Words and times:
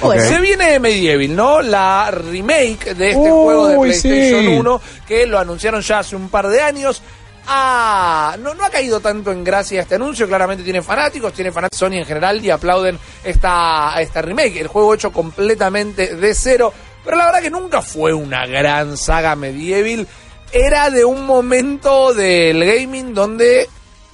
Se 0.00 0.40
viene 0.40 0.78
Medieval, 0.78 1.34
¿no? 1.34 1.62
La 1.62 2.10
remake 2.10 2.94
de 2.94 3.10
este 3.10 3.20
Uy, 3.20 3.30
juego 3.30 3.68
de 3.68 3.78
PlayStation 3.78 4.40
sí. 4.40 4.46
1 4.48 4.80
que 5.06 5.26
lo 5.26 5.38
anunciaron 5.38 5.80
ya 5.80 6.00
hace 6.00 6.16
un 6.16 6.28
par 6.28 6.48
de 6.48 6.60
años. 6.60 7.02
Ah, 7.46 8.36
no, 8.40 8.54
no 8.54 8.64
ha 8.64 8.70
caído 8.70 9.00
tanto 9.00 9.30
en 9.30 9.44
gracia 9.44 9.82
este 9.82 9.96
anuncio, 9.96 10.26
claramente 10.26 10.64
tiene 10.64 10.80
fanáticos, 10.80 11.32
tiene 11.34 11.52
fanáticos 11.52 11.78
Sony 11.78 11.98
en 11.98 12.06
general 12.06 12.42
y 12.42 12.48
aplauden 12.50 12.98
esta, 13.22 13.94
esta 14.00 14.22
remake, 14.22 14.60
el 14.60 14.68
juego 14.68 14.94
hecho 14.94 15.12
completamente 15.12 16.16
de 16.16 16.34
cero, 16.34 16.72
pero 17.04 17.18
la 17.18 17.26
verdad 17.26 17.42
que 17.42 17.50
nunca 17.50 17.82
fue 17.82 18.14
una 18.14 18.46
gran 18.46 18.96
saga 18.96 19.36
medieval, 19.36 20.08
era 20.52 20.88
de 20.88 21.04
un 21.04 21.26
momento 21.26 22.14
del 22.14 22.64
gaming 22.64 23.12
donde 23.12 23.68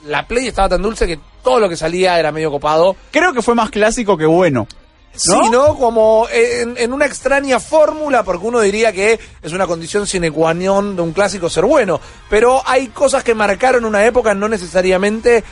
la 0.06 0.26
Play 0.26 0.48
estaba 0.48 0.70
tan 0.70 0.82
dulce 0.82 1.06
que 1.06 1.20
todo 1.44 1.60
lo 1.60 1.68
que 1.68 1.76
salía 1.76 2.18
era 2.18 2.32
medio 2.32 2.50
copado. 2.50 2.96
Creo 3.12 3.32
que 3.32 3.42
fue 3.42 3.54
más 3.54 3.70
clásico 3.70 4.16
que 4.16 4.26
bueno. 4.26 4.66
Sí, 5.14 5.50
¿no? 5.50 5.76
Como 5.76 6.26
en, 6.32 6.76
en 6.78 6.92
una 6.92 7.04
extraña 7.06 7.58
fórmula, 7.60 8.22
porque 8.22 8.46
uno 8.46 8.60
diría 8.60 8.92
que 8.92 9.18
es 9.42 9.52
una 9.52 9.66
condición 9.66 10.06
sine 10.06 10.30
qua 10.30 10.54
non 10.54 10.96
de 10.96 11.02
un 11.02 11.12
clásico 11.12 11.50
ser 11.50 11.64
bueno. 11.64 12.00
Pero 12.30 12.62
hay 12.64 12.88
cosas 12.88 13.22
que 13.24 13.34
marcaron 13.34 13.84
una 13.84 14.04
época, 14.06 14.34
no 14.34 14.48
necesariamente 14.48 15.42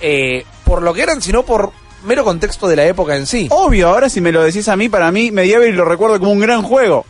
eh, 0.00 0.44
por 0.64 0.82
lo 0.82 0.92
que 0.94 1.02
eran, 1.02 1.20
sino 1.22 1.42
por 1.44 1.70
mero 2.04 2.24
contexto 2.24 2.66
de 2.66 2.76
la 2.76 2.86
época 2.86 3.14
en 3.14 3.26
sí. 3.26 3.46
Obvio, 3.50 3.88
ahora 3.88 4.08
si 4.08 4.20
me 4.20 4.32
lo 4.32 4.42
decís 4.42 4.66
a 4.68 4.76
mí, 4.76 4.88
para 4.88 5.12
mí 5.12 5.30
Medieval 5.30 5.70
lo 5.70 5.84
recuerdo 5.84 6.18
como 6.18 6.32
un 6.32 6.40
gran 6.40 6.62
juego. 6.62 7.04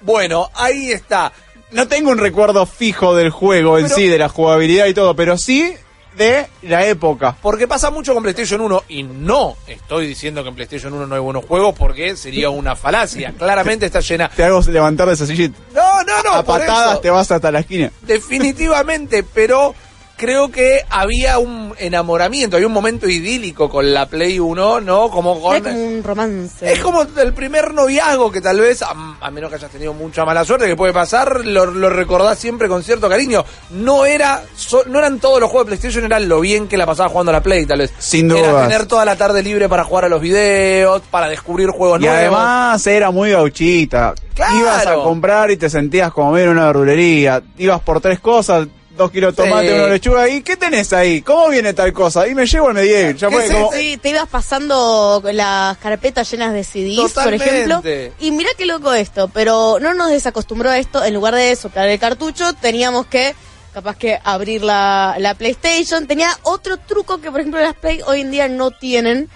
Bueno, 0.00 0.50
ahí 0.54 0.90
está. 0.90 1.32
No 1.70 1.86
tengo 1.86 2.10
un 2.10 2.18
recuerdo 2.18 2.66
fijo 2.66 3.14
del 3.14 3.30
juego 3.30 3.78
en 3.78 3.84
Pero- 3.84 3.94
sí, 3.96 4.08
de 4.08 4.18
la 4.18 4.28
jugabilidad 4.28 4.86
y 4.86 4.94
todo, 4.94 5.14
pero 5.14 5.38
sí 5.38 5.72
de 6.16 6.46
la 6.62 6.84
época. 6.86 7.36
Porque 7.40 7.66
pasa 7.68 7.90
mucho 7.90 8.12
con 8.14 8.22
PlayStation 8.22 8.60
1 8.60 8.84
y 8.88 9.02
no 9.02 9.56
estoy 9.66 10.06
diciendo 10.06 10.42
que 10.42 10.48
en 10.50 10.54
PlayStation 10.54 10.92
1 10.92 11.06
no 11.06 11.14
hay 11.14 11.20
buenos 11.20 11.44
juegos 11.44 11.74
porque 11.78 12.16
sería 12.16 12.50
una 12.50 12.76
falacia. 12.76 13.32
Claramente 13.38 13.86
está 13.86 14.00
llena. 14.00 14.28
Te 14.28 14.44
hago 14.44 14.60
levantar 14.68 15.08
de 15.08 15.14
esa 15.14 15.26
silla 15.26 15.44
y 15.44 15.48
No, 15.74 16.02
no, 16.04 16.22
no. 16.22 16.32
a 16.34 16.42
patadas 16.44 16.92
eso. 16.92 17.00
te 17.00 17.10
vas 17.10 17.30
hasta 17.30 17.50
la 17.50 17.60
esquina. 17.60 17.90
Definitivamente, 18.02 19.22
pero 19.22 19.74
creo 20.22 20.52
que 20.52 20.84
había 20.88 21.38
un 21.40 21.74
enamoramiento, 21.78 22.54
había 22.56 22.68
un 22.68 22.72
momento 22.72 23.08
idílico 23.08 23.68
con 23.68 23.92
la 23.92 24.06
Play 24.06 24.38
1, 24.38 24.80
¿no? 24.80 25.10
Como 25.10 25.40
con... 25.40 25.56
Era 25.56 25.72
como 25.72 25.84
un 25.84 26.04
romance. 26.04 26.72
Es 26.72 26.78
como 26.78 27.02
el 27.02 27.32
primer 27.32 27.74
noviazgo 27.74 28.30
que 28.30 28.40
tal 28.40 28.60
vez, 28.60 28.82
a, 28.82 28.94
a 29.20 29.30
menos 29.32 29.50
que 29.50 29.56
hayas 29.56 29.70
tenido 29.72 29.92
mucha 29.94 30.24
mala 30.24 30.44
suerte, 30.44 30.68
que 30.68 30.76
puede 30.76 30.92
pasar, 30.92 31.44
lo, 31.44 31.66
lo 31.66 31.90
recordás 31.90 32.38
siempre 32.38 32.68
con 32.68 32.84
cierto 32.84 33.08
cariño. 33.08 33.44
No 33.70 34.06
era, 34.06 34.44
so- 34.54 34.84
no 34.86 35.00
eran 35.00 35.18
todos 35.18 35.40
los 35.40 35.50
juegos 35.50 35.66
de 35.66 35.70
PlayStation, 35.76 36.04
eran 36.04 36.28
lo 36.28 36.38
bien 36.40 36.68
que 36.68 36.76
la 36.76 36.86
pasaba 36.86 37.08
jugando 37.08 37.30
a 37.30 37.32
la 37.32 37.42
Play, 37.42 37.66
tal 37.66 37.80
vez. 37.80 37.92
Sin 37.98 38.30
Era 38.30 38.48
dudas. 38.52 38.68
tener 38.68 38.86
toda 38.86 39.04
la 39.04 39.16
tarde 39.16 39.42
libre 39.42 39.68
para 39.68 39.82
jugar 39.82 40.04
a 40.04 40.08
los 40.08 40.20
videos, 40.20 41.02
para 41.10 41.28
descubrir 41.28 41.70
juegos 41.70 41.98
Y 42.00 42.04
nuevos. 42.04 42.20
además 42.20 42.86
era 42.86 43.10
muy 43.10 43.32
gauchita. 43.32 44.14
Claro. 44.34 44.56
Ibas 44.56 44.86
a 44.86 44.94
comprar 44.94 45.50
y 45.50 45.56
te 45.56 45.68
sentías 45.68 46.12
como 46.12 46.30
ver 46.30 46.48
una 46.48 46.66
verdulería. 46.66 47.42
Ibas 47.58 47.80
por 47.80 48.00
tres 48.00 48.20
cosas, 48.20 48.68
dos 48.96 49.10
kilos 49.10 49.34
de 49.34 49.42
tomate, 49.44 49.68
Sí. 49.68 49.74
una 49.74 49.86
lechuga. 49.88 50.28
¿Y 50.28 50.42
qué 50.42 50.56
tenés 50.56 50.92
ahí? 50.92 51.22
¿Cómo 51.22 51.48
viene 51.48 51.72
tal 51.72 51.92
cosa? 51.92 52.28
Y 52.28 52.34
me 52.34 52.46
llevo 52.46 52.68
el 52.68 52.74
medieval. 52.74 53.16
Ya 53.16 53.28
¿Qué 53.28 53.34
fue 53.34 53.46
es 53.46 53.52
como... 53.52 53.72
Sí, 53.72 53.98
te 54.00 54.10
ibas 54.10 54.28
pasando 54.28 55.22
las 55.32 55.78
carpetas 55.78 56.30
llenas 56.30 56.52
de 56.52 56.62
CDs, 56.64 56.96
por 57.00 57.08
Totalmente. 57.10 57.44
ejemplo. 57.46 57.82
Y 58.20 58.30
mira 58.32 58.50
qué 58.56 58.66
loco 58.66 58.92
esto, 58.92 59.28
pero 59.32 59.78
no 59.80 59.94
nos 59.94 60.10
desacostumbró 60.10 60.70
a 60.70 60.78
esto. 60.78 61.02
En 61.04 61.14
lugar 61.14 61.34
de 61.34 61.54
soplar 61.56 61.88
el 61.88 61.98
cartucho, 61.98 62.52
teníamos 62.54 63.06
que, 63.06 63.34
capaz 63.72 63.96
que 63.96 64.18
abrir 64.22 64.62
la, 64.62 65.16
la 65.18 65.34
PlayStation. 65.34 66.06
Tenía 66.06 66.28
otro 66.42 66.76
truco 66.76 67.20
que, 67.20 67.30
por 67.30 67.40
ejemplo, 67.40 67.60
las 67.60 67.74
Play 67.74 68.00
hoy 68.06 68.20
en 68.20 68.30
día 68.30 68.48
no 68.48 68.70
tienen. 68.70 69.28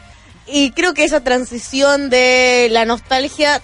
Y 0.46 0.70
creo 0.72 0.94
que 0.94 1.02
esa 1.04 1.24
transición 1.24 2.08
de 2.10 2.68
la 2.70 2.84
nostalgia 2.84 3.60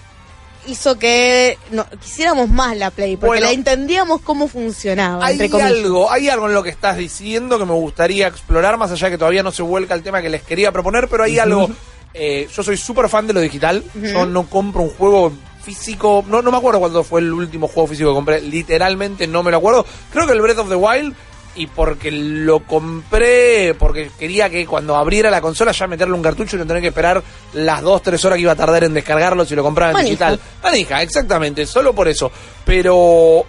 hizo 0.67 0.97
que 0.97 1.57
no, 1.71 1.85
quisiéramos 2.01 2.49
más 2.49 2.77
la 2.77 2.91
Play, 2.91 3.15
porque 3.17 3.27
Bueno. 3.27 3.45
la 3.45 3.51
entendíamos 3.51 4.21
cómo 4.21 4.47
funcionaba, 4.47 5.25
Hay 5.25 5.39
entre 5.39 5.61
algo, 5.61 6.11
hay 6.11 6.29
algo 6.29 6.47
en 6.47 6.53
lo 6.53 6.63
que 6.63 6.69
estás 6.69 6.97
diciendo 6.97 7.57
que 7.59 7.65
me 7.65 7.73
gustaría 7.73 8.27
explorar, 8.27 8.77
más 8.77 8.91
allá 8.91 9.09
que 9.09 9.17
todavía 9.17 9.43
no 9.43 9.51
se 9.51 9.61
vuelca 9.63 9.93
el 9.93 10.03
tema 10.03 10.21
que 10.21 10.29
les 10.29 10.43
quería 10.43 10.71
proponer, 10.71 11.07
pero 11.09 11.23
hay 11.23 11.39
algo. 11.39 11.69
eh, 12.13 12.47
yo 12.55 12.63
soy 12.63 12.77
súper 12.77 13.09
fan 13.09 13.25
de 13.27 13.33
lo 13.33 13.39
digital. 13.41 13.83
Yo 14.01 14.25
no 14.25 14.47
compro 14.47 14.83
un 14.83 14.89
juego 14.91 15.31
físico. 15.63 16.23
No, 16.27 16.41
no 16.41 16.51
me 16.51 16.57
acuerdo 16.57 16.79
cuándo 16.79 17.03
fue 17.03 17.21
el 17.21 17.31
último 17.33 17.67
juego 17.67 17.87
físico 17.87 18.09
que 18.09 18.15
compré. 18.15 18.41
Literalmente 18.41 19.27
no 19.27 19.43
me 19.43 19.51
lo 19.51 19.57
acuerdo. 19.57 19.85
Creo 20.11 20.27
que 20.27 20.33
el 20.33 20.41
Breath 20.41 20.59
of 20.59 20.69
the 20.69 20.75
Wild. 20.75 21.15
Y 21.55 21.67
porque 21.67 22.11
lo 22.11 22.61
compré, 22.61 23.75
porque 23.77 24.09
quería 24.17 24.49
que 24.49 24.65
cuando 24.65 24.95
abriera 24.95 25.29
la 25.29 25.41
consola 25.41 25.71
ya 25.71 25.85
meterle 25.87 26.15
un 26.15 26.23
cartucho 26.23 26.55
y 26.55 26.59
no 26.59 26.65
tener 26.65 26.81
que 26.81 26.87
esperar 26.87 27.21
las 27.53 27.83
2-3 27.83 28.25
horas 28.25 28.35
que 28.37 28.41
iba 28.41 28.51
a 28.53 28.55
tardar 28.55 28.83
en 28.83 28.93
descargarlo 28.93 29.45
si 29.45 29.55
lo 29.55 29.63
compraba 29.63 29.91
en 29.91 29.97
Manija. 29.97 30.31
digital. 30.31 30.39
Manija, 30.63 31.01
exactamente, 31.03 31.65
solo 31.67 31.93
por 31.93 32.07
eso. 32.07 32.31
Pero 32.65 33.45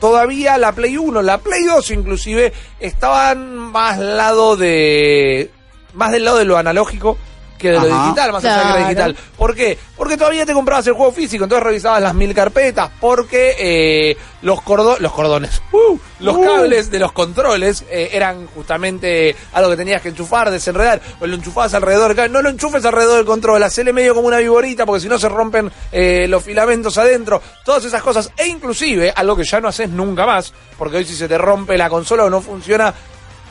todavía 0.00 0.58
la 0.58 0.72
Play 0.72 0.96
1, 0.96 1.22
la 1.22 1.38
Play 1.38 1.64
2 1.64 1.90
inclusive, 1.92 2.52
estaban 2.80 3.56
más 3.56 3.98
lado 3.98 4.56
de... 4.56 5.50
más 5.92 6.10
del 6.10 6.24
lado 6.24 6.38
de 6.38 6.44
lo 6.44 6.58
analógico 6.58 7.16
que 7.58 7.70
de 7.70 7.78
lo 7.80 7.86
digital, 7.86 8.32
más 8.32 8.44
allá 8.44 8.56
de 8.56 8.62
que 8.62 8.68
Claro. 8.68 8.84
digital. 8.84 9.16
¿Por 9.36 9.54
qué? 9.54 9.78
Porque 9.96 10.16
todavía 10.16 10.44
te 10.44 10.52
comprabas 10.52 10.86
el 10.86 10.94
juego 10.94 11.12
físico, 11.12 11.44
entonces 11.44 11.64
revisabas 11.64 12.02
las 12.02 12.14
mil 12.14 12.34
carpetas, 12.34 12.90
porque 13.00 13.54
eh, 13.58 14.16
los, 14.42 14.60
cordo 14.62 14.96
los 14.98 15.12
cordones, 15.12 15.62
¡uh! 15.72 15.98
los 16.20 16.36
Uh. 16.36 16.44
cables 16.44 16.90
de 16.90 16.98
los 16.98 17.12
controles 17.12 17.84
eh, 17.90 18.10
eran 18.12 18.46
justamente 18.48 19.34
algo 19.52 19.70
que 19.70 19.76
tenías 19.76 20.02
que 20.02 20.08
enchufar, 20.08 20.50
desenredar, 20.50 21.00
o 21.20 21.26
lo 21.26 21.36
enchufabas 21.36 21.72
alrededor 21.74 22.14
del. 22.14 22.30
No 22.32 22.42
lo 22.42 22.48
enchufes 22.50 22.84
alrededor 22.84 23.16
del 23.18 23.26
control, 23.26 23.62
hacele 23.62 23.92
medio 23.92 24.14
como 24.14 24.28
una 24.28 24.38
viborita, 24.38 24.84
porque 24.84 25.00
si 25.00 25.08
no 25.08 25.18
se 25.18 25.28
rompen 25.28 25.70
eh, 25.92 26.26
los 26.28 26.42
filamentos 26.42 26.98
adentro, 26.98 27.40
todas 27.64 27.84
esas 27.84 28.02
cosas, 28.02 28.30
e 28.36 28.46
inclusive 28.46 29.12
algo 29.14 29.36
que 29.36 29.44
ya 29.44 29.60
no 29.60 29.68
haces 29.68 29.88
nunca 29.88 30.26
más, 30.26 30.52
porque 30.76 30.98
hoy 30.98 31.04
si 31.04 31.14
se 31.14 31.28
te 31.28 31.38
rompe 31.38 31.78
la 31.78 31.88
consola 31.88 32.24
o 32.24 32.30
no 32.30 32.40
funciona, 32.40 32.92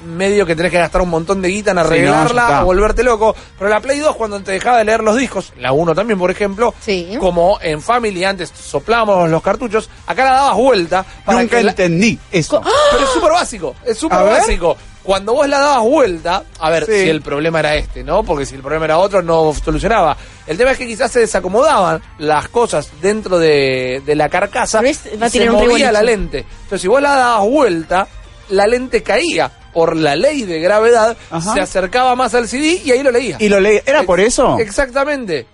medio 0.03 0.45
que 0.45 0.55
tenés 0.55 0.71
que 0.71 0.77
gastar 0.77 1.01
un 1.01 1.09
montón 1.09 1.41
de 1.41 1.49
guita 1.49 1.71
en 1.71 1.77
Sí, 1.77 1.81
no, 1.83 1.87
arreglarla 1.87 2.41
está. 2.43 2.61
o 2.63 2.65
volverte 2.65 3.03
loco. 3.03 3.35
Pero 3.57 3.69
la 3.69 3.79
Play 3.81 3.99
2 3.99 4.15
cuando 4.15 4.41
te 4.41 4.51
dejaba 4.53 4.77
de 4.79 4.85
leer 4.85 5.03
los 5.03 5.17
discos, 5.17 5.53
la 5.57 5.71
1 5.71 5.95
también 5.95 6.19
por 6.19 6.29
ejemplo, 6.31 6.73
Sí. 6.81 7.15
como 7.19 7.57
en 7.61 7.81
Family 7.81 8.23
antes 8.23 8.49
soplamos 8.55 9.29
los 9.29 9.41
cartuchos, 9.41 9.89
acá 10.07 10.25
la 10.25 10.31
dabas 10.33 10.57
vuelta 10.57 11.05
para 11.25 11.39
Nunca 11.41 11.57
que 11.57 11.63
la- 11.63 11.71
entendí 11.71 12.19
eso. 12.31 12.61
Pero 12.91 13.03
es 13.03 13.09
súper 13.11 13.31
básico, 13.31 13.75
es 13.85 13.97
súper 13.97 14.19
básico. 14.19 14.77
Cuando 15.03 15.33
vos 15.33 15.49
la 15.49 15.59
dabas 15.59 15.83
vuelta, 15.83 16.43
a 16.59 16.69
ver 16.69 16.85
Sí. 16.85 16.93
si 17.03 17.09
el 17.09 17.21
problema 17.21 17.59
era 17.59 17.75
este, 17.75 18.05
¿no? 18.05 18.23
Porque 18.23 18.45
si 18.45 18.55
el 18.55 18.61
problema 18.61 18.85
era 18.85 18.97
otro, 18.99 19.21
no 19.21 19.53
solucionaba. 19.53 20.15
El 20.47 20.57
tema 20.57 20.71
es 20.71 20.77
que 20.77 20.87
quizás 20.87 21.11
se 21.11 21.19
desacomodaban 21.19 22.01
las 22.19 22.47
cosas 22.47 22.89
dentro 23.01 23.37
de, 23.37 24.01
de 24.05 24.15
la 24.15 24.29
carcasa 24.29 24.79
Pero 24.79 24.91
es- 24.91 25.21
va 25.21 25.25
a 25.25 25.27
y 25.27 25.31
se 25.31 25.49
movía 25.49 25.91
la 25.91 26.01
lente. 26.03 26.39
Entonces, 26.39 26.81
si 26.81 26.87
vos 26.87 27.01
la 27.01 27.15
dabas 27.17 27.45
vuelta, 27.49 28.07
la 28.49 28.65
lente 28.65 29.03
caía. 29.03 29.51
Por 29.73 29.95
la 29.95 30.15
ley 30.15 30.43
de 30.43 30.59
gravedad, 30.59 31.17
Ajá. 31.31 31.53
se 31.53 31.59
acercaba 31.59 32.15
más 32.15 32.33
al 32.35 32.47
CD 32.47 32.81
y 32.85 32.91
ahí 32.91 33.03
lo 33.03 33.11
leía. 33.11 33.37
¿Y 33.39 33.49
lo 33.49 33.59
leí? 33.59 33.79
¿Era 33.85 34.03
por 34.03 34.19
eso? 34.19 34.57
Exactamente. 34.59 35.47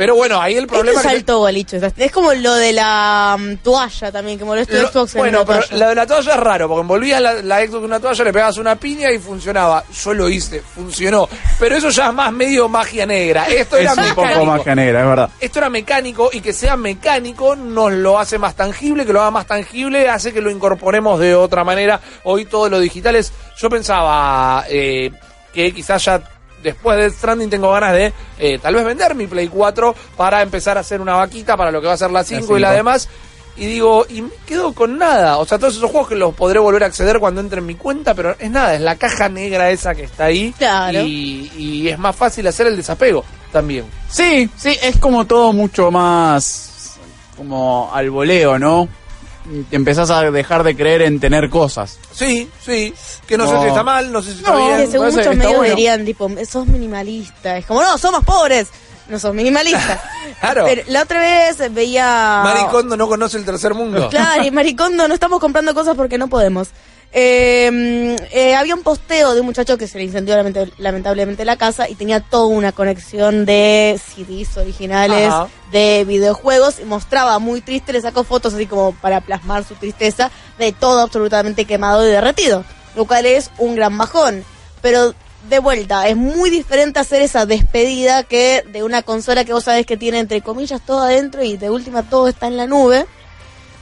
Pero 0.00 0.14
bueno, 0.14 0.40
ahí 0.40 0.54
el 0.56 0.66
problema 0.66 0.98
Este 0.98 1.08
que- 1.10 1.14
salto 1.16 1.40
bolicho. 1.40 1.76
Es 1.76 2.10
como 2.10 2.32
lo 2.32 2.54
de 2.54 2.72
la 2.72 3.36
mm, 3.38 3.56
toalla 3.56 4.10
también, 4.10 4.38
que 4.38 4.46
molestó 4.46 4.72
Lo- 4.80 4.88
Xbox 4.88 5.14
en 5.14 5.18
bueno, 5.20 5.38
la 5.40 5.44
pero 5.44 5.60
toalla. 5.60 5.76
la 5.76 5.88
de 5.90 5.94
la 5.94 6.06
toalla 6.06 6.32
es 6.36 6.40
raro, 6.40 6.68
porque 6.68 6.80
envolvías 6.80 7.20
la, 7.20 7.34
la 7.42 7.58
Xbox 7.60 7.74
en 7.80 7.84
una 7.84 8.00
toalla, 8.00 8.24
le 8.24 8.32
pegabas 8.32 8.56
una 8.56 8.76
piña 8.76 9.12
y 9.12 9.18
funcionaba. 9.18 9.84
Yo 9.92 10.14
lo 10.14 10.26
hice, 10.30 10.62
funcionó. 10.62 11.28
Pero 11.58 11.76
eso 11.76 11.90
ya 11.90 12.06
es 12.08 12.14
más 12.14 12.32
medio 12.32 12.66
magia 12.66 13.04
negra. 13.04 13.44
Esto 13.46 13.76
era 13.76 13.92
Es 13.92 13.98
un 13.98 14.14
poco 14.14 14.46
más 14.46 14.62
canera, 14.62 15.00
es 15.00 15.06
verdad. 15.06 15.28
Esto 15.38 15.58
era 15.58 15.68
mecánico 15.68 16.30
y 16.32 16.40
que 16.40 16.54
sea 16.54 16.78
mecánico 16.78 17.54
nos 17.54 17.92
lo 17.92 18.18
hace 18.18 18.38
más 18.38 18.54
tangible, 18.54 19.04
que 19.04 19.12
lo 19.12 19.20
haga 19.20 19.30
más 19.30 19.46
tangible 19.46 20.08
hace 20.08 20.32
que 20.32 20.40
lo 20.40 20.50
incorporemos 20.50 21.20
de 21.20 21.34
otra 21.34 21.62
manera. 21.62 22.00
Hoy 22.24 22.46
todo 22.46 22.70
lo 22.70 22.78
digital 22.80 23.16
es... 23.16 23.34
Yo 23.58 23.68
pensaba 23.68 24.64
eh, 24.70 25.10
que 25.52 25.74
quizás 25.74 26.02
ya 26.06 26.22
después 26.62 26.98
de 26.98 27.10
Stranding 27.10 27.50
tengo 27.50 27.70
ganas 27.72 27.92
de 27.92 28.12
eh, 28.38 28.58
tal 28.58 28.74
vez 28.74 28.84
vender 28.84 29.14
mi 29.14 29.26
Play 29.26 29.48
4 29.48 29.94
para 30.16 30.42
empezar 30.42 30.76
a 30.76 30.80
hacer 30.80 31.00
una 31.00 31.14
vaquita 31.14 31.56
para 31.56 31.70
lo 31.70 31.80
que 31.80 31.86
va 31.86 31.94
a 31.94 31.98
ser 31.98 32.10
la 32.10 32.24
5 32.24 32.56
y 32.56 32.60
la 32.60 32.72
demás. 32.72 33.08
y 33.56 33.66
digo, 33.66 34.06
y 34.08 34.22
me 34.22 34.30
quedo 34.46 34.72
con 34.72 34.96
nada. 34.98 35.38
O 35.38 35.44
sea, 35.44 35.58
todos 35.58 35.76
esos 35.76 35.90
juegos 35.90 36.08
que 36.08 36.14
los 36.14 36.34
podré 36.34 36.58
volver 36.58 36.84
a 36.84 36.86
acceder 36.86 37.18
cuando 37.18 37.40
entre 37.40 37.58
en 37.58 37.66
mi 37.66 37.74
cuenta, 37.74 38.14
pero 38.14 38.34
es 38.38 38.50
nada, 38.50 38.74
es 38.74 38.80
la 38.80 38.96
caja 38.96 39.28
negra 39.28 39.70
esa 39.70 39.94
que 39.94 40.04
está 40.04 40.26
ahí. 40.26 40.54
Claro. 40.56 41.00
Y, 41.00 41.50
y 41.56 41.88
es 41.88 41.98
más 41.98 42.16
fácil 42.16 42.46
hacer 42.46 42.66
el 42.66 42.76
desapego 42.76 43.24
también. 43.52 43.84
Sí, 44.08 44.48
sí, 44.56 44.76
es 44.82 44.96
como 44.98 45.26
todo 45.26 45.52
mucho 45.52 45.90
más 45.90 46.98
como 47.36 47.90
al 47.92 48.10
voleo, 48.10 48.58
¿no? 48.58 48.86
Empezás 49.70 50.10
a 50.10 50.30
dejar 50.30 50.62
de 50.62 50.76
creer 50.76 51.02
en 51.02 51.18
tener 51.18 51.48
cosas. 51.50 51.98
Sí, 52.12 52.48
sí. 52.64 52.94
Que 53.26 53.36
no, 53.36 53.46
sé 53.48 53.58
si 53.60 53.66
está 53.68 53.82
mal, 53.82 54.12
no 54.12 54.22
sé 54.22 54.32
si 54.32 54.38
está 54.38 54.50
No, 54.52 54.58
Que 54.58 54.76
bien. 54.76 54.90
según 54.90 55.06
parece 55.10 55.18
muchos 55.18 55.32
está 55.32 55.44
medios 55.44 55.56
bueno. 55.58 55.74
dirían, 55.74 56.04
tipo, 56.04 56.30
sos 56.48 56.66
minimalista. 56.66 57.56
Es 57.56 57.66
como, 57.66 57.82
no, 57.82 57.98
somos 57.98 58.24
pobres. 58.24 58.68
No 59.08 59.18
sos 59.18 59.34
minimalista. 59.34 60.02
Claro. 60.40 60.64
Pero 60.64 60.82
la 60.88 61.02
otra 61.02 61.20
vez 61.20 61.74
veía... 61.74 62.40
Maricondo 62.42 62.96
no 62.96 63.06
conoce 63.08 63.36
el 63.36 63.44
tercer 63.44 63.74
mundo. 63.74 64.08
Claro, 64.08 64.42
y 64.42 64.50
Maricondo 64.50 65.06
no 65.06 65.12
estamos 65.12 65.38
comprando 65.38 65.74
cosas 65.74 65.96
porque 65.96 66.16
no 66.16 66.28
podemos. 66.28 66.68
Eh, 67.12 68.16
eh, 68.30 68.54
había 68.54 68.74
un 68.74 68.82
posteo 68.82 69.34
de 69.34 69.40
un 69.40 69.46
muchacho 69.46 69.76
que 69.76 69.88
se 69.88 69.98
le 69.98 70.04
incendió 70.04 70.36
lamentablemente 70.78 71.44
la 71.44 71.56
casa 71.56 71.88
y 71.88 71.96
tenía 71.96 72.20
toda 72.20 72.46
una 72.46 72.70
conexión 72.70 73.44
de 73.46 73.98
CDs 73.98 74.56
originales, 74.56 75.28
Ajá. 75.28 75.48
de 75.72 76.04
videojuegos 76.06 76.78
y 76.78 76.84
mostraba 76.84 77.38
muy 77.40 77.62
triste, 77.62 77.92
le 77.92 78.00
sacó 78.00 78.22
fotos 78.22 78.54
así 78.54 78.66
como 78.66 78.92
para 78.92 79.20
plasmar 79.20 79.64
su 79.64 79.74
tristeza 79.74 80.30
de 80.58 80.72
todo 80.72 81.00
absolutamente 81.00 81.64
quemado 81.64 82.06
y 82.06 82.10
derretido, 82.10 82.64
lo 82.94 83.06
cual 83.06 83.26
es 83.26 83.50
un 83.58 83.74
gran 83.74 83.98
bajón. 83.98 84.44
Pero 84.80 85.12
de 85.48 85.58
vuelta, 85.58 86.06
es 86.06 86.16
muy 86.16 86.48
diferente 86.48 87.00
hacer 87.00 87.22
esa 87.22 87.44
despedida 87.44 88.22
que 88.22 88.62
de 88.68 88.84
una 88.84 89.02
consola 89.02 89.44
que 89.44 89.52
vos 89.52 89.64
sabés 89.64 89.84
que 89.84 89.96
tiene 89.96 90.20
entre 90.20 90.42
comillas 90.42 90.80
todo 90.84 91.00
adentro 91.02 91.42
y 91.42 91.56
de 91.56 91.70
última 91.70 92.04
todo 92.04 92.28
está 92.28 92.46
en 92.46 92.56
la 92.56 92.66
nube 92.66 93.06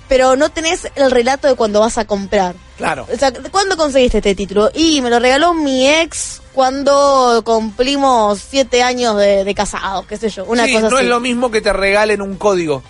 pero 0.09 0.37
no 0.37 0.49
tenés 0.49 0.89
el 0.95 1.11
relato 1.11 1.49
de 1.49 1.55
cuando 1.55 1.81
vas 1.81 1.99
a 1.99 2.07
comprar. 2.07 2.55
Claro. 2.79 3.07
O 3.13 3.17
sea, 3.19 3.33
¿cuándo 3.51 3.77
conseguiste 3.77 4.19
este 4.19 4.35
título? 4.35 4.71
Y 4.73 5.03
me 5.03 5.11
lo 5.11 5.19
regaló 5.19 5.53
mi 5.53 5.87
ex 5.87 6.41
cuando 6.55 7.43
cumplimos 7.45 8.41
siete 8.41 8.83
años 8.83 9.17
de, 9.17 9.45
de 9.45 9.55
casados, 9.55 10.07
qué 10.07 10.17
sé 10.17 10.29
yo, 10.31 10.45
una 10.47 10.65
sí, 10.65 10.73
cosa 10.73 10.89
no 10.89 10.97
así. 10.97 11.05
es 11.05 11.11
lo 11.11 11.21
mismo 11.21 11.51
que 11.51 11.61
te 11.61 11.73
regalen 11.73 12.23
un 12.23 12.37
código. 12.37 12.83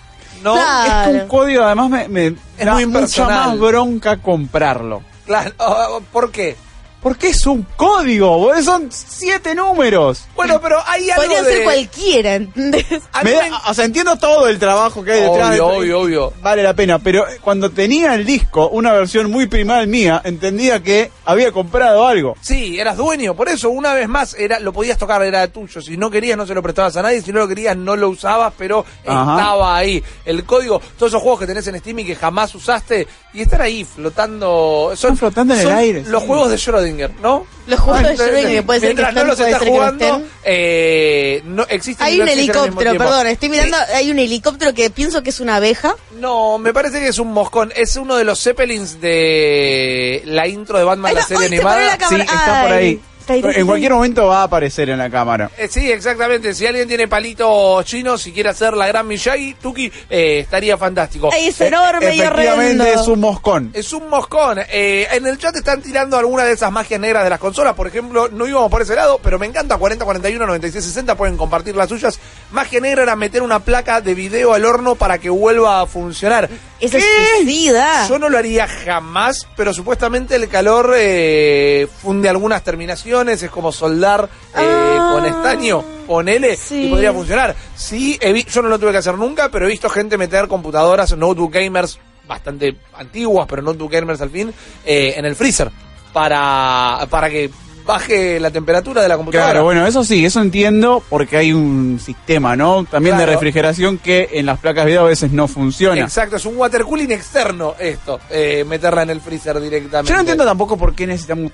¿No? 0.43 0.55
Claro. 0.55 1.11
Es 1.11 1.17
que 1.17 1.23
un 1.23 1.29
código 1.29 1.64
además 1.64 1.90
me, 1.90 2.08
me 2.08 2.26
Es 2.58 2.64
da 2.67 2.75
muy 2.75 2.87
mucha 2.87 3.26
más 3.26 3.58
bronca 3.58 4.19
comprarlo. 4.19 5.02
Claro. 5.26 5.52
¿Por 6.12 6.31
qué? 6.31 6.56
Porque 7.03 7.29
es 7.29 7.47
un 7.47 7.65
código, 7.77 8.50
son 8.62 8.89
siete 8.91 9.55
números. 9.55 10.27
Bueno, 10.35 10.61
pero 10.61 10.79
hay 10.85 11.09
algo 11.11 11.23
Podría 11.23 11.43
de... 11.43 11.53
ser 11.53 11.62
cualquiera, 11.65 12.35
¿entendés? 12.35 12.87
Me 13.23 13.33
da- 13.33 13.62
o 13.69 13.75
sea, 13.75 13.85
entiendo 13.85 14.17
todo 14.17 14.49
el 14.49 14.59
trabajo 14.59 15.05
que 15.05 15.12
hay 15.12 15.21
detrás. 15.21 15.50
Obvio, 15.61 15.69
de- 15.69 15.77
obvio, 15.79 16.00
obvio. 16.00 16.33
Vale 16.43 16.62
la 16.65 16.75
pena, 16.75 16.99
pero 16.99 17.25
cuando 17.41 17.71
tenía 17.71 18.15
el 18.15 18.25
disco, 18.27 18.69
una 18.71 18.93
versión 18.93 19.31
muy 19.31 19.47
primal 19.47 19.87
mía, 19.87 20.21
entendía 20.25 20.83
que 20.83 21.11
había 21.25 21.53
comprado 21.53 22.05
algo. 22.06 22.35
Sí, 22.41 22.79
eras 22.81 22.97
dueño, 22.97 23.35
por 23.37 23.49
eso 23.49 23.71
una 23.71 23.94
vez 23.94 24.09
más 24.09 24.35
era 24.35 24.59
lo 24.59 24.73
podías 24.73 24.99
tocar, 24.99 25.23
era 25.23 25.47
tuyo. 25.49 25.81
Si 25.81 25.97
no 25.97 26.11
querías 26.11 26.37
no 26.37 26.47
se 26.47 26.55
lo 26.55 26.62
prestabas 26.62 26.97
a 26.97 27.03
nadie, 27.03 27.23
si 27.23 27.33
no 27.33 27.39
lo 27.39 27.49
querías 27.49 27.77
no 27.77 27.94
lo 27.94 28.09
usabas, 28.09 28.53
pero 28.59 28.85
Ajá. 29.06 29.37
estaba 29.39 29.77
ahí. 29.77 30.03
El 30.25 30.44
código, 30.44 30.81
todos 30.99 31.12
esos 31.12 31.23
juegos 31.23 31.41
que 31.41 31.47
tenés 31.47 31.67
en 31.69 31.79
Steam 31.79 32.01
y 32.01 32.05
que 32.06 32.17
jamás 32.17 32.53
usaste 32.56 33.06
y 33.33 33.43
están 33.43 33.61
ahí 33.61 33.85
flotando. 33.85 34.93
Son, 34.97 35.12
Están 35.12 35.17
flotando 35.17 35.55
en 35.55 35.61
el 35.61 35.69
aire, 35.73 36.05
Los 36.09 36.23
sí. 36.23 36.29
juegos 36.29 36.51
de 36.51 36.59
Schrödinger, 36.96 37.11
¿no? 37.20 37.46
Los 37.67 37.81
juegos 37.81 38.02
de 38.02 38.08
Ah, 38.08 38.12
Schrödinger, 38.14 38.55
que 38.55 38.62
puede 38.62 38.81
ser 38.81 38.88
que 38.90 39.02
Mientras 39.02 39.08
estén, 39.08 39.23
no 39.23 39.29
los 39.29 39.61
que 39.61 39.67
no 39.67 39.73
jugando, 39.73 40.23
eh, 40.44 41.43
no 41.44 41.67
existen 41.69 42.06
Hay 42.06 42.20
un 42.20 42.29
helicóptero, 42.29 42.93
perdón, 42.96 43.26
estoy 43.26 43.49
mirando, 43.49 43.76
hay 43.94 44.11
un 44.11 44.19
helicóptero 44.19 44.75
que 44.75 44.90
pienso 44.90 45.23
que 45.23 45.31
es 45.31 45.40
una 45.40 45.56
abeja. 45.56 45.94
No, 46.19 46.58
me 46.58 46.73
parece 46.73 47.00
que 47.00 47.08
es 47.08 47.19
un 47.19 47.32
moscón. 47.32 47.73
Es 47.76 47.96
uno 47.96 48.17
de 48.17 48.25
los 48.25 48.43
Zeppelins 48.43 49.00
de 49.00 50.23
la 50.25 50.46
intro 50.46 50.79
de 50.79 50.85
Batman, 50.85 51.14
la 51.14 51.20
está, 51.20 51.37
serie 51.38 51.56
animada. 51.58 51.96
la. 51.99 52.08
Sí, 52.08 52.14
está 52.17 52.62
por 52.62 52.73
Ay, 52.73 52.73
está 52.73 52.75
ahí, 52.75 53.00
está. 53.37 53.51
En 53.53 53.67
cualquier 53.67 53.93
momento 53.93 54.27
va 54.27 54.41
a 54.41 54.45
aparecer 54.45 54.91
en 54.91 54.99
la 54.99 55.11
cámara. 55.11 55.51
Eh, 55.57 55.69
sí, 55.69 55.91
exactamente. 55.91 56.55
Si 56.55 56.67
alguien 56.67 56.89
tiene 56.89 57.09
palitos 57.09 57.85
chinos 57.85 58.27
y 58.27 58.33
quiere 58.33 58.51
hacer 58.51 58.75
la 58.75 58.87
gran 58.87 59.07
Miyagi, 59.07 59.55
Tuki, 59.55 59.91
eh, 60.09 60.41
estaría 60.41 60.77
fantástico. 60.77 61.31
Es 61.37 61.61
enorme 61.61 62.15
y 62.15 62.21
horrendo. 62.21 62.43
Efectivamente 62.43 62.93
es 62.95 63.09
un 63.09 63.21
moscón. 63.21 63.71
Es 63.75 63.93
un 63.93 64.09
moscón. 64.09 64.59
Eh, 64.71 65.07
en 65.13 65.27
el 65.27 65.39
chat 65.39 65.55
están 65.57 65.83
tirando 65.83 66.17
algunas 66.19 66.47
de 66.47 66.53
esas 66.53 66.73
magias 66.73 67.01
negras 67.01 67.25
de 67.25 67.31
las 67.31 67.39
consolas. 67.39 67.75
Por 67.75 67.87
ejemplo, 67.87 68.29
no 68.29 68.47
íbamos 68.47 68.71
por 68.71 68.83
ese 68.83 68.95
lado, 68.95 69.21
pero 69.23 69.39
me 69.39 69.47
encanta 69.47 69.77
40, 69.77 70.05
41, 70.05 70.47
96, 70.47 70.85
60. 70.85 71.17
Pueden 71.17 71.37
compartir 71.37 71.77
las 71.77 71.89
suyas. 71.89 72.19
Magia 72.51 72.81
negra 72.81 73.03
era 73.03 73.17
meter 73.17 73.43
una 73.43 73.61
placa 73.61 74.01
de 74.01 74.15
video 74.15 74.53
al 74.53 74.65
horno 74.65 74.95
para 74.95 75.19
que 75.19 75.31
vuelva 75.31 75.81
a 75.81 75.87
funcionar. 75.87 76.49
Eso 76.81 76.97
es 76.97 77.05
suicida. 77.39 78.07
Yo 78.09 78.19
no 78.19 78.29
lo 78.29 78.39
haría 78.39 78.69
jamás, 78.69 79.47
pero 79.57 79.75
supuestamente 79.75 80.37
el 80.37 80.49
calor 80.49 80.95
eh, 80.97 81.89
funde 82.03 82.29
algunas 82.29 82.63
terminaciones, 82.63 83.18
es 83.26 83.50
como 83.50 83.73
soldar 83.73 84.29
eh, 84.56 84.97
Ah. 85.00 85.11
con 85.15 85.25
estaño, 85.26 85.82
ponele, 86.06 86.55
Sí. 86.56 86.87
y 86.87 86.91
podría 86.91 87.12
funcionar. 87.12 87.55
Sí, 87.75 88.19
he 88.20 88.32
vi- 88.32 88.44
yo 88.44 88.62
no 88.62 88.69
lo 88.69 88.79
tuve 88.79 88.93
que 88.93 88.99
hacer 88.99 89.15
nunca, 89.17 89.49
pero 89.50 89.67
he 89.67 89.69
visto 89.70 89.88
gente 89.88 90.17
meter 90.19 90.47
computadoras, 90.49 91.17
notebook 91.17 91.53
gamers, 91.53 91.99
bastante 92.29 92.76
antiguas, 92.94 93.47
pero 93.49 93.62
notebook 93.62 93.91
gamers 93.91 94.20
al 94.20 94.31
fin, 94.31 94.53
eh, 94.85 95.15
en 95.17 95.25
el 95.25 95.35
freezer, 95.35 95.70
para, 96.12 97.06
para 97.11 97.31
que 97.31 97.50
baje 97.87 98.38
la 98.38 98.50
temperatura 98.50 99.00
de 99.00 99.09
la 99.09 99.17
computadora. 99.17 99.50
Claro, 99.50 99.65
bueno, 99.65 99.87
eso 99.87 100.05
sí, 100.05 100.23
eso 100.23 100.43
entiendo 100.43 101.03
porque 101.09 101.38
hay 101.38 101.55
un 101.55 101.99
sistema, 101.99 102.55
¿no? 102.55 102.85
También 102.85 103.17
de 103.17 103.25
refrigeración 103.25 103.97
que 103.97 104.29
en 104.35 104.44
las 104.44 104.59
placas 104.59 104.85
de 104.85 104.91
video 104.91 105.06
a 105.06 105.09
veces 105.09 105.32
no 105.32 105.49
funciona. 105.49 106.03
Exacto, 106.03 106.37
es 106.37 106.44
un 106.44 106.59
water 106.59 106.82
cooling 106.85 107.11
externo 107.12 107.75
esto, 107.79 108.20
eh, 108.29 108.62
meterla 108.69 109.05
en 109.05 109.11
el 109.11 109.23
freezer 109.23 109.59
directamente. 109.59 110.11
Yo 110.11 110.15
no 110.17 110.20
entiendo 110.20 110.44
tampoco 110.44 110.76
por 110.76 110.94
qué 110.94 111.06
necesitamos, 111.06 111.50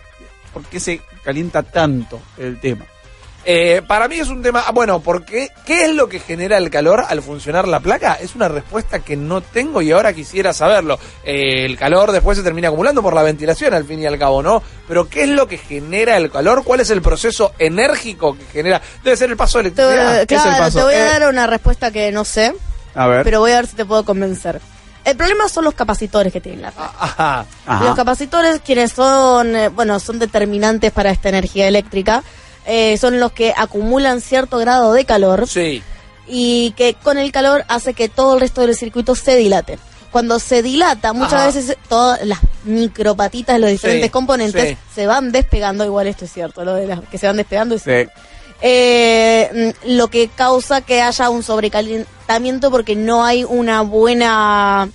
por 0.55 0.63
qué 0.65 0.81
se 0.81 1.03
calienta 1.23 1.63
tanto 1.63 2.21
el 2.39 2.59
tema. 2.61 2.87
Eh, 3.47 3.83
para 3.87 4.09
mí 4.09 4.19
es 4.19 4.29
un 4.31 4.41
tema. 4.43 4.65
ah, 4.67 4.73
Bueno, 4.73 5.01
porque 5.01 5.51
¿qué 5.67 5.85
es 5.85 5.91
lo 5.91 6.09
que 6.09 6.19
genera 6.19 6.57
el 6.57 6.71
calor 6.71 7.05
al 7.07 7.21
funcionar 7.21 7.69
la 7.69 7.79
placa? 7.81 8.15
Es 8.15 8.35
una 8.35 8.49
respuesta 8.49 9.01
que 9.01 9.17
no 9.17 9.43
tengo 9.43 9.83
y 9.83 9.93
ahora 9.93 10.15
quisiera 10.15 10.55
saberlo. 10.55 10.99
Eh, 11.25 11.67
el 11.67 11.77
calor 11.77 12.11
después 12.11 12.39
se 12.39 12.43
termina 12.45 12.69
acumulando 12.69 13.03
por 13.03 13.13
la 13.15 13.23
ventilación, 13.23 13.75
al 13.75 13.85
fin 13.85 14.01
y 14.01 14.07
al 14.07 14.19
cabo, 14.19 14.43
¿no? 14.43 14.63
Pero 14.89 15.11
¿qué 15.11 15.25
es 15.25 15.29
lo 15.29 15.47
que 15.47 15.59
genera 15.59 16.17
el 16.17 16.31
calor? 16.31 16.65
¿Cuál 16.65 16.81
es 16.81 16.89
el 16.89 17.03
proceso 17.03 17.53
enérgico 17.59 18.35
que 18.35 18.45
genera? 18.47 18.81
Debe 19.03 19.15
ser 19.15 19.29
el 19.29 19.37
paso 19.37 19.59
de 19.63 19.73
Te- 19.73 19.83
electricidad. 19.83 20.17
es 20.23 20.23
el 20.23 20.27
claro, 20.41 20.65
paso. 20.65 20.79
te 20.79 20.85
voy 20.85 20.95
a 20.95 21.07
Eh. 21.07 21.11
dar 21.21 21.29
una 21.29 21.47
respuesta 21.47 21.91
que 21.91 22.11
no 22.13 22.25
sé, 22.25 22.55
A 22.95 23.07
ver. 23.09 23.25
pero 23.25 23.41
voy 23.41 23.53
a 23.53 23.57
ver 23.57 23.67
si 23.67 23.77
te 23.77 23.85
puedo 23.85 24.07
convencer. 24.07 24.59
El 25.05 25.17
problema 25.17 25.49
son 25.49 25.65
los 25.65 25.75
capacitores 25.75 26.33
que 26.33 26.41
tienen 26.41 26.63
la 26.63 26.71
placa. 26.71 26.93
Ajá. 26.99 27.47
Ajá. 27.67 27.85
Los 27.85 27.95
capacitores, 27.95 28.61
quienes 28.65 28.93
son, 28.93 29.55
eh, 29.55 29.69
bueno, 29.69 30.01
son 30.01 30.19
determinantes 30.19 30.93
para 30.93 31.11
esta 31.11 31.29
energía 31.29 31.69
eléctrica, 31.69 32.23
eh, 32.67 32.97
son 32.99 33.21
los 33.21 33.33
que 33.33 33.53
acumulan 33.57 34.21
cierto 34.23 34.57
grado 34.59 34.93
de 34.95 35.05
calor 35.05 35.47
Sí. 35.47 35.83
y 36.27 36.71
que 36.73 36.95
con 36.95 37.19
el 37.19 37.31
calor 37.33 37.65
hace 37.69 37.93
que 37.93 38.09
todo 38.09 38.35
el 38.35 38.41
resto 38.41 38.63
del 38.63 38.75
circuito 38.75 39.15
se 39.15 39.37
dilate. 39.37 39.79
Cuando 40.11 40.39
se 40.39 40.63
dilata, 40.63 41.13
muchas 41.13 41.35
Ajá. 41.35 41.47
veces 41.47 41.77
todas 41.89 42.25
las 42.25 42.39
micropatitas 42.65 43.57
de 43.57 43.61
los 43.61 43.71
diferentes 43.71 44.07
Sí, 44.07 44.11
componentes 44.11 44.69
sí. 44.71 44.77
se 44.95 45.07
van 45.07 45.33
despegando, 45.33 45.85
igual 45.85 46.07
esto 46.07 46.25
es 46.25 46.33
cierto, 46.33 46.65
lo 46.65 46.75
de 46.75 46.87
las 46.87 47.01
que 47.11 47.19
se 47.19 47.27
van 47.27 47.37
despegando 47.37 47.75
es 47.75 47.83
Sí. 47.83 47.91
Eh, 48.61 49.73
mm, 49.85 49.97
lo 49.97 50.09
que 50.09 50.29
causa 50.29 50.81
que 50.81 51.03
haya 51.03 51.31
un 51.31 51.43
sobrecalentamiento 51.43 52.71
porque 52.71 52.97
no 52.97 53.25
hay 53.25 53.45
una 53.45 53.83
buena 53.83 54.89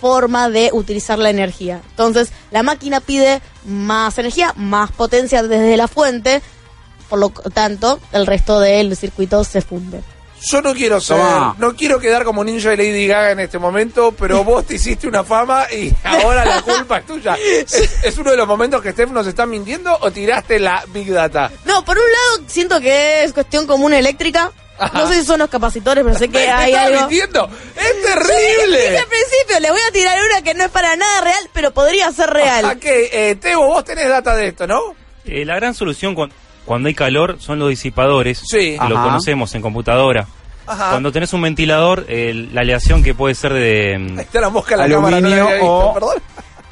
forma 0.00 0.48
de 0.48 0.70
utilizar 0.72 1.18
la 1.18 1.30
energía. 1.30 1.80
Entonces, 1.90 2.30
la 2.50 2.62
máquina 2.62 3.00
pide 3.00 3.40
más 3.64 4.18
energía, 4.18 4.52
más 4.56 4.92
potencia 4.92 5.42
desde 5.42 5.76
la 5.76 5.88
fuente, 5.88 6.42
por 7.08 7.18
lo 7.18 7.30
tanto, 7.30 8.00
el 8.12 8.26
resto 8.26 8.60
del 8.60 8.96
circuito 8.96 9.42
se 9.44 9.62
funde. 9.62 10.02
Yo 10.42 10.60
no 10.62 10.74
quiero 10.74 11.00
ser, 11.00 11.16
Tomá. 11.16 11.54
no 11.58 11.74
quiero 11.74 11.98
quedar 11.98 12.22
como 12.24 12.44
ninja 12.44 12.70
de 12.70 12.76
Lady 12.76 13.06
Gaga 13.06 13.30
en 13.32 13.40
este 13.40 13.58
momento, 13.58 14.12
pero 14.18 14.44
vos 14.44 14.66
te 14.66 14.74
hiciste 14.74 15.08
una 15.08 15.24
fama 15.24 15.66
y 15.72 15.92
ahora 16.04 16.44
la 16.44 16.62
culpa 16.62 16.98
es 16.98 17.06
tuya. 17.06 17.34
¿Es, 17.40 17.72
es 18.04 18.18
uno 18.18 18.30
de 18.30 18.36
los 18.36 18.46
momentos 18.46 18.82
que 18.82 18.92
Steph 18.92 19.10
nos 19.10 19.26
está 19.26 19.46
mintiendo 19.46 19.96
o 20.00 20.10
tiraste 20.10 20.58
la 20.58 20.84
Big 20.88 21.10
Data? 21.12 21.50
No, 21.64 21.84
por 21.84 21.96
un 21.96 22.04
lado, 22.04 22.48
siento 22.48 22.80
que 22.80 23.24
es 23.24 23.32
cuestión 23.32 23.66
común 23.66 23.94
eléctrica. 23.94 24.52
Ajá. 24.78 24.98
No 24.98 25.08
sé 25.08 25.14
si 25.20 25.24
son 25.26 25.38
los 25.38 25.48
capacitores, 25.48 26.04
pero 26.04 26.18
sé 26.18 26.28
que 26.28 26.38
¿Me 26.46 26.50
hay 26.52 26.70
estás 26.72 26.86
algo. 26.86 27.00
mintiendo? 27.00 27.50
¡Es 27.74 27.96
Dije 27.96 28.06
terrible! 28.14 28.98
al 28.98 29.06
principio, 29.06 29.60
le 29.60 29.70
voy 29.70 29.80
a 29.88 29.90
tirar 29.90 30.18
una 30.30 30.42
que 30.42 30.52
no 30.54 30.64
es 30.64 30.70
para 30.70 30.94
nada 30.96 31.20
real, 31.22 31.50
pero 31.54 31.70
podría 31.72 32.12
ser 32.12 32.28
real. 32.28 32.64
¿A 32.66 32.74
qué? 32.76 33.08
Eh, 33.10 33.36
Tebo, 33.36 33.66
vos 33.68 33.84
tenés 33.84 34.06
data 34.08 34.36
de 34.36 34.48
esto, 34.48 34.66
¿no? 34.66 34.94
Eh, 35.24 35.46
la 35.46 35.56
gran 35.56 35.72
solución 35.74 36.14
cuan- 36.14 36.30
cuando 36.66 36.88
hay 36.88 36.94
calor 36.94 37.36
son 37.38 37.58
los 37.58 37.70
disipadores, 37.70 38.42
Sí. 38.46 38.76
que 38.78 38.88
lo 38.88 38.96
conocemos 39.02 39.54
en 39.54 39.62
computadora. 39.62 40.26
Ajá. 40.66 40.90
Cuando 40.90 41.12
tenés 41.12 41.32
un 41.32 41.40
ventilador, 41.42 42.04
eh, 42.08 42.48
la 42.52 42.60
aleación 42.62 43.02
que 43.02 43.14
puede 43.14 43.34
ser 43.34 43.52
de... 43.54 43.94
Ahí 43.94 44.18
está 44.24 44.40
la 44.40 44.50
mosca 44.50 44.74
en 44.74 44.78
la 44.80 44.84
Aluminio 44.86 45.20
cámara, 45.20 45.58
no 45.58 45.64
la 45.64 45.64
o- 45.64 45.94
perdón. 45.94 46.16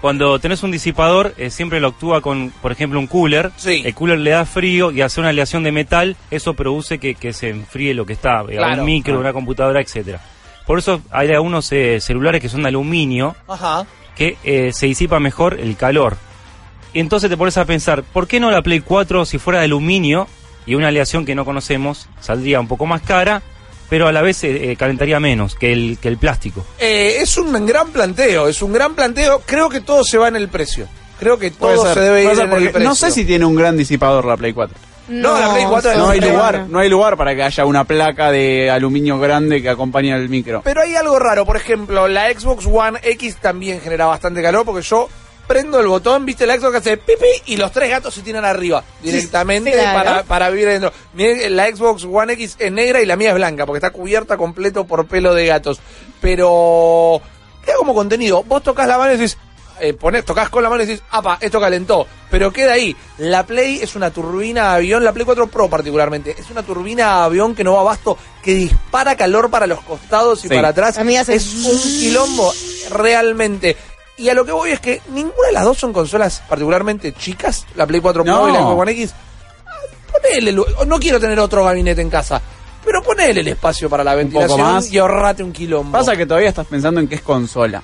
Cuando 0.00 0.38
tenés 0.38 0.62
un 0.62 0.70
disipador, 0.70 1.32
eh, 1.38 1.48
siempre 1.48 1.80
lo 1.80 1.88
actúa 1.88 2.20
con, 2.20 2.50
por 2.60 2.72
ejemplo, 2.72 2.98
un 3.00 3.06
cooler. 3.06 3.52
Sí. 3.56 3.82
El 3.86 3.94
cooler 3.94 4.18
le 4.18 4.32
da 4.32 4.44
frío 4.44 4.90
y 4.90 5.00
hace 5.00 5.18
una 5.20 5.30
aleación 5.30 5.62
de 5.62 5.72
metal, 5.72 6.16
eso 6.30 6.52
produce 6.54 6.98
que, 6.98 7.14
que 7.14 7.32
se 7.32 7.48
enfríe 7.48 7.94
lo 7.94 8.04
que 8.04 8.12
está, 8.12 8.42
eh, 8.48 8.56
Claro. 8.56 8.80
un 8.82 8.84
micro, 8.84 9.14
Ah. 9.16 9.20
una 9.20 9.32
computadora, 9.32 9.80
etcétera. 9.80 10.20
Por 10.66 10.78
eso 10.78 11.00
hay 11.10 11.30
algunos 11.30 11.70
eh, 11.72 12.00
celulares 12.00 12.42
que 12.42 12.48
son 12.50 12.62
de 12.62 12.68
aluminio 12.68 13.34
Ajá. 13.48 13.86
que 14.16 14.36
eh, 14.44 14.72
se 14.74 14.86
disipa 14.86 15.20
mejor 15.20 15.58
el 15.60 15.76
calor. 15.76 16.16
Y 16.94 17.00
entonces 17.00 17.28
te 17.28 17.36
pones 17.36 17.58
a 17.58 17.64
pensar, 17.64 18.04
¿por 18.04 18.28
qué 18.28 18.38
no 18.38 18.52
la 18.52 18.62
Play 18.62 18.80
4 18.80 19.24
si 19.24 19.38
fuera 19.38 19.58
de 19.58 19.64
aluminio 19.64 20.28
y 20.64 20.76
una 20.76 20.88
aleación 20.88 21.26
que 21.26 21.34
no 21.34 21.44
conocemos 21.44 22.08
saldría 22.20 22.60
un 22.60 22.68
poco 22.68 22.86
más 22.86 23.02
cara, 23.02 23.42
pero 23.90 24.06
a 24.06 24.12
la 24.12 24.22
vez 24.22 24.44
eh, 24.44 24.70
eh, 24.70 24.76
calentaría 24.76 25.18
menos 25.18 25.56
que 25.56 25.72
el, 25.72 25.98
que 26.00 26.06
el 26.06 26.18
plástico? 26.18 26.64
Eh, 26.78 27.16
es 27.18 27.36
un 27.36 27.66
gran 27.66 27.90
planteo, 27.90 28.46
es 28.46 28.62
un 28.62 28.72
gran 28.72 28.94
planteo. 28.94 29.42
Creo 29.44 29.68
que 29.68 29.80
todo 29.80 30.04
se 30.04 30.18
va 30.18 30.28
en 30.28 30.36
el 30.36 30.48
precio. 30.48 30.86
Creo 31.18 31.36
que 31.36 31.50
todo 31.50 31.84
ser, 31.84 31.94
se 31.94 32.00
debe 32.00 32.24
ir 32.24 32.30
en 32.30 32.52
el 32.52 32.70
precio. 32.70 32.80
no 32.88 32.94
sé 32.94 33.10
si 33.10 33.24
tiene 33.24 33.44
un 33.44 33.56
gran 33.56 33.76
disipador 33.76 34.24
la 34.24 34.36
Play 34.36 34.52
4. 34.52 34.78
No, 35.08 35.38
la 35.38 35.52
Play 35.52 35.66
4 35.68 35.96
No 35.96 36.10
hay 36.10 36.20
lugar, 36.20 36.66
no 36.68 36.78
hay 36.78 36.88
lugar 36.88 37.16
para 37.16 37.34
que 37.34 37.42
haya 37.42 37.64
una 37.64 37.82
placa 37.82 38.30
de 38.30 38.70
aluminio 38.70 39.18
grande 39.18 39.60
que 39.60 39.68
acompañe 39.68 40.12
al 40.12 40.28
micro. 40.28 40.62
Pero 40.62 40.80
hay 40.80 40.94
algo 40.94 41.18
raro, 41.18 41.44
por 41.44 41.56
ejemplo, 41.56 42.06
la 42.06 42.32
Xbox 42.32 42.66
One 42.66 43.00
X 43.02 43.38
también 43.40 43.80
genera 43.80 44.06
bastante 44.06 44.40
calor 44.42 44.64
porque 44.64 44.82
yo 44.82 45.08
prendo 45.46 45.78
el 45.80 45.86
botón, 45.86 46.24
viste 46.26 46.46
la 46.46 46.56
Xbox 46.56 46.72
que 46.72 46.78
hace 46.78 46.96
pipi 46.96 47.26
y 47.46 47.56
los 47.56 47.70
tres 47.72 47.90
gatos 47.90 48.14
se 48.14 48.22
tiran 48.22 48.44
arriba 48.44 48.82
directamente 49.02 49.70
sí, 49.72 49.76
claro. 49.78 49.98
para, 49.98 50.22
para 50.24 50.50
vivir 50.50 50.68
dentro. 50.68 50.92
Miren, 51.14 51.54
La 51.56 51.66
Xbox 51.68 52.04
One 52.04 52.32
X 52.34 52.56
es 52.58 52.72
negra 52.72 53.00
y 53.02 53.06
la 53.06 53.16
mía 53.16 53.30
es 53.30 53.34
blanca 53.36 53.66
porque 53.66 53.78
está 53.78 53.90
cubierta 53.90 54.36
completo 54.36 54.84
por 54.84 55.06
pelo 55.06 55.34
de 55.34 55.46
gatos. 55.46 55.80
Pero 56.20 57.20
queda 57.64 57.76
como 57.76 57.94
contenido. 57.94 58.42
Vos 58.44 58.62
tocas 58.62 58.86
la 58.88 58.98
mano 58.98 59.12
y 59.12 59.16
decís, 59.18 59.36
eh, 59.80 59.92
ponés, 59.92 60.24
tocas 60.24 60.48
con 60.48 60.62
la 60.62 60.68
mano 60.70 60.82
y 60.82 60.86
decís, 60.86 61.02
apa, 61.10 61.36
esto 61.40 61.60
calentó. 61.60 62.06
Pero 62.30 62.52
queda 62.52 62.72
ahí. 62.72 62.96
La 63.18 63.44
Play 63.44 63.80
es 63.82 63.94
una 63.94 64.10
turbina 64.10 64.70
de 64.70 64.76
avión, 64.76 65.04
la 65.04 65.12
Play 65.12 65.24
4 65.24 65.46
Pro 65.48 65.68
particularmente, 65.68 66.34
es 66.38 66.50
una 66.50 66.62
turbina 66.62 67.18
de 67.18 67.24
avión 67.26 67.54
que 67.54 67.62
no 67.62 67.74
va 67.74 67.80
abasto, 67.80 68.16
que 68.42 68.54
dispara 68.54 69.16
calor 69.16 69.50
para 69.50 69.66
los 69.66 69.80
costados 69.82 70.44
y 70.44 70.48
Sí. 70.48 70.54
para 70.54 70.68
atrás. 70.68 70.98
A 70.98 71.04
mí 71.04 71.16
hace- 71.16 71.34
Es 71.36 71.52
un 71.64 71.78
quilombo, 71.80 72.52
realmente. 72.90 73.76
Y 74.16 74.28
a 74.28 74.34
lo 74.34 74.44
que 74.44 74.52
voy 74.52 74.70
es 74.70 74.80
que 74.80 75.00
ninguna 75.08 75.48
de 75.48 75.52
las 75.52 75.64
dos 75.64 75.76
son 75.78 75.92
consolas 75.92 76.42
particularmente 76.48 77.12
chicas, 77.14 77.66
la 77.74 77.86
Play 77.86 78.00
4 78.00 78.22
Pro 78.24 78.32
No. 78.32 78.48
y 78.48 78.52
la 78.52 78.58
Xbox 78.60 78.80
One 78.82 78.92
X. 78.92 79.14
Ponele, 80.12 80.52
no 80.52 80.98
quiero 81.00 81.18
tener 81.18 81.38
otro 81.40 81.64
gabinete 81.64 82.00
en 82.00 82.10
casa, 82.10 82.40
pero 82.84 83.02
ponele 83.02 83.40
el 83.40 83.48
espacio 83.48 83.90
para 83.90 84.04
la 84.04 84.14
ventilación 84.14 84.60
más. 84.60 84.90
y 84.92 84.98
ahorrate 84.98 85.42
un 85.42 85.52
quilombo. 85.52 85.98
Pasa 85.98 86.16
que 86.16 86.24
todavía 86.26 86.48
estás 86.50 86.66
pensando 86.66 87.00
en 87.00 87.08
que 87.08 87.16
es 87.16 87.22
consola. 87.22 87.82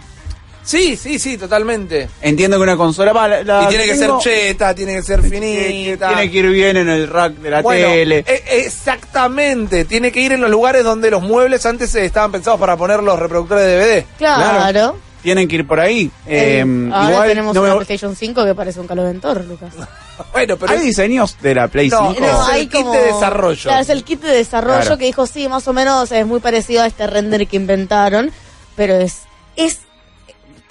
Sí, 0.63 0.95
sí, 0.97 1.19
sí, 1.19 1.37
totalmente. 1.39 2.09
Entiendo 2.21 2.59
que 2.59 2.63
una 2.63 2.77
consola 2.77 3.13
va 3.13 3.27
la, 3.27 3.43
la 3.43 3.63
y 3.65 3.69
tiene 3.69 3.87
que 3.87 3.95
tengo- 3.95 4.21
ser 4.21 4.33
cheta, 4.33 4.75
tiene 4.75 4.95
que 4.97 5.03
ser 5.03 5.23
finita. 5.23 6.09
tiene 6.09 6.31
que 6.31 6.39
ir 6.39 6.49
bien 6.51 6.77
en 6.77 6.89
el 6.89 7.09
rack 7.09 7.33
de 7.37 7.51
la 7.51 7.63
Bueno, 7.63 7.89
tele. 7.89 8.25
e- 8.27 8.43
exactamente, 8.67 9.85
tiene 9.87 10.13
que 10.13 10.21
ir 10.21 10.33
en 10.33 10.41
los 10.43 10.51
lugares 10.51 10.85
donde 10.85 11.11
los 11.11 11.23
muebles 11.23 11.65
antes 11.67 11.93
estaban 11.95 12.31
pensados 12.31 12.61
para 12.61 12.77
poner 12.77 13.03
los 13.03 13.19
reproductores 13.19 13.65
de 13.65 13.77
DVD. 13.77 14.07
Claro. 14.19 14.97
Tienen 15.23 15.49
que 15.49 15.57
ir 15.57 15.67
por 15.67 15.79
ahí. 15.81 16.11
Eh, 16.27 16.65
ahora 16.93 17.11
igual 17.11 17.29
tenemos 17.29 17.55
no 17.55 17.61
una 17.63 17.71
me- 17.71 17.77
PlayStation 17.77 18.17
5 18.17 18.45
que 18.45 18.55
parece 18.55 18.81
un 18.81 18.87
caloventor, 18.87 19.45
Lucas. 19.45 19.75
Bueno, 20.33 20.59
pero 20.59 20.73
¿Hay 20.73 20.81
diseños 20.81 21.39
de 21.41 21.55
la 21.55 21.69
Play 21.69 21.89
No, 21.89 22.13
5? 22.13 22.21
no, 22.27 22.51
es 22.51 22.57
el 22.57 22.69
kit 22.69 22.87
de 22.87 23.03
desarrollo. 23.05 23.63
Claro, 23.63 23.81
es 23.81 23.89
el 23.89 24.05
kit 24.05 24.21
de 24.21 24.29
desarrollo 24.33 24.81
Claro. 24.83 24.99
que 24.99 25.07
dijo, 25.07 25.27
sí, 25.27 25.49
más 25.49 25.67
o 25.67 25.73
menos 25.73 26.13
es 26.13 26.27
muy 26.27 26.41
parecido 26.41 26.83
a 26.83 26.87
este 26.87 27.07
render 27.07 27.47
que 27.47 27.57
inventaron, 27.57 28.31
pero 28.77 28.97
es, 28.97 29.21
es 29.57 29.79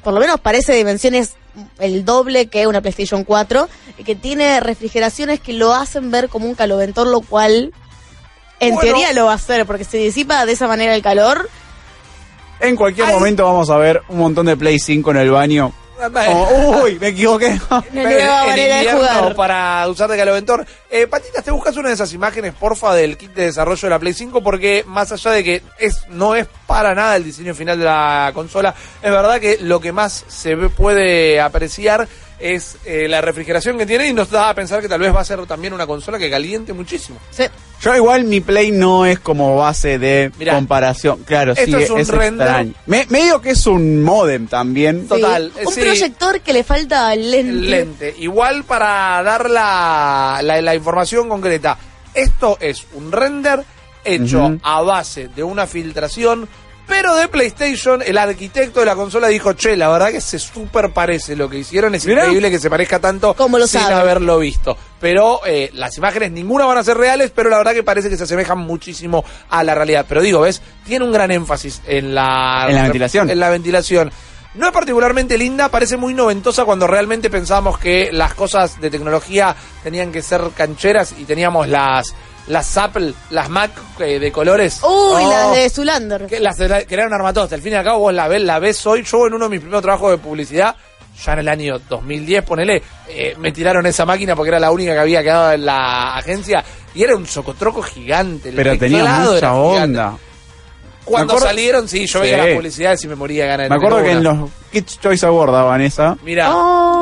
por 0.04 0.14
lo 0.14 0.20
menos 0.20 0.40
parece 0.40 0.74
de 0.74 0.78
dimensiones 0.78 1.34
el 1.80 2.06
doble 2.06 2.46
que 2.46 2.68
una 2.68 2.82
PlayStation 2.82 3.24
4, 3.24 3.68
y 3.98 4.04
que 4.04 4.14
tiene 4.16 4.60
refrigeraciones 4.60 5.40
que 5.40 5.54
lo 5.54 5.74
hacen 5.74 6.12
ver 6.12 6.30
como 6.30 6.46
un 6.46 6.54
caloventor, 6.54 7.08
lo 7.08 7.22
cual 7.22 7.74
en 8.60 8.76
Bueno. 8.76 8.82
teoría 8.92 9.14
lo 9.14 9.26
va 9.26 9.32
a 9.32 9.36
hacer, 9.36 9.66
porque 9.66 9.84
se 9.84 9.98
disipa 9.98 10.46
de 10.46 10.52
esa 10.52 10.68
manera 10.68 10.94
el 10.94 11.02
calor. 11.02 11.50
En 12.60 12.76
cualquier 12.76 13.08
Ay. 13.08 13.14
momento 13.14 13.46
vamos 13.46 13.70
a 13.70 13.78
ver 13.78 14.02
un 14.10 14.18
montón 14.18 14.46
de 14.46 14.58
Play 14.58 14.80
5 14.80 15.12
en 15.12 15.18
el 15.18 15.32
baño. 15.32 15.72
Como, 16.26 16.82
Uy, 16.84 16.98
me 17.00 17.10
equivoqué. 17.10 17.60
Una 17.70 17.82
nueva 18.04 18.46
manera 18.46 18.78
de 18.78 18.92
jugar. 18.94 19.36
para 19.36 19.88
usar 19.90 20.10
de 20.10 20.18
caloventor. 20.18 20.66
Eh, 20.92 21.06
Patitas, 21.06 21.44
¿te 21.44 21.52
buscas 21.52 21.78
una 21.78 21.90
de 21.90 21.94
esas 21.94 22.12
imágenes, 22.14 22.54
porfa, 22.56 22.96
del 22.96 23.16
kit 23.16 23.32
de 23.36 23.44
desarrollo 23.46 23.80
de 23.80 23.90
la 23.92 24.00
Play 24.00 24.14
5? 24.14 24.42
Porque 24.42 24.84
más 24.88 25.12
allá 25.12 25.32
de 25.32 25.44
que 25.44 25.62
es 25.78 26.00
no 26.10 26.34
es 26.36 26.48
para 26.66 26.96
nada 26.96 27.16
el 27.16 27.24
diseño 27.24 27.54
final 27.54 27.78
de 27.78 27.86
la 27.86 28.32
consola, 28.34 28.74
es 29.04 29.12
verdad 29.12 29.40
que 29.40 29.60
lo 29.62 29.80
que 29.80 29.92
más 29.92 30.26
se 30.28 30.58
puede 30.58 31.40
apreciar 31.40 32.08
es 32.40 32.78
eh, 32.86 33.08
la 33.10 33.20
refrigeración 33.20 33.78
que 33.78 33.86
tiene 33.86 34.08
y 34.08 34.14
nos 34.14 34.32
da 34.32 34.50
a 34.50 34.54
pensar 34.56 34.82
que 34.82 34.88
tal 34.88 35.02
vez 35.02 35.14
va 35.14 35.20
a 35.20 35.26
ser 35.26 35.46
también 35.46 35.74
una 35.74 35.86
consola 35.86 36.18
que 36.18 36.30
caliente 36.30 36.72
muchísimo. 36.72 37.20
Sí. 37.32 37.44
Yo 37.82 37.96
igual 37.96 38.24
mi 38.26 38.40
Play 38.42 38.72
no 38.72 39.06
es 39.06 39.20
como 39.20 39.58
base 39.58 40.00
de 40.00 40.32
Mirá. 40.38 40.56
comparación. 40.56 41.20
Claro, 41.26 41.52
Esto 41.54 41.78
sí, 41.78 41.84
es 41.84 41.90
un 41.90 42.06
render. 42.08 42.48
extraño. 42.48 42.74
Me- 42.86 43.06
medio 43.10 43.42
que 43.42 43.52
es 43.52 43.66
un 43.68 44.04
modem 44.04 44.48
también. 44.48 45.08
Total. 45.08 45.52
Un 45.66 45.74
sí. 45.74 45.82
proyector 45.82 46.40
que 46.42 46.54
le 46.54 46.64
falta 46.64 47.14
lente. 47.16 47.52
Lente. 47.70 48.16
Igual 48.20 48.64
para 48.66 49.22
dar 49.24 49.50
la, 49.50 50.40
la, 50.42 50.62
la 50.62 50.76
información 50.80 51.30
concreta, 51.30 51.78
esto 52.14 52.58
es 52.60 52.88
un 52.94 53.12
render 53.12 53.64
hecho 54.04 54.58
a 54.64 54.82
base 54.82 55.28
de 55.28 55.44
una 55.44 55.68
filtración, 55.68 56.48
pero 56.90 57.16
de 57.16 57.28
PlayStation, 57.28 58.02
el 58.04 58.18
arquitecto 58.18 58.80
de 58.80 58.88
la 58.88 58.96
consola 58.96 59.28
dijo, 59.28 59.54
che, 59.54 59.78
la 59.78 59.90
verdad 59.90 60.10
que 60.10 60.22
se 60.22 60.40
super 60.40 60.92
parece 60.92 61.36
lo 61.36 61.48
que 61.48 61.60
hicieron, 61.60 61.94
es 61.94 62.04
Mirá. 62.06 62.24
increíble 62.24 62.50
que 62.50 62.58
se 62.58 62.68
parezca 62.68 63.00
tanto 63.00 63.36
¿Cómo 63.36 63.60
lo 63.60 63.68
sin 63.68 63.82
haberlo 63.82 64.40
visto. 64.40 64.76
Pero 65.00 65.42
eh, 65.46 65.70
las 65.74 65.96
imágenes 66.00 66.32
ninguna 66.32 66.66
van 66.66 66.80
a 66.80 66.84
ser 66.84 66.98
reales, 66.98 67.32
pero 67.34 67.50
la 67.50 67.60
verdad 67.60 67.74
que 67.74 67.84
parece 67.84 68.10
que 68.10 68.18
se 68.18 68.24
asemejan 68.24 68.58
muchísimo 68.58 69.24
a 69.50 69.64
la 69.64 69.76
realidad. 69.76 70.08
Pero 70.10 70.22
digo, 70.22 70.42
¿ves? 70.42 70.64
Tiene 70.84 71.06
un 71.06 71.12
gran 71.12 71.30
énfasis 71.30 71.82
en 71.86 72.16
la... 72.16 72.66
En 72.68 72.76
la 72.76 72.84
ventilación. 72.84 73.30
En 73.30 73.40
la 73.40 73.50
ventilación. 73.50 74.12
No 74.56 74.66
es 74.68 74.72
particularmente 74.72 75.38
linda, 75.38 75.70
parece 75.70 75.96
muy 75.96 76.14
noventosa 76.14 76.66
cuando 76.66 76.88
realmente 76.88 77.30
pensábamos 77.30 77.78
que 77.78 78.10
las 78.12 78.34
cosas 78.34 78.82
de 78.82 78.90
tecnología 78.90 79.56
tenían 79.84 80.12
que 80.12 80.22
ser 80.22 80.42
cancheras 80.56 81.14
y 81.18 81.26
teníamos 81.26 81.68
las 81.68 82.16
las 82.48 82.78
Apple, 82.78 83.14
las 83.30 83.48
Mac 83.48 83.72
eh, 84.00 84.18
de 84.18 84.32
colores. 84.32 84.80
Uy, 84.82 84.90
Oh, 85.24 85.30
la 85.30 85.52
de 85.56 85.70
Zulander. 85.70 86.26
que 86.26 86.40
las 86.40 86.58
que 86.58 86.86
eran 86.90 87.14
armatoste. 87.14 87.54
Al 87.56 87.62
fin 87.62 87.74
y 87.74 87.76
al 87.76 87.84
cabo 87.84 88.00
vos 88.00 88.14
la 88.14 88.28
ves, 88.28 88.42
la 88.42 88.58
ves 88.58 88.86
hoy. 88.88 89.04
Yo 89.04 89.28
en 89.28 89.36
uno 89.36 89.46
de 89.46 89.52
mis 89.52 89.60
primeros 89.60 89.84
trabajos 89.84 90.12
de 90.12 90.18
publicidad, 90.18 90.76
ya 91.24 91.34
en 91.34 91.40
el 91.40 91.48
año 91.48 91.78
2010, 91.88 92.44
ponele, 92.44 92.82
eh, 93.08 93.36
me 93.38 93.52
tiraron 93.52 93.86
esa 93.86 94.04
máquina 94.06 94.36
porque 94.36 94.50
era 94.50 94.60
la 94.60 94.72
única 94.72 94.94
que 94.94 95.00
había 95.00 95.22
quedado 95.22 95.52
en 95.52 95.66
la 95.66 96.16
agencia 96.16 96.64
y 96.96 97.04
era 97.04 97.16
un 97.16 97.28
socotroco 97.28 97.84
gigante. 97.84 98.50
el 98.50 98.56
Pero 98.56 98.78
tenía 98.80 99.04
mucha 99.06 99.54
gigante. 99.54 100.02
Cuando 101.10 101.34
acuerdo- 101.34 101.48
salieron, 101.48 101.88
sí, 101.88 102.06
yo 102.06 102.20
veía 102.22 102.42
Sí. 102.42 102.48
las 102.48 102.56
publicidades 102.56 103.04
y 103.04 103.08
me 103.08 103.16
moría 103.16 103.44
de 103.44 103.50
ganas 103.50 103.66
de 103.66 103.70
Me 103.70 103.76
acuerdo 103.76 104.04
que 104.04 104.12
en 104.12 104.24
los 104.24 104.50
Kids 104.72 105.00
Choice 105.00 105.26
Awards 105.26 105.52
daban 105.54 105.82
esa 105.82 106.18
Mira, 106.24 106.54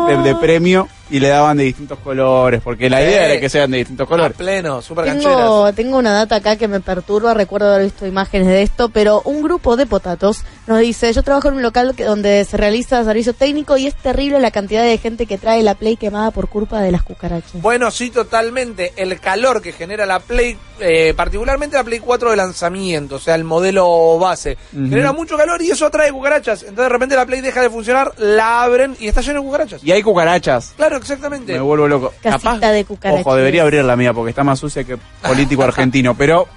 de, 0.08 0.18
de 0.24 0.36
premio 0.36 0.88
y 1.10 1.20
le 1.20 1.30
daban 1.30 1.58
de 1.58 1.64
distintos 1.64 2.00
colores, 2.00 2.62
porque 2.64 2.90
la 2.90 3.02
idea 3.02 3.26
era 3.28 3.40
que 3.40 3.50
sean 3.50 3.72
de 3.72 3.78
distintos 3.80 4.06
a 4.06 4.10
colores. 4.10 4.38
pleno, 4.38 4.82
super. 4.82 5.06
Tengo, 5.06 5.74
tengo 5.74 5.98
una 5.98 6.12
data 6.14 6.36
acá 6.38 6.56
que 6.56 6.68
me 6.68 6.80
perturba, 6.80 7.34
recuerdo 7.34 7.72
haber 7.74 7.86
visto 7.86 8.06
imágenes 8.06 8.48
de 8.48 8.62
esto, 8.64 8.90
pero 8.90 9.22
un 9.26 9.42
grupo 9.42 9.76
de 9.78 9.86
potatos 9.86 10.44
nos 10.68 10.80
dice, 10.80 11.12
yo 11.14 11.24
trabajo 11.24 11.48
en 11.48 11.56
un 11.56 11.62
local 11.62 11.94
que- 11.96 12.04
donde 12.04 12.44
se 12.46 12.58
realiza 12.58 13.04
servicio 13.04 13.34
técnico 13.34 13.78
y 13.78 13.88
es 13.88 13.96
terrible 13.96 14.40
la 14.40 14.52
cantidad 14.52 14.84
de 14.84 14.98
gente 14.98 15.26
que 15.26 15.38
trae 15.38 15.64
la 15.64 15.76
Play 15.76 15.96
quemada 15.98 16.32
por 16.32 16.50
culpa 16.50 16.82
de 16.82 16.92
las 16.92 17.04
cucarachas. 17.04 17.62
Bueno, 17.62 17.90
sí, 17.92 18.10
totalmente. 18.10 18.94
El 18.98 19.20
calor 19.20 19.62
que 19.62 19.72
genera 19.72 20.06
la 20.06 20.20
Play, 20.20 20.58
eh, 20.80 21.14
particularmente 21.16 21.78
la 21.78 21.84
Play 21.84 22.00
4 22.00 22.32
de 22.32 22.38
lanzamiento, 22.38 23.16
o 23.16 23.20
sea, 23.20 23.36
el 23.36 23.44
modelo 23.44 24.18
base, 24.20 24.58
genera 24.72 25.14
mucho 25.14 25.38
calor 25.38 25.62
y 25.62 25.72
eso 25.72 25.86
atrae 25.86 26.12
cucarachas. 26.12 26.62
Entonces 26.64 26.84
de 26.86 26.90
repente 26.90 27.16
la 27.16 27.26
Play 27.26 27.42
deja 27.42 27.62
de 27.62 27.70
funcionar, 27.70 28.12
la 28.18 28.64
abren 28.64 28.96
y 29.00 29.08
está 29.08 29.22
lleno 29.22 29.40
de 29.40 29.46
cucarachas. 29.46 29.84
Y 29.84 29.92
hay 29.92 30.02
cucarachas. 30.04 30.74
Claro, 30.76 30.97
exactamente. 30.98 31.54
Me 31.54 31.60
vuelvo 31.60 31.88
loco. 31.88 32.14
Casita 32.22 32.72
de 32.72 32.86
cucarachas. 32.86 33.22
Ojo, 33.22 33.36
debería 33.36 33.64
abrir 33.64 33.84
la 33.84 33.96
mía 33.96 34.14
porque 34.14 34.30
está 34.32 34.44
más 34.44 34.60
sucia 34.60 34.84
que 34.84 34.98
político 35.22 35.64
argentino, 35.64 36.16
pero 36.16 36.48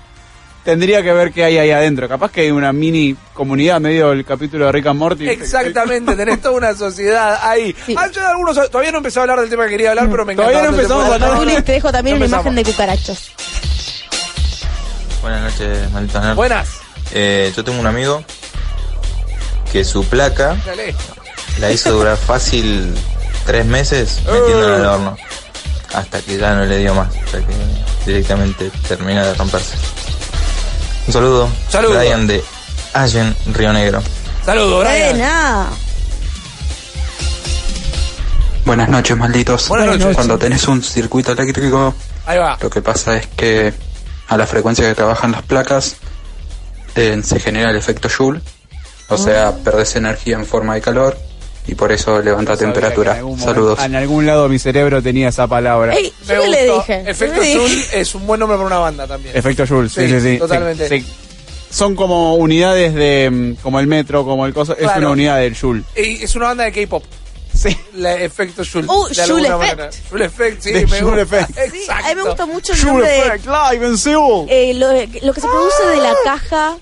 tendría 0.64 1.02
que 1.02 1.12
ver 1.12 1.32
qué 1.32 1.44
hay 1.44 1.58
ahí 1.58 1.70
adentro. 1.70 2.08
Capaz 2.08 2.30
que 2.30 2.42
hay 2.42 2.50
una 2.50 2.72
mini 2.72 3.16
comunidad 3.34 3.80
medio 3.80 4.10
del 4.10 4.24
capítulo 4.24 4.66
de 4.66 4.72
Rick 4.72 4.86
and 4.86 4.98
Morty. 4.98 5.28
Exactamente, 5.28 6.14
tenés 6.16 6.40
toda 6.40 6.54
una 6.56 6.74
sociedad 6.74 7.38
ahí. 7.42 7.74
Sí. 7.86 7.94
Ah, 7.98 8.08
yo 8.12 8.20
de 8.20 8.26
algunos, 8.26 8.56
todavía 8.70 8.92
no 8.92 8.98
empecé 8.98 9.18
a 9.18 9.22
hablar 9.22 9.40
del 9.40 9.48
tema 9.50 9.64
que 9.64 9.70
quería 9.70 9.90
hablar, 9.90 10.08
pero 10.10 10.24
me 10.26 10.32
encanta. 10.34 10.50
Todavía 10.52 10.70
no 10.70 10.76
empezamos 10.76 11.04
a 11.10 11.14
hablar. 11.14 11.62
Te 11.62 11.72
dejo 11.72 11.92
también 11.92 12.14
No 12.14 12.16
una 12.18 12.24
empezamos. 12.26 12.46
imagen 12.52 12.64
de 12.64 12.70
cucarachas. 12.70 13.30
Buenas 15.22 15.42
noches, 15.42 15.90
malditos 15.92 16.22
nerds. 16.22 16.36
Buenas. 16.36 16.68
Eh, 17.12 17.52
yo 17.54 17.64
tengo 17.64 17.80
un 17.80 17.86
amigo 17.86 18.22
que 19.72 19.84
su 19.84 20.04
placa 20.04 20.56
Dale. 20.64 20.94
la 21.60 21.70
hizo 21.70 21.92
durar 21.92 22.16
fácil 22.16 22.94
tres 23.50 23.66
meses 23.66 24.20
metiéndola 24.26 24.76
al 24.76 24.86
horno. 24.86 25.16
Hasta 25.92 26.20
que 26.20 26.38
ya 26.38 26.54
no 26.54 26.64
le 26.66 26.78
dio 26.78 26.94
más. 26.94 27.08
Hasta 27.16 27.38
que 27.38 27.52
directamente 28.06 28.70
termina 28.86 29.26
de 29.26 29.34
romperse. 29.34 29.74
Un 31.08 31.12
saludo. 31.12 31.48
Saludo. 31.68 31.98
Brian 31.98 32.28
de 32.28 32.44
Allen, 32.92 33.34
Río 33.52 33.72
Negro. 33.72 34.00
Saludos, 34.46 34.84
Brian. 34.84 35.10
Buena. 35.10 35.66
Buenas 38.64 38.88
noches, 38.88 39.16
malditos. 39.16 39.66
Buenas 39.66 39.98
noches. 39.98 40.14
Cuando 40.14 40.38
tenés 40.38 40.68
un 40.68 40.80
circuito 40.80 41.32
eléctrico, 41.32 41.92
Ahí 42.26 42.38
va. 42.38 42.56
lo 42.60 42.70
que 42.70 42.82
pasa 42.82 43.16
es 43.16 43.26
que 43.26 43.74
a 44.28 44.36
la 44.36 44.46
frecuencia 44.46 44.86
que 44.88 44.94
trabajan 44.94 45.32
las 45.32 45.42
placas, 45.42 45.96
eh, 46.94 47.20
se 47.24 47.40
genera 47.40 47.70
el 47.70 47.76
efecto 47.76 48.08
Joule, 48.08 48.42
o 49.08 49.18
sea, 49.18 49.56
perdés 49.64 49.96
energía 49.96 50.36
en 50.36 50.46
forma 50.46 50.74
de 50.74 50.82
calor 50.82 51.18
y 51.70 51.74
por 51.74 51.92
eso 51.92 52.20
levanta 52.20 52.56
temperatura. 52.56 53.16
en 53.18 53.24
momento- 53.24 53.44
Saludos. 53.44 53.78
En 53.84 53.94
algún 53.94 54.26
lado 54.26 54.48
mi 54.48 54.58
cerebro 54.58 55.02
tenía 55.02 55.28
esa 55.28 55.46
palabra. 55.46 55.94
Ey, 55.94 56.12
Me 56.28 56.34
yo 56.34 56.46
le 56.46 56.64
dije. 56.72 57.04
Efecto. 57.06 57.40
Joule 57.42 57.84
es 57.92 58.14
un 58.14 58.26
buen 58.26 58.40
nombre 58.40 58.56
para 58.56 58.66
una 58.66 58.78
banda 58.78 59.06
también. 59.06 59.36
Efecto 59.36 59.64
Joule, 59.66 59.88
sí, 59.88 60.08
Sí, 60.08 60.20
sí, 60.20 60.38
totalmente. 60.38 61.04
Son 61.70 61.94
como 61.94 62.34
unidades 62.34 62.94
de. 62.94 63.30
mm, 63.30 63.62
como 63.62 63.78
el 63.78 63.86
metro, 63.86 64.24
como 64.24 64.44
el 64.46 64.52
coso. 64.52 64.72
Es 64.72 64.78
Claro. 64.80 64.98
una 65.02 65.10
unidad 65.10 65.38
del 65.38 65.56
Joule. 65.56 65.84
Y 65.96 66.22
es 66.24 66.34
una 66.34 66.46
banda 66.46 66.64
de 66.64 66.72
K-pop. 66.72 67.04
Sí. 67.54 67.76
La 67.96 68.14
efecto 68.14 68.62
Joule. 68.64 68.86
Oh, 68.90 69.08
de 69.08 69.14
Joule 69.14 69.42
Effect. 69.48 69.58
manera. 69.58 69.90
Joule 70.10 70.24
Effect, 70.24 70.62
sí, 70.62 70.72
De 70.72 70.86
me 70.86 71.00
Joule 71.00 71.22
gusta. 71.24 71.40
Effect. 71.40 71.72
Sí, 71.72 71.78
Exacto. 71.80 72.04
a 72.06 72.08
mí 72.08 72.14
me 72.16 72.22
gusta 72.28 72.46
mucho 72.46 72.72
el 72.72 72.78
Joule 72.78 72.92
nombre 72.92 73.08
de, 73.10 73.18
Effect 73.20 73.46
Live 73.46 73.86
in 73.88 73.98
Seoul. 73.98 74.46
eh, 74.48 74.74
lo, 74.74 74.88
lo 75.26 75.32
que 75.34 75.40
se 75.40 75.46
produce 75.46 75.86
de 75.90 75.96
la 75.98 76.14
caja 76.24 76.76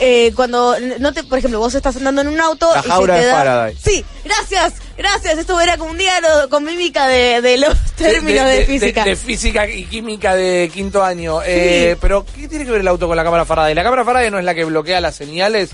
eh, 0.00 0.32
cuando 0.34 0.74
no 0.98 1.12
te, 1.12 1.22
por 1.24 1.38
ejemplo, 1.38 1.58
vos 1.60 1.74
estás 1.74 1.96
andando 1.96 2.22
en 2.22 2.28
un 2.28 2.40
auto 2.40 2.68
La 2.74 2.82
y 2.84 2.88
jaula 2.88 3.14
se 3.14 3.20
te 3.20 3.26
de 3.26 3.30
da- 3.32 3.38
Faraday. 3.38 3.76
Sí, 3.82 4.04
gracias, 4.24 4.72
gracias. 4.96 5.38
Esto 5.38 5.60
era 5.60 5.76
como 5.76 5.90
un 5.90 5.98
diálogo 5.98 6.48
con 6.48 6.64
mímica 6.64 7.06
de, 7.06 7.40
de 7.42 7.58
los 7.58 7.74
términos 7.96 8.46
de, 8.46 8.64
física. 8.64 9.04
De, 9.04 9.14
física 9.16 9.68
y 9.68 9.84
química 9.84 10.34
de 10.34 10.70
quinto 10.72 11.04
año. 11.04 11.40
Eh, 11.44 11.96
pero, 12.00 12.24
¿qué 12.34 12.48
tiene 12.48 12.64
que 12.64 12.70
ver 12.70 12.80
el 12.80 12.88
auto 12.88 13.06
con 13.06 13.16
la 13.16 13.24
cámara 13.24 13.44
Faraday? 13.44 13.74
La 13.74 13.82
cámara 13.82 14.04
Faraday 14.04 14.30
no 14.30 14.38
es 14.38 14.44
la 14.44 14.54
que 14.54 14.64
bloquea 14.64 15.00
las 15.00 15.14
señales. 15.16 15.70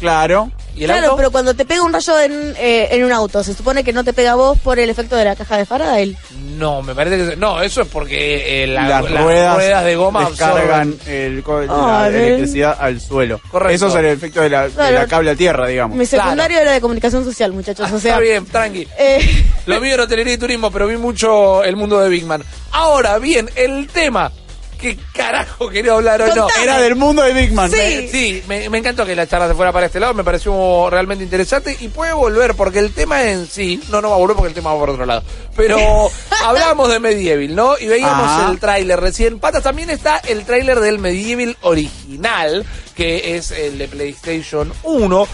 Claro. 0.00 0.50
¿Y 0.74 0.80
el 0.84 0.90
claro, 0.90 1.04
auto? 1.06 1.16
pero 1.16 1.30
cuando 1.30 1.54
te 1.54 1.64
pega 1.64 1.82
un 1.82 1.90
rayo 1.92 2.20
en, 2.20 2.54
eh, 2.58 2.88
en 2.90 3.02
un 3.04 3.10
auto, 3.10 3.42
se 3.42 3.54
supone 3.54 3.82
que 3.82 3.94
no 3.94 4.04
te 4.04 4.12
pega 4.12 4.32
a 4.32 4.34
vos 4.34 4.58
por 4.58 4.78
el 4.78 4.90
efecto 4.90 5.16
de 5.16 5.24
la 5.24 5.34
caja 5.34 5.56
de 5.56 5.64
Faraday. 5.64 6.14
No, 6.58 6.82
me 6.82 6.94
parece 6.94 7.30
que. 7.30 7.36
No, 7.36 7.62
eso 7.62 7.80
es 7.80 7.88
porque 7.88 8.62
eh, 8.62 8.66
la- 8.66 8.86
las, 8.86 9.10
las 9.10 9.22
ruedas, 9.22 9.84
de 9.86 9.96
goma 9.96 10.26
absorben. 10.26 10.98
el, 11.06 11.42
Ah, 11.70 12.08
la 12.12 12.18
electricidad 12.18 12.76
al 12.78 13.00
suelo. 13.00 13.40
Correcto. 13.50 13.74
Eso 13.74 13.88
es 13.88 13.94
el 13.94 14.04
efecto 14.04 14.42
de 14.42 14.50
la, 14.50 14.64
de 14.64 14.70
Claro. 14.72 14.98
la 14.98 15.06
cable 15.06 15.30
a 15.30 15.34
tierra, 15.34 15.66
digamos. 15.66 15.96
Mi 15.96 16.04
secundario 16.04 16.58
era 16.58 16.72
de 16.72 16.80
comunicación 16.82 17.24
social, 17.24 17.52
muchachos. 17.52 17.90
O 17.90 17.98
sea, 17.98 18.10
Está 18.12 18.20
bien, 18.20 18.44
tranqui. 18.44 18.86
eh, 18.98 19.44
Lo 19.64 19.80
mío 19.80 19.94
era 19.94 20.02
hotelería 20.04 20.34
y 20.34 20.38
turismo, 20.38 20.70
pero 20.70 20.86
vi 20.86 20.98
mucho 20.98 21.64
el 21.64 21.76
mundo 21.76 21.98
de 22.00 22.10
Big 22.10 22.26
Man. 22.26 22.44
Ahora 22.72 23.18
bien, 23.18 23.48
el 23.56 23.86
tema. 23.88 24.30
¿Qué 24.80 24.98
carajo 25.14 25.68
quería 25.70 25.92
hablar 25.92 26.20
hoy? 26.20 26.30
No, 26.34 26.42
Contame. 26.44 26.62
Era 26.64 26.78
del 26.80 26.96
mundo 26.96 27.22
de 27.22 27.32
Big 27.32 27.52
Man. 27.52 27.70
Sí. 27.70 27.76
Me- 27.76 28.08
sí, 28.08 28.42
me, 28.46 28.68
me 28.68 28.78
encantó 28.78 29.06
que 29.06 29.16
la 29.16 29.26
charla 29.26 29.48
se 29.48 29.54
fuera 29.54 29.72
para 29.72 29.86
este 29.86 29.98
lado, 29.98 30.12
me 30.14 30.22
pareció 30.22 30.88
realmente 30.90 31.24
interesante 31.24 31.76
y 31.80 31.88
puede 31.88 32.12
volver 32.12 32.54
porque 32.54 32.78
el 32.78 32.92
tema 32.92 33.22
en 33.24 33.46
sí, 33.46 33.80
no, 33.90 34.00
no 34.02 34.10
va 34.10 34.16
a 34.16 34.18
volver 34.18 34.36
porque 34.36 34.48
el 34.50 34.54
tema 34.54 34.72
va 34.74 34.78
por 34.80 34.90
otro 34.90 35.06
lado, 35.06 35.22
pero 35.56 35.78
hablábamos 36.44 36.90
de 36.90 37.00
Medieval, 37.00 37.54
¿no? 37.54 37.78
Y 37.78 37.86
veíamos 37.86 38.26
Ajá. 38.26 38.50
el 38.50 38.58
tráiler 38.60 39.00
recién. 39.00 39.38
Patas, 39.38 39.62
también 39.62 39.88
está 39.90 40.18
el 40.18 40.44
tráiler 40.44 40.80
del 40.80 40.98
Medieval 40.98 41.56
original, 41.62 42.64
que 42.94 43.36
es 43.36 43.50
el 43.52 43.78
de 43.78 43.88
PlayStation 43.88 44.72
1. 44.82 45.28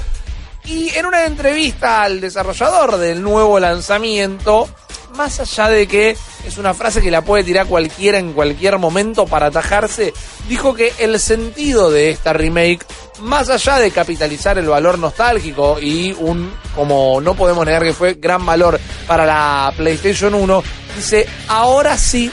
Y 0.64 0.90
en 0.90 1.06
una 1.06 1.24
entrevista 1.24 2.02
al 2.04 2.20
desarrollador 2.20 2.96
del 2.98 3.20
nuevo 3.20 3.58
lanzamiento, 3.58 4.68
más 5.14 5.40
allá 5.40 5.68
de 5.68 5.86
que 5.86 6.16
es 6.46 6.58
una 6.58 6.74
frase 6.74 7.00
que 7.00 7.10
la 7.10 7.22
puede 7.22 7.44
tirar 7.44 7.66
cualquiera 7.66 8.18
en 8.18 8.32
cualquier 8.32 8.78
momento 8.78 9.26
para 9.26 9.46
atajarse, 9.46 10.12
dijo 10.48 10.74
que 10.74 10.92
el 10.98 11.18
sentido 11.20 11.90
de 11.90 12.10
esta 12.10 12.32
remake, 12.32 12.84
más 13.20 13.48
allá 13.50 13.78
de 13.78 13.90
capitalizar 13.90 14.58
el 14.58 14.66
valor 14.68 14.98
nostálgico 14.98 15.78
y 15.80 16.12
un, 16.18 16.52
como 16.74 17.20
no 17.20 17.34
podemos 17.34 17.64
negar 17.64 17.82
que 17.82 17.92
fue 17.92 18.14
gran 18.14 18.44
valor 18.44 18.80
para 19.06 19.24
la 19.26 19.72
PlayStation 19.76 20.34
1, 20.34 20.62
dice, 20.96 21.26
ahora 21.48 21.96
sí 21.96 22.30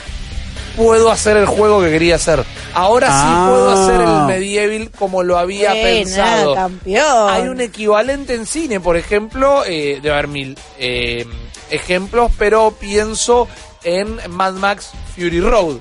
puedo 0.75 1.11
hacer 1.11 1.35
el 1.37 1.45
juego 1.45 1.81
que 1.81 1.89
quería 1.91 2.15
hacer. 2.15 2.43
Ahora 2.73 3.07
Ah. 3.09 3.21
sí 3.21 3.49
puedo 3.51 3.69
hacer 3.71 4.01
el 4.01 4.25
medieval 4.27 4.91
como 4.97 5.23
lo 5.23 5.37
había 5.37 5.71
buena, 5.73 5.83
pensado. 5.83 6.55
campeón. 6.55 7.29
Hay 7.29 7.47
un 7.49 7.59
equivalente 7.59 8.35
en 8.35 8.45
cine, 8.45 8.79
por 8.79 8.95
ejemplo, 8.95 9.63
eh, 9.65 9.99
de 10.01 10.11
haber 10.11 10.27
mil 10.27 10.57
eh, 10.77 11.25
ejemplos, 11.69 12.31
pero 12.37 12.71
pienso 12.79 13.47
en 13.83 14.17
Mad 14.29 14.53
Max 14.53 14.91
Fury 15.15 15.39
Road, 15.41 15.77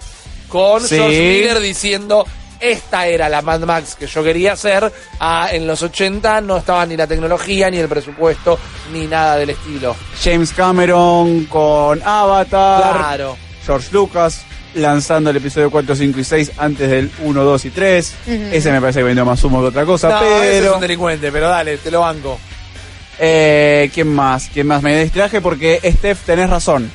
con 0.49 0.83
Sí. 0.83 0.97
George 0.97 1.19
Miller 1.21 1.61
diciendo, 1.61 2.27
esta 2.61 3.07
era 3.07 3.29
la 3.29 3.43
Mad 3.43 3.61
Max 3.61 3.95
que 3.99 4.07
yo 4.07 4.23
quería 4.25 4.53
hacer, 4.53 4.93
Ah, 5.21 5.49
en 5.53 5.67
los 5.67 5.83
80 5.83 6.41
no 6.41 6.57
estaba 6.59 6.85
ni 6.87 6.97
la 6.97 7.07
tecnología, 7.07 7.71
ni 7.71 7.79
el 7.79 7.89
presupuesto, 7.89 8.59
ni 8.93 9.07
nada 9.07 9.37
del 9.37 9.51
estilo. 9.51 9.95
James 10.23 10.53
Cameron 10.53 11.45
con 11.45 12.01
Avatar. 12.03 12.97
Claro. 12.97 13.37
George 13.67 13.89
Lucas 13.93 14.43
lanzando 14.75 15.31
el 15.31 15.37
episodio 15.37 15.71
4, 15.71 15.95
5 15.97 16.21
y 16.21 16.25
6 16.25 16.53
antes 16.59 16.89
del 16.91 17.11
1, 17.23 17.43
2 17.45 17.65
y 17.65 17.71
3. 17.71 18.15
Ese 18.53 18.71
me 18.73 18.81
parece 18.81 19.01
que 19.01 19.05
vendió 19.05 19.25
más 19.25 19.43
humo 19.43 19.61
que 19.61 19.67
otra 19.69 19.85
cosa, 19.85 20.09
No, 20.09 20.21
ese 20.43 20.57
es 20.59 20.61
pero... 20.63 20.75
un 20.77 20.81
delincuente, 20.81 21.33
pero 21.33 21.49
dale, 21.49 21.79
te 21.79 21.91
lo 21.91 22.01
banco. 22.01 22.39
Eh, 23.19 23.91
¿Quién 23.93 24.15
más? 24.15 24.49
¿Quién 24.53 24.67
más? 24.67 24.83
Me 24.83 25.03
distraje 25.03 25.41
porque, 25.41 25.81
Steph, 25.85 26.21
tenés 26.25 26.49
razón. 26.51 26.91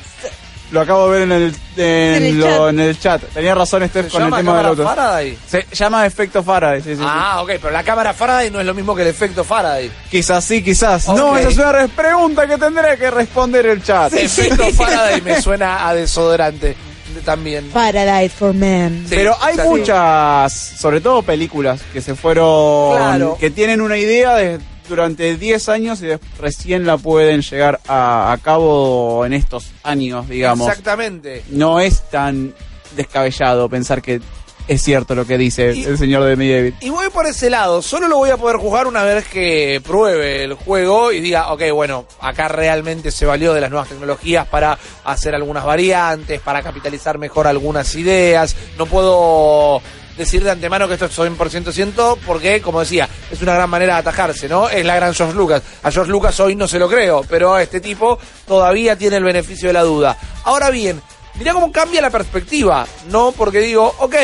Lo 0.71 0.81
acabo 0.81 1.11
de 1.11 1.19
ver 1.19 1.21
en 1.23 1.31
el, 1.31 1.55
en 1.77 2.15
En 2.15 2.23
el 2.23 2.39
lo- 2.39 2.47
chat. 2.47 2.69
en 2.69 2.79
el 2.79 2.99
chat. 2.99 3.21
Tenías 3.33 3.55
razón, 3.55 3.87
Steph, 3.87 4.05
¿Se 4.07 4.11
con 4.11 4.21
el 4.23 4.27
tema 4.29 4.37
del 4.37 4.45
cámara 4.47 4.69
auto. 4.69 4.83
Faraday? 4.83 5.37
Se 5.47 5.65
llama 5.71 6.03
efecto 6.05 6.41
Faraday, 6.41 6.81
sí, 6.81 6.89
sí, 6.91 6.95
sí. 6.95 7.03
Ah, 7.05 7.41
ok, 7.43 7.51
pero 7.61 7.69
la 7.69 7.83
cámara 7.83 8.11
Faraday 8.13 8.49
no 8.49 8.59
es 8.59 8.65
lo 8.65 8.73
mismo 8.73 8.95
que 8.95 9.03
el 9.03 9.09
efecto 9.09 9.43
Faraday. 9.43 9.91
Quizás 10.09 10.43
sí, 10.43 10.63
quizás. 10.63 11.07
No, 11.09 11.37
esa 11.37 11.49
es 11.49 11.57
una 11.57 11.87
pregunta 11.89 12.47
que 12.47 12.57
tendré 12.57 12.97
que 12.97 13.11
responder 13.11 13.67
el 13.67 13.83
chat. 13.83 14.13
Efecto 14.13 14.63
Faraday 14.73 15.21
me 15.21 15.39
suena 15.43 15.87
a 15.87 15.93
desodorante 15.93 16.75
de- 17.13 17.21
también. 17.21 17.69
Paradise 17.69 18.29
for 18.35 18.55
Men. 18.55 19.05
Sí, 19.07 19.13
Pero 19.15 19.37
hay 19.41 19.55
muchas, 19.57 20.51
sobre 20.79 21.01
todo 21.01 21.21
películas, 21.21 21.81
que 21.93 22.01
se 22.01 22.15
fueron, 22.15 22.97
Claro. 22.97 23.37
que 23.39 23.51
tienen 23.51 23.79
una 23.79 23.97
idea 23.97 24.33
de, 24.37 24.57
durante 24.89 25.35
10 25.37 25.69
años 25.69 26.01
y 26.01 26.07
recién 26.39 26.85
la 26.85 26.97
pueden 26.97 27.41
llegar 27.41 27.79
a, 27.87 28.31
a 28.31 28.37
cabo 28.39 29.25
en 29.25 29.33
estos 29.33 29.71
años, 29.83 30.27
digamos. 30.29 30.67
Exactamente. 30.67 31.43
No 31.49 31.79
es 31.79 32.09
tan 32.09 32.53
descabellado 32.95 33.69
pensar 33.69 34.01
que 34.01 34.21
es 34.65 34.81
cierto 34.81 35.13
lo 35.13 35.25
que 35.27 35.37
dice 35.37 35.73
Y- 35.75 35.83
el 35.83 35.97
señor 35.97 36.23
de 36.23 36.29
David. 36.37 36.73
Y 36.79 36.89
voy 36.89 37.09
por 37.09 37.25
ese 37.25 37.49
lado, 37.49 37.81
solo 37.81 38.07
lo 38.07 38.15
voy 38.17 38.29
a 38.29 38.37
poder 38.37 38.55
jugar 38.57 38.87
una 38.87 39.03
vez 39.03 39.27
que 39.27 39.81
pruebe 39.83 40.43
el 40.45 40.53
juego 40.53 41.11
y 41.11 41.19
diga, 41.19 41.51
ok, 41.51 41.63
bueno, 41.73 42.05
acá 42.21 42.47
realmente 42.47 43.11
se 43.11 43.25
valió 43.25 43.53
de 43.53 43.59
las 43.59 43.69
nuevas 43.69 43.89
tecnologías 43.89 44.47
para 44.47 44.77
hacer 45.03 45.35
algunas 45.35 45.65
variantes, 45.65 46.39
para 46.39 46.61
capitalizar 46.61 47.17
mejor 47.17 47.45
algunas 47.47 47.93
ideas. 47.95 48.55
No 48.77 48.85
puedo 48.85 49.81
decir 50.17 50.43
de 50.43 50.51
antemano 50.51 50.87
que 50.87 50.93
esto 50.93 51.05
es 51.05 51.17
100% 51.17 51.71
cierto 51.71 52.17
porque, 52.25 52.61
como 52.61 52.79
decía, 52.81 53.07
es 53.31 53.41
una 53.41 53.53
gran 53.55 53.69
manera 53.69 53.95
de 53.95 53.99
atajarse, 54.01 54.47
¿no? 54.47 54.69
Es 54.69 54.85
la 54.85 54.95
gran 54.95 55.13
George 55.13 55.35
Lucas. 55.35 55.61
A 55.83 55.91
George 55.91 56.11
Lucas 56.11 56.39
hoy 56.39 56.55
no 56.55 56.67
se 56.67 56.79
lo 56.79 56.89
creo, 56.89 57.21
pero 57.27 57.53
a 57.53 57.63
este 57.63 57.81
tipo 57.81 58.19
todavía 58.47 58.97
tiene 58.97 59.17
el 59.17 59.23
beneficio 59.23 59.69
de 59.69 59.73
la 59.73 59.83
duda. 59.83 60.17
Ahora 60.43 60.69
bien, 60.69 61.01
mirá 61.35 61.53
cómo 61.53 61.71
cambia 61.71 62.01
la 62.01 62.09
perspectiva, 62.09 62.85
¿no? 63.09 63.31
Porque 63.31 63.59
digo, 63.59 63.93
ok, 63.99 64.15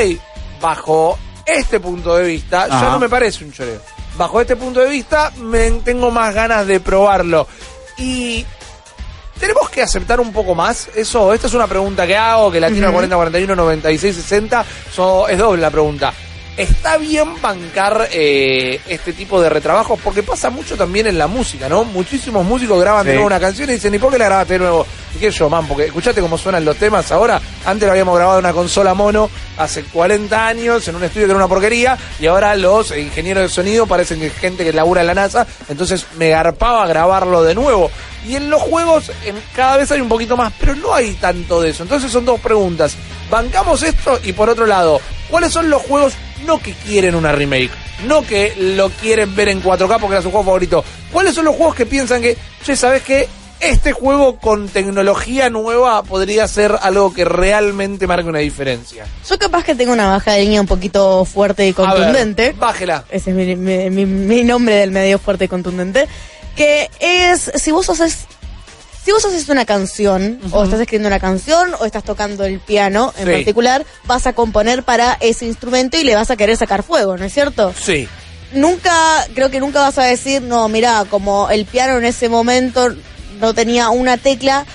bajo 0.62 1.17
este 1.45 1.80
punto 1.80 2.15
de 2.15 2.25
vista, 2.28 2.67
ya 2.67 2.78
Ajá. 2.78 2.91
no 2.91 2.99
me 2.99 3.10
parece 3.10 3.43
un 3.43 3.52
choreo. 3.52 3.82
Bajo 4.17 4.41
este 4.41 4.56
punto 4.56 4.82
de 4.82 4.89
vista, 4.89 5.32
me 5.38 5.71
tengo 5.71 6.12
más 6.12 6.34
ganas 6.34 6.67
de 6.67 6.80
probarlo. 6.80 7.47
Y 7.97 8.45
tenemos 9.39 9.69
que 9.69 9.82
aceptar 9.82 10.19
un 10.19 10.32
poco 10.32 10.54
más 10.56 10.89
eso. 10.95 11.34
Esta 11.34 11.47
es 11.47 11.54
una 11.54 11.67
pregunta 11.67 12.06
que 12.06 12.15
hago, 12.15 12.52
que 12.52 12.60
la 12.60 12.69
tiene 12.69 12.88
al 12.88 12.93
40 12.93 13.15
41 13.15 13.56
96 13.56 14.15
60. 14.15 14.65
So, 14.91 15.28
es 15.28 15.38
doble 15.38 15.62
la 15.62 15.71
pregunta. 15.71 16.13
¿Está 16.60 16.97
bien 16.97 17.41
bancar 17.41 18.10
eh, 18.12 18.82
este 18.89 19.13
tipo 19.13 19.41
de 19.41 19.47
retrabajos? 19.47 19.97
Porque 20.04 20.23
pasa 20.23 20.49
mucho 20.49 20.75
también 20.75 21.08
en 21.08 21.17
la 21.17 21.28
música, 21.28 21.69
¿no? 21.69 21.86
Muchísimos 21.86 22.45
músicos 22.45 22.82
graban 22.82 23.06
de 23.06 23.13
nuevo 23.13 23.28
una 23.28 23.39
canción 23.39 23.69
y 23.69 23.73
dicen, 23.73 23.93
¿y 23.93 23.97
por 23.97 24.12
qué 24.12 24.17
la 24.17 24.25
grabaste 24.25 24.54
de 24.56 24.60
nuevo? 24.60 24.86
¿Y 25.15 25.19
qué 25.19 25.32
yo, 25.32 25.49
man? 25.49 25.65
Porque 25.65 25.86
escuchate 25.86 26.19
cómo 26.19 26.38
suenan 26.38 26.65
los 26.65 26.75
temas 26.75 27.10
ahora. 27.13 27.39
Antes 27.65 27.86
lo 27.86 27.91
habíamos 27.91 28.13
grabado 28.13 28.39
en 28.39 28.45
una 28.45 28.54
consola 28.54 28.93
mono 28.93 29.30
hace 29.58 29.84
40 29.84 30.47
años 30.47 30.86
en 30.86 30.97
un 30.97 31.04
estudio 31.06 31.28
que 31.28 31.32
era 31.32 31.38
una 31.38 31.47
porquería 31.47 31.97
y 32.19 32.25
ahora 32.25 32.54
los 32.58 32.91
ingenieros 32.91 33.43
de 33.43 33.47
sonido 33.47 33.88
parecen 33.88 34.19
que 34.19 34.30
gente 34.30 34.65
que 34.65 34.73
labura 34.73 34.99
en 34.99 35.08
la 35.08 35.13
NASA. 35.13 35.47
Entonces 35.69 36.08
me 36.17 36.28
garpaba 36.28 36.86
grabarlo 36.88 37.41
de 37.41 37.56
nuevo. 37.56 37.89
Y 38.27 38.36
en 38.36 38.49
los 38.49 38.62
juegos 38.62 39.12
en- 39.25 39.41
cada 39.55 39.77
vez 39.77 39.91
hay 39.91 40.01
un 40.01 40.10
poquito 40.10 40.36
más, 40.38 40.51
pero 40.60 40.75
no 40.75 40.93
hay 40.93 41.13
tanto 41.13 41.62
de 41.62 41.69
eso. 41.69 41.84
Entonces 41.84 42.12
son 42.12 42.25
dos 42.25 42.39
preguntas. 42.39 42.95
¿Bancamos 43.29 43.84
esto? 43.84 44.19
Y 44.23 44.34
por 44.34 44.49
otro 44.49 44.65
lado, 44.65 44.99
¿cuáles 45.29 45.51
son 45.53 45.69
los 45.69 45.82
juegos 45.84 46.13
no 46.45 46.60
que 46.60 46.73
quieren 46.73 47.15
una 47.15 47.32
remake? 47.32 47.71
No 48.08 48.21
que 48.23 48.53
lo 48.58 48.89
quieren 48.89 49.36
ver 49.36 49.49
en 49.49 49.62
4K 49.62 49.99
porque 49.99 50.15
era 50.15 50.21
su 50.21 50.32
juego 50.32 50.45
favorito. 50.45 50.84
¿Cuáles 51.12 51.36
son 51.36 51.45
los 51.45 51.55
juegos 51.55 51.75
que 51.75 51.86
piensan 51.86 52.21
que, 52.21 52.38
che, 52.63 52.75
¿sabes 52.75 53.03
qué? 53.03 53.27
Este 53.60 53.91
juego 53.91 54.38
con 54.38 54.69
tecnología 54.69 55.49
nueva 55.49 56.01
podría 56.03 56.47
ser 56.47 56.77
algo 56.82 57.13
que 57.13 57.25
realmente 57.25 58.08
marque 58.08 58.29
una 58.29 58.39
diferencia. 58.39 59.05
Yo 59.29 59.38
capaz 59.38 59.65
que 59.65 59.75
tengo 59.75 59.91
una 59.91 60.08
baja 60.08 60.32
de 60.32 60.43
línea 60.43 60.62
un 60.62 60.67
poquito 60.67 61.25
fuerte 61.25 61.67
y 61.67 61.75
A 61.77 61.82
ver, 61.82 61.93
contundente. 61.93 62.53
bájela. 62.58 63.03
Ese 63.10 63.32
es 63.32 63.36
mi, 63.36 63.55
mi- 63.58 63.89
mi- 63.89 64.05
mi 64.05 64.43
nombre 64.45 64.75
del 64.75 64.91
medio 64.91 65.19
fuerte 65.19 65.43
y 65.43 65.47
contundente. 65.49 66.08
Que 66.60 66.89
es, 67.00 67.50
si 67.56 67.72
vos 67.72 67.89
haces, 67.89 68.26
si 69.06 69.13
vos 69.13 69.24
haces 69.24 69.48
una 69.48 69.63
canción, 69.63 70.41
o 70.52 70.65
estás 70.65 70.82
escribiendo 70.82 71.08
una 71.08 71.22
canción, 71.22 71.74
o 71.80 71.86
estás 71.86 72.04
tocando 72.04 72.43
el 72.43 72.60
piano 72.60 73.13
en 73.17 73.28
Sí. 73.28 73.32
particular, 73.32 73.86
vas 74.04 74.28
a 74.28 74.34
componer 74.34 74.84
para 74.84 75.15
ese 75.22 75.45
instrumento 75.45 75.95
y 75.98 76.04
le 76.04 76.15
vas 76.15 76.30
a 76.32 76.36
querer 76.36 76.58
sacar 76.58 76.84
fuego, 76.84 77.15
¿no 77.15 77.24
es 77.24 77.34
cierto? 77.34 77.74
Sí. 77.82 78.10
nunca, 78.52 78.91
creo 79.36 79.50
que 79.50 79.60
nunca 79.62 79.80
vas 79.82 79.98
a 80.00 80.04
decir, 80.04 80.41
no, 80.41 80.67
mira, 80.67 81.06
como 81.10 81.50
el 81.50 81.65
piano 81.65 81.98
en 81.98 82.04
ese 82.04 82.28
momento 82.30 82.89
no 83.39 83.54
tenía 83.54 83.89
una 83.89 84.17
tecla, 84.17 84.65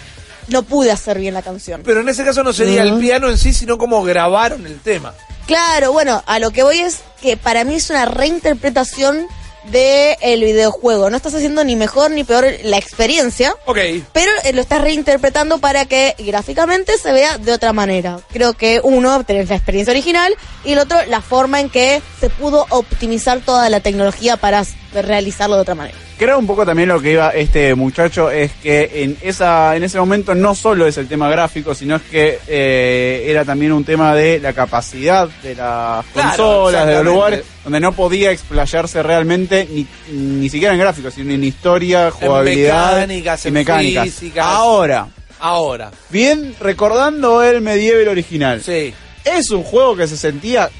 no 0.48 0.62
pude 0.62 0.90
hacer 0.92 1.18
bien 1.18 1.34
la 1.34 1.42
canción. 1.42 1.82
Pero 1.84 2.00
en 2.00 2.08
ese 2.08 2.24
caso 2.24 2.42
no 2.44 2.52
sería 2.54 2.82
el 2.82 2.98
piano 2.98 3.28
en 3.28 3.36
sí, 3.36 3.52
sino 3.52 3.76
cómo 3.76 4.02
grabaron 4.04 4.64
el 4.66 4.78
tema. 4.80 5.12
Claro, 5.46 5.92
bueno, 5.92 6.22
a 6.24 6.38
lo 6.38 6.50
que 6.50 6.62
voy 6.62 6.78
es 6.78 7.00
que 7.20 7.36
para 7.36 7.64
mí 7.64 7.74
es 7.74 7.90
una 7.90 8.04
reinterpretación 8.06 9.26
del 9.70 10.16
el 10.20 10.44
videojuego. 10.44 11.10
No 11.10 11.16
estás 11.16 11.34
haciendo 11.34 11.64
ni 11.64 11.76
mejor 11.76 12.10
ni 12.10 12.24
peor 12.24 12.46
la 12.62 12.76
experiencia, 12.76 13.54
Ok. 13.66 13.78
pero 14.12 14.30
eh, 14.44 14.52
lo 14.52 14.60
estás 14.60 14.80
reinterpretando 14.80 15.58
para 15.58 15.86
que 15.86 16.14
gráficamente 16.18 16.98
se 16.98 17.12
vea 17.12 17.38
de 17.38 17.52
otra 17.52 17.72
manera. 17.72 18.20
Creo 18.32 18.54
que 18.54 18.80
uno, 18.82 19.24
tenés 19.24 19.48
la 19.48 19.56
experiencia 19.56 19.92
original 19.92 20.34
y 20.64 20.72
el 20.72 20.78
otro, 20.78 20.98
la 21.06 21.20
forma 21.20 21.60
en 21.60 21.70
que 21.70 22.02
se 22.20 22.30
pudo 22.30 22.66
optimizar 22.70 23.40
toda 23.40 23.68
la 23.70 23.80
tecnología 23.80 24.36
para 24.36 24.64
realizarlo 25.02 25.56
de 25.56 25.62
otra 25.62 25.74
manera. 25.74 25.96
Creo 26.18 26.38
un 26.38 26.46
poco 26.46 26.64
también 26.64 26.88
lo 26.88 27.00
que 27.00 27.12
iba 27.12 27.30
este 27.30 27.74
muchacho 27.74 28.30
es 28.30 28.52
que 28.62 28.90
en 29.02 29.16
esa 29.22 29.74
en 29.76 29.82
ese 29.84 29.98
momento 29.98 30.34
no 30.34 30.54
solo 30.54 30.86
es 30.86 30.96
el 30.98 31.08
tema 31.08 31.28
gráfico, 31.28 31.74
sino 31.74 31.96
es 31.96 32.02
que 32.02 32.38
eh, 32.46 33.24
era 33.28 33.44
también 33.44 33.72
un 33.72 33.84
tema 33.84 34.14
de 34.14 34.38
la 34.38 34.52
capacidad 34.52 35.28
de 35.42 35.54
las 35.54 36.04
Claro, 36.06 36.28
consolas, 36.36 36.86
de 36.86 36.94
los 36.94 37.04
lugares 37.04 37.44
donde 37.64 37.80
no 37.80 37.92
podía 37.92 38.30
explayarse 38.30 39.02
realmente 39.02 39.68
ni, 39.70 39.86
ni 40.12 40.48
siquiera 40.48 40.74
en 40.74 40.80
gráficos, 40.80 41.14
sino 41.14 41.32
en 41.32 41.42
historia, 41.44 42.10
jugabilidad 42.10 42.92
mecánicas, 42.96 43.46
y 43.46 43.50
mecánicas. 43.50 44.04
físicas. 44.04 44.44
Ahora, 44.46 45.08
Ahora. 45.40 45.90
bien 46.10 46.54
recordando 46.60 47.42
el 47.42 47.60
medieval 47.60 48.08
original, 48.08 48.62
Sí. 48.62 48.92
es 49.24 49.50
un 49.50 49.62
juego 49.62 49.96
que 49.96 50.06
se 50.06 50.16
sentía 50.16 50.70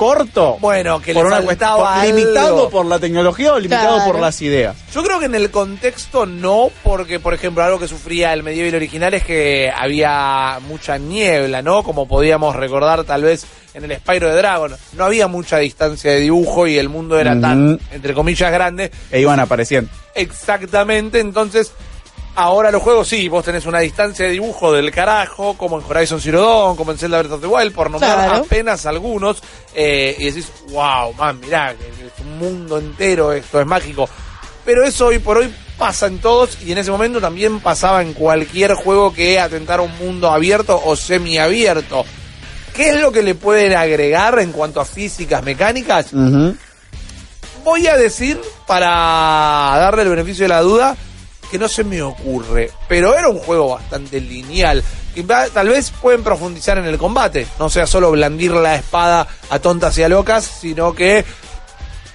corto. 0.00 0.56
Bueno, 0.60 0.98
que 0.98 1.12
le 1.12 1.20
por 1.20 1.26
una 1.26 1.42
faltaba 1.42 1.92
cuestión- 1.96 2.16
limitado 2.16 2.70
por 2.70 2.86
la 2.86 2.98
tecnología 2.98 3.52
o 3.52 3.58
limitado 3.58 3.96
Claro. 3.96 4.10
por 4.12 4.18
las 4.20 4.40
ideas. 4.40 4.74
Yo 4.94 5.02
creo 5.02 5.18
que 5.18 5.26
en 5.26 5.34
el 5.34 5.50
contexto 5.50 6.24
no, 6.24 6.70
porque 6.82 7.20
por 7.20 7.34
ejemplo 7.34 7.62
algo 7.62 7.78
que 7.78 7.86
sufría 7.86 8.32
el 8.32 8.42
medieval 8.42 8.76
original 8.76 9.12
es 9.12 9.24
que 9.24 9.70
había 9.76 10.58
mucha 10.66 10.96
niebla, 10.96 11.60
¿no? 11.60 11.82
Como 11.82 12.08
podíamos 12.08 12.56
recordar 12.56 13.04
tal 13.04 13.24
vez 13.24 13.44
en 13.74 13.84
el 13.84 13.94
Spyro 13.98 14.30
de 14.30 14.36
Dragon. 14.36 14.74
No 14.94 15.04
había 15.04 15.28
mucha 15.28 15.58
distancia 15.58 16.10
de 16.12 16.20
dibujo 16.20 16.66
y 16.66 16.78
el 16.78 16.88
mundo 16.88 17.18
era 17.20 17.38
tan, 17.38 17.78
entre 17.92 18.14
comillas, 18.14 18.50
grande. 18.50 18.90
E 19.10 19.20
iban 19.20 19.38
apareciendo. 19.38 19.90
Exactamente, 20.14 21.20
entonces 21.20 21.72
ahora 22.36 22.70
los 22.70 22.82
juegos 22.82 23.08
sí, 23.08 23.28
vos 23.28 23.44
tenés 23.44 23.66
una 23.66 23.80
distancia 23.80 24.26
de 24.26 24.32
dibujo 24.32 24.72
del 24.72 24.90
carajo, 24.90 25.54
como 25.56 25.78
en 25.78 25.84
Horizon 25.88 26.20
Zero 26.20 26.40
Dawn, 26.42 26.76
como 26.76 26.92
en 26.92 26.98
Zelda 26.98 27.18
Breath 27.18 27.32
of 27.32 27.40
the 27.40 27.46
Wild, 27.46 27.72
por 27.74 27.90
nombrar 27.90 28.16
Claro. 28.28 28.44
apenas 28.44 28.86
algunos, 28.86 29.42
eh, 29.74 30.16
y 30.18 30.24
decís, 30.26 30.48
wow, 30.70 31.12
man, 31.14 31.38
mirá, 31.40 31.72
es 31.72 32.24
un 32.24 32.38
mundo 32.38 32.78
entero, 32.78 33.32
esto 33.32 33.60
es 33.60 33.66
mágico. 33.66 34.08
Pero 34.64 34.84
eso 34.84 35.06
hoy 35.06 35.18
por 35.18 35.38
hoy 35.38 35.52
pasa 35.78 36.06
en 36.06 36.18
todos 36.18 36.58
y 36.62 36.72
en 36.72 36.78
ese 36.78 36.90
momento 36.90 37.20
también 37.20 37.60
pasaba 37.60 38.02
en 38.02 38.12
cualquier 38.12 38.74
juego 38.74 39.12
que 39.12 39.40
atentara 39.40 39.82
a 39.82 39.86
un 39.86 39.96
mundo 39.98 40.30
abierto 40.30 40.80
o 40.84 40.94
semiabierto. 40.96 42.04
¿Qué 42.74 42.90
es 42.90 43.00
lo 43.00 43.10
que 43.10 43.22
le 43.22 43.34
pueden 43.34 43.74
agregar 43.76 44.38
en 44.38 44.52
cuanto 44.52 44.80
a 44.80 44.84
físicas 44.84 45.42
mecánicas? 45.42 46.12
Voy 47.64 47.86
a 47.88 47.96
decir, 47.96 48.40
para 48.66 48.88
darle 49.78 50.02
el 50.02 50.08
beneficio 50.10 50.44
de 50.44 50.48
la 50.48 50.60
duda, 50.60 50.96
que 51.50 51.58
no 51.58 51.68
se 51.68 51.84
me 51.84 52.00
ocurre. 52.02 52.70
Pero 52.88 53.16
era 53.18 53.28
un 53.28 53.38
juego 53.38 53.70
bastante 53.70 54.20
lineal. 54.20 54.82
Va- 55.28 55.48
tal 55.48 55.68
vez 55.68 55.90
pueden 55.90 56.22
profundizar 56.22 56.78
en 56.78 56.84
el 56.86 56.96
combate. 56.98 57.46
No 57.58 57.68
sea 57.68 57.86
solo 57.86 58.10
blandir 58.12 58.52
la 58.52 58.76
espada 58.76 59.26
a 59.50 59.58
tontas 59.58 59.96
y 59.98 60.02
a 60.02 60.08
locas, 60.08 60.44
sino 60.44 60.94
que. 60.94 61.24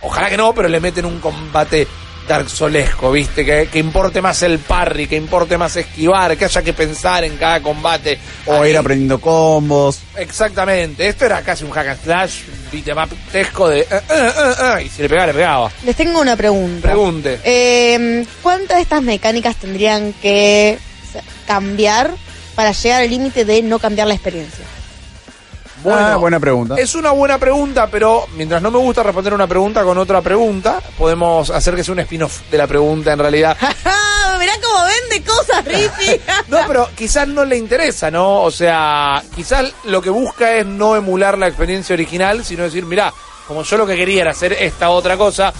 Ojalá 0.01 0.29
que 0.29 0.37
no, 0.37 0.53
pero 0.53 0.67
le 0.69 0.79
meten 0.79 1.05
un 1.05 1.19
combate 1.19 1.87
Dark 2.27 2.49
Solesco, 2.49 3.11
¿viste? 3.11 3.45
Que, 3.45 3.67
que 3.71 3.79
importe 3.79 4.21
más 4.21 4.41
el 4.43 4.59
parry, 4.59 5.07
que 5.07 5.15
importe 5.15 5.57
más 5.57 5.75
esquivar, 5.75 6.35
que 6.37 6.45
haya 6.45 6.61
que 6.61 6.73
pensar 6.73 7.23
en 7.23 7.37
cada 7.37 7.61
combate. 7.61 8.17
O 8.45 8.61
Ahí- 8.61 8.71
ir 8.71 8.77
aprendiendo 8.77 9.19
combos. 9.21 9.99
Exactamente. 10.17 11.07
Esto 11.07 11.25
era 11.25 11.41
casi 11.41 11.63
un 11.63 11.71
hack 11.71 11.87
and 11.89 12.03
slash, 12.03 12.41
beat'em 12.71 12.97
up 12.97 13.09
tesco 13.31 13.69
de. 13.69 13.81
eh, 13.81 13.87
eh, 13.91 14.31
eh, 14.79 14.83
y 14.85 14.89
si 14.89 15.01
le 15.03 15.09
pegaba, 15.09 15.27
le 15.27 15.33
pegaba. 15.33 15.71
Les 15.85 15.95
tengo 15.95 16.19
una 16.21 16.35
pregunta. 16.35 16.87
Pregunte. 16.87 17.39
Eh, 17.43 18.25
¿Cuántas 18.41 18.77
de 18.77 18.81
estas 18.83 19.01
mecánicas 19.03 19.55
tendrían 19.57 20.13
que 20.21 20.77
cambiar 21.47 22.11
para 22.55 22.71
llegar 22.71 23.01
al 23.03 23.09
límite 23.09 23.45
de 23.45 23.61
no 23.61 23.79
cambiar 23.79 24.07
la 24.07 24.13
experiencia? 24.15 24.65
Ah, 25.91 26.15
buena 26.17 26.39
pregunta. 26.39 26.75
Es 26.77 26.95
una 26.95 27.11
buena 27.11 27.37
pregunta, 27.37 27.87
pero 27.87 28.25
mientras 28.35 28.61
no 28.61 28.71
me 28.71 28.77
gusta 28.79 29.03
responder 29.03 29.33
una 29.33 29.47
pregunta 29.47 29.83
con 29.83 29.97
otra 29.97 30.21
pregunta, 30.21 30.81
podemos 30.97 31.49
hacer 31.49 31.75
que 31.75 31.83
sea 31.83 31.93
un 31.93 31.99
spin-off 31.99 32.41
de 32.49 32.57
la 32.57 32.67
pregunta 32.67 33.13
en 33.13 33.19
realidad. 33.19 33.57
Mirá 34.39 34.53
cómo 34.61 34.83
vende 34.85 35.25
cosas, 35.25 35.65
Rippy. 35.65 36.21
No, 36.47 36.59
pero 36.67 36.89
quizás 36.95 37.27
no 37.27 37.45
le 37.45 37.57
interesa, 37.57 38.11
¿no? 38.11 38.41
O 38.41 38.51
sea, 38.51 39.23
quizás 39.35 39.71
lo 39.85 40.01
que 40.01 40.09
busca 40.09 40.55
es 40.55 40.65
no 40.65 40.95
emular 40.95 41.37
la 41.37 41.47
experiencia 41.47 41.93
original, 41.93 42.43
sino 42.43 42.63
decir, 42.63 42.85
mirá, 42.85 43.13
como 43.47 43.63
yo 43.63 43.77
lo 43.77 43.87
que 43.87 43.95
quería 43.95 44.21
era 44.21 44.31
hacer 44.31 44.53
esta 44.53 44.89
otra 44.89 45.17
cosa, 45.17 45.53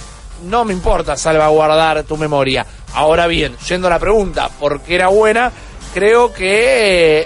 no 0.44 0.66
me 0.66 0.74
importa 0.74 1.16
salvaguardar 1.16 2.04
tu 2.04 2.18
memoria. 2.18 2.66
Ahora 2.94 3.28
bien, 3.28 3.58
yendo 3.68 3.88
a 3.88 3.92
la 3.92 4.00
pregunta, 4.00 4.50
¿por 4.60 4.82
qué 4.82 4.96
era 4.96 5.08
buena? 5.08 5.52
Creo 5.94 6.34
que 6.34 7.26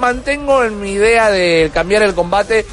mantengo 0.00 0.64
en 0.64 0.80
mi 0.80 0.92
idea 0.92 1.30
de 1.30 1.70
cambiar 1.72 2.02
el 2.02 2.14
combate, 2.14 2.66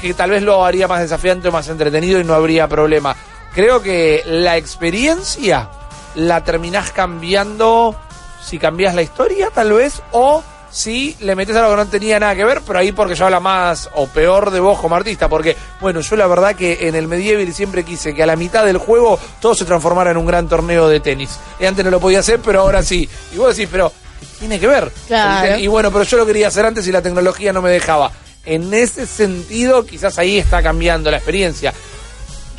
que 0.00 0.14
tal 0.14 0.30
vez 0.30 0.42
lo 0.42 0.64
haría 0.64 0.88
más 0.88 1.00
desafiante 1.00 1.48
o 1.48 1.52
más 1.52 1.68
entretenido 1.68 2.18
y 2.18 2.24
no 2.24 2.34
habría 2.34 2.68
problema. 2.68 3.14
Creo 3.54 3.82
que 3.82 4.22
la 4.24 4.56
experiencia 4.56 5.68
la 6.14 6.42
terminás 6.42 6.90
cambiando 6.90 7.94
si 8.42 8.58
cambias 8.58 8.94
la 8.94 9.02
historia, 9.02 9.50
tal 9.50 9.72
vez, 9.72 10.02
o 10.12 10.42
si 10.70 11.14
le 11.20 11.36
metes 11.36 11.54
algo 11.54 11.70
que 11.70 11.76
no 11.76 11.86
tenía 11.86 12.18
nada 12.18 12.34
que 12.34 12.44
ver, 12.44 12.62
pero 12.66 12.78
ahí 12.78 12.92
porque 12.92 13.14
yo 13.14 13.26
habla 13.26 13.40
más 13.40 13.90
o 13.94 14.06
peor 14.06 14.50
de 14.50 14.58
vos 14.58 14.80
como 14.80 14.96
artista, 14.96 15.28
porque, 15.28 15.56
bueno, 15.80 16.00
yo 16.00 16.16
la 16.16 16.26
verdad 16.26 16.56
que 16.56 16.88
en 16.88 16.94
el 16.94 17.08
Medieval 17.08 17.52
siempre 17.52 17.84
quise 17.84 18.14
que 18.14 18.22
a 18.22 18.26
la 18.26 18.36
mitad 18.36 18.64
del 18.64 18.78
juego 18.78 19.18
todo 19.38 19.54
se 19.54 19.66
transformara 19.66 20.10
en 20.10 20.16
un 20.16 20.26
gran 20.26 20.48
torneo 20.48 20.88
de 20.88 21.00
tenis. 21.00 21.38
Y 21.60 21.66
antes 21.66 21.84
no 21.84 21.90
lo 21.90 22.00
podía 22.00 22.20
hacer, 22.20 22.40
pero 22.40 22.62
ahora 22.62 22.82
sí. 22.82 23.08
Y 23.32 23.36
vos 23.36 23.54
decís, 23.54 23.68
pero, 23.70 23.92
¿qué 23.92 24.01
tiene 24.38 24.58
que 24.58 24.66
ver? 24.66 24.92
Claro. 25.06 25.58
Y 25.58 25.66
bueno, 25.66 25.90
pero 25.90 26.04
yo 26.04 26.16
lo 26.16 26.26
quería 26.26 26.48
hacer 26.48 26.64
antes 26.64 26.86
y 26.86 26.92
la 26.92 27.02
tecnología 27.02 27.52
no 27.52 27.62
me 27.62 27.70
dejaba. 27.70 28.12
En 28.44 28.74
ese 28.74 29.06
sentido, 29.06 29.86
quizás 29.86 30.18
ahí 30.18 30.38
está 30.38 30.62
cambiando 30.62 31.10
la 31.10 31.18
experiencia. 31.18 31.72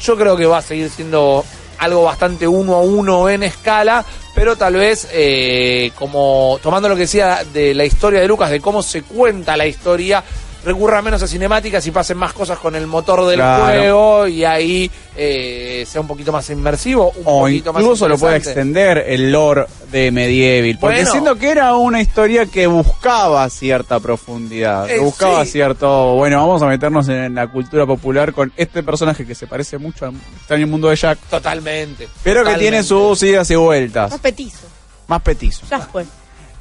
Yo 0.01 0.17
creo 0.17 0.37
que 0.37 0.45
va 0.45 0.59
a 0.59 0.61
seguir 0.61 0.89
siendo 0.89 1.45
algo 1.79 2.03
bastante 2.03 2.47
uno 2.47 2.75
a 2.75 2.81
uno 2.81 3.29
en 3.29 3.43
escala, 3.43 4.05
pero 4.35 4.55
tal 4.55 4.75
vez 4.75 5.07
eh, 5.11 5.91
como 5.95 6.59
tomando 6.61 6.87
lo 6.87 6.95
que 6.95 7.01
decía 7.01 7.43
de 7.53 7.73
la 7.73 7.85
historia 7.85 8.21
de 8.21 8.27
Lucas, 8.27 8.49
de 8.49 8.61
cómo 8.61 8.81
se 8.81 9.03
cuenta 9.03 9.57
la 9.57 9.67
historia, 9.67 10.23
recurra 10.65 11.01
menos 11.01 11.21
a 11.21 11.27
cinemáticas 11.27 11.85
y 11.87 11.91
pasen 11.91 12.17
más 12.17 12.33
cosas 12.33 12.57
con 12.59 12.75
el 12.75 12.87
motor 12.87 13.25
del 13.27 13.35
Claro. 13.39 13.65
juego 13.65 14.27
y 14.27 14.43
ahí 14.45 14.89
eh, 15.15 15.85
sea 15.87 16.01
un 16.01 16.07
poquito 16.07 16.31
más 16.31 16.49
inmersivo, 16.49 17.11
un 17.17 17.21
O 17.25 17.39
poquito 17.41 17.73
más 17.73 17.81
incluso 17.83 18.07
lo 18.07 18.17
puede 18.17 18.37
extender 18.37 19.03
el 19.07 19.31
lore 19.31 19.65
de 19.91 20.09
Medieval. 20.11 20.77
Porque 20.79 20.95
Bueno. 20.97 21.11
siento 21.11 21.35
que 21.35 21.49
era 21.51 21.75
una 21.75 22.01
historia 22.01 22.45
que 22.45 22.65
buscaba 22.67 23.49
cierta 23.49 23.99
profundidad. 23.99 24.87
que 24.87 24.95
Eh, 24.95 24.99
buscaba 24.99 25.43
sí. 25.45 25.51
cierto. 25.51 26.15
Bueno, 26.15 26.37
vamos 26.37 26.61
a 26.61 26.67
meternos 26.67 27.07
en 27.09 27.35
la 27.35 27.47
cultura 27.47 27.85
popular 27.85 28.33
con 28.33 28.51
este 28.57 28.81
personaje 28.83 29.25
que 29.25 29.35
se 29.35 29.45
parece 29.47 29.77
mucho 29.77 30.05
al 30.05 30.13
extraño 30.37 30.65
mundo 30.67 30.89
de 30.89 30.95
Jack. 30.95 31.19
Totalmente. 31.29 32.07
Pero 32.23 32.43
que 32.43 32.55
tiene 32.55 32.83
sus 32.83 33.21
idas 33.23 33.49
y 33.51 33.55
vueltas. 33.55 34.11
Más 34.11 34.19
petizo. 34.19 34.65
Más 35.07 35.21
petizo. 35.21 35.65
Ya 35.69 35.79
fue. 35.79 36.05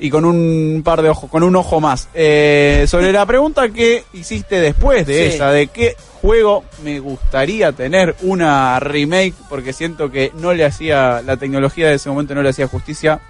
Y 0.03 0.11
con 0.11 0.25
un 0.25 0.83
par 0.85 1.01
de 1.01 1.09
ojos, 1.11 1.31
con 1.31 1.45
un 1.45 1.55
ojo 1.55 1.81
más. 1.81 2.09
Eh, 2.13 2.87
sobre 2.89 3.13
la 3.13 3.25
pregunta 3.25 3.69
que 3.69 4.05
hiciste 4.13 4.61
después 4.61 5.07
de 5.07 5.29
Sí. 5.31 5.35
esa, 5.37 5.51
de 5.53 5.69
qué 5.69 5.97
juego 6.21 6.65
me 6.83 6.99
gustaría 6.99 7.71
tener 7.71 8.17
una 8.23 8.81
remake, 8.81 9.35
porque 9.49 9.73
siento 9.73 10.11
que 10.11 10.33
no 10.35 10.53
le 10.55 10.65
hacía, 10.65 11.23
la 11.25 11.37
tecnología 11.37 11.89
de 11.89 11.95
ese 11.95 12.09
momento 12.11 12.35
no 12.35 12.43
le 12.43 12.49
hacía 12.49 12.67
justicia, 12.67 13.21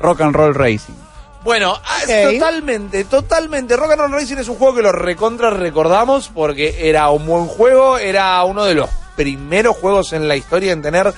Rock 0.00 0.22
and 0.22 0.34
Roll 0.34 0.54
Racing. 0.56 0.94
Bueno, 1.44 1.76
ah, 1.84 2.00
totalmente, 2.32 3.04
totalmente. 3.04 3.76
Rock 3.76 3.92
and 3.92 4.00
Roll 4.00 4.12
Racing 4.12 4.38
es 4.38 4.48
un 4.48 4.56
juego 4.56 4.74
que 4.74 4.82
lo 4.82 4.90
recontra 4.92 5.50
recordamos 5.50 6.30
porque 6.34 6.88
era 6.88 7.10
un 7.10 7.24
buen 7.26 7.46
juego, 7.46 7.98
era 7.98 8.42
uno 8.42 8.64
de 8.64 8.74
los 8.74 8.90
primeros 9.14 9.76
juegos 9.76 10.12
en 10.12 10.26
la 10.26 10.34
historia 10.34 10.72
en 10.72 10.82
tener 10.82 11.12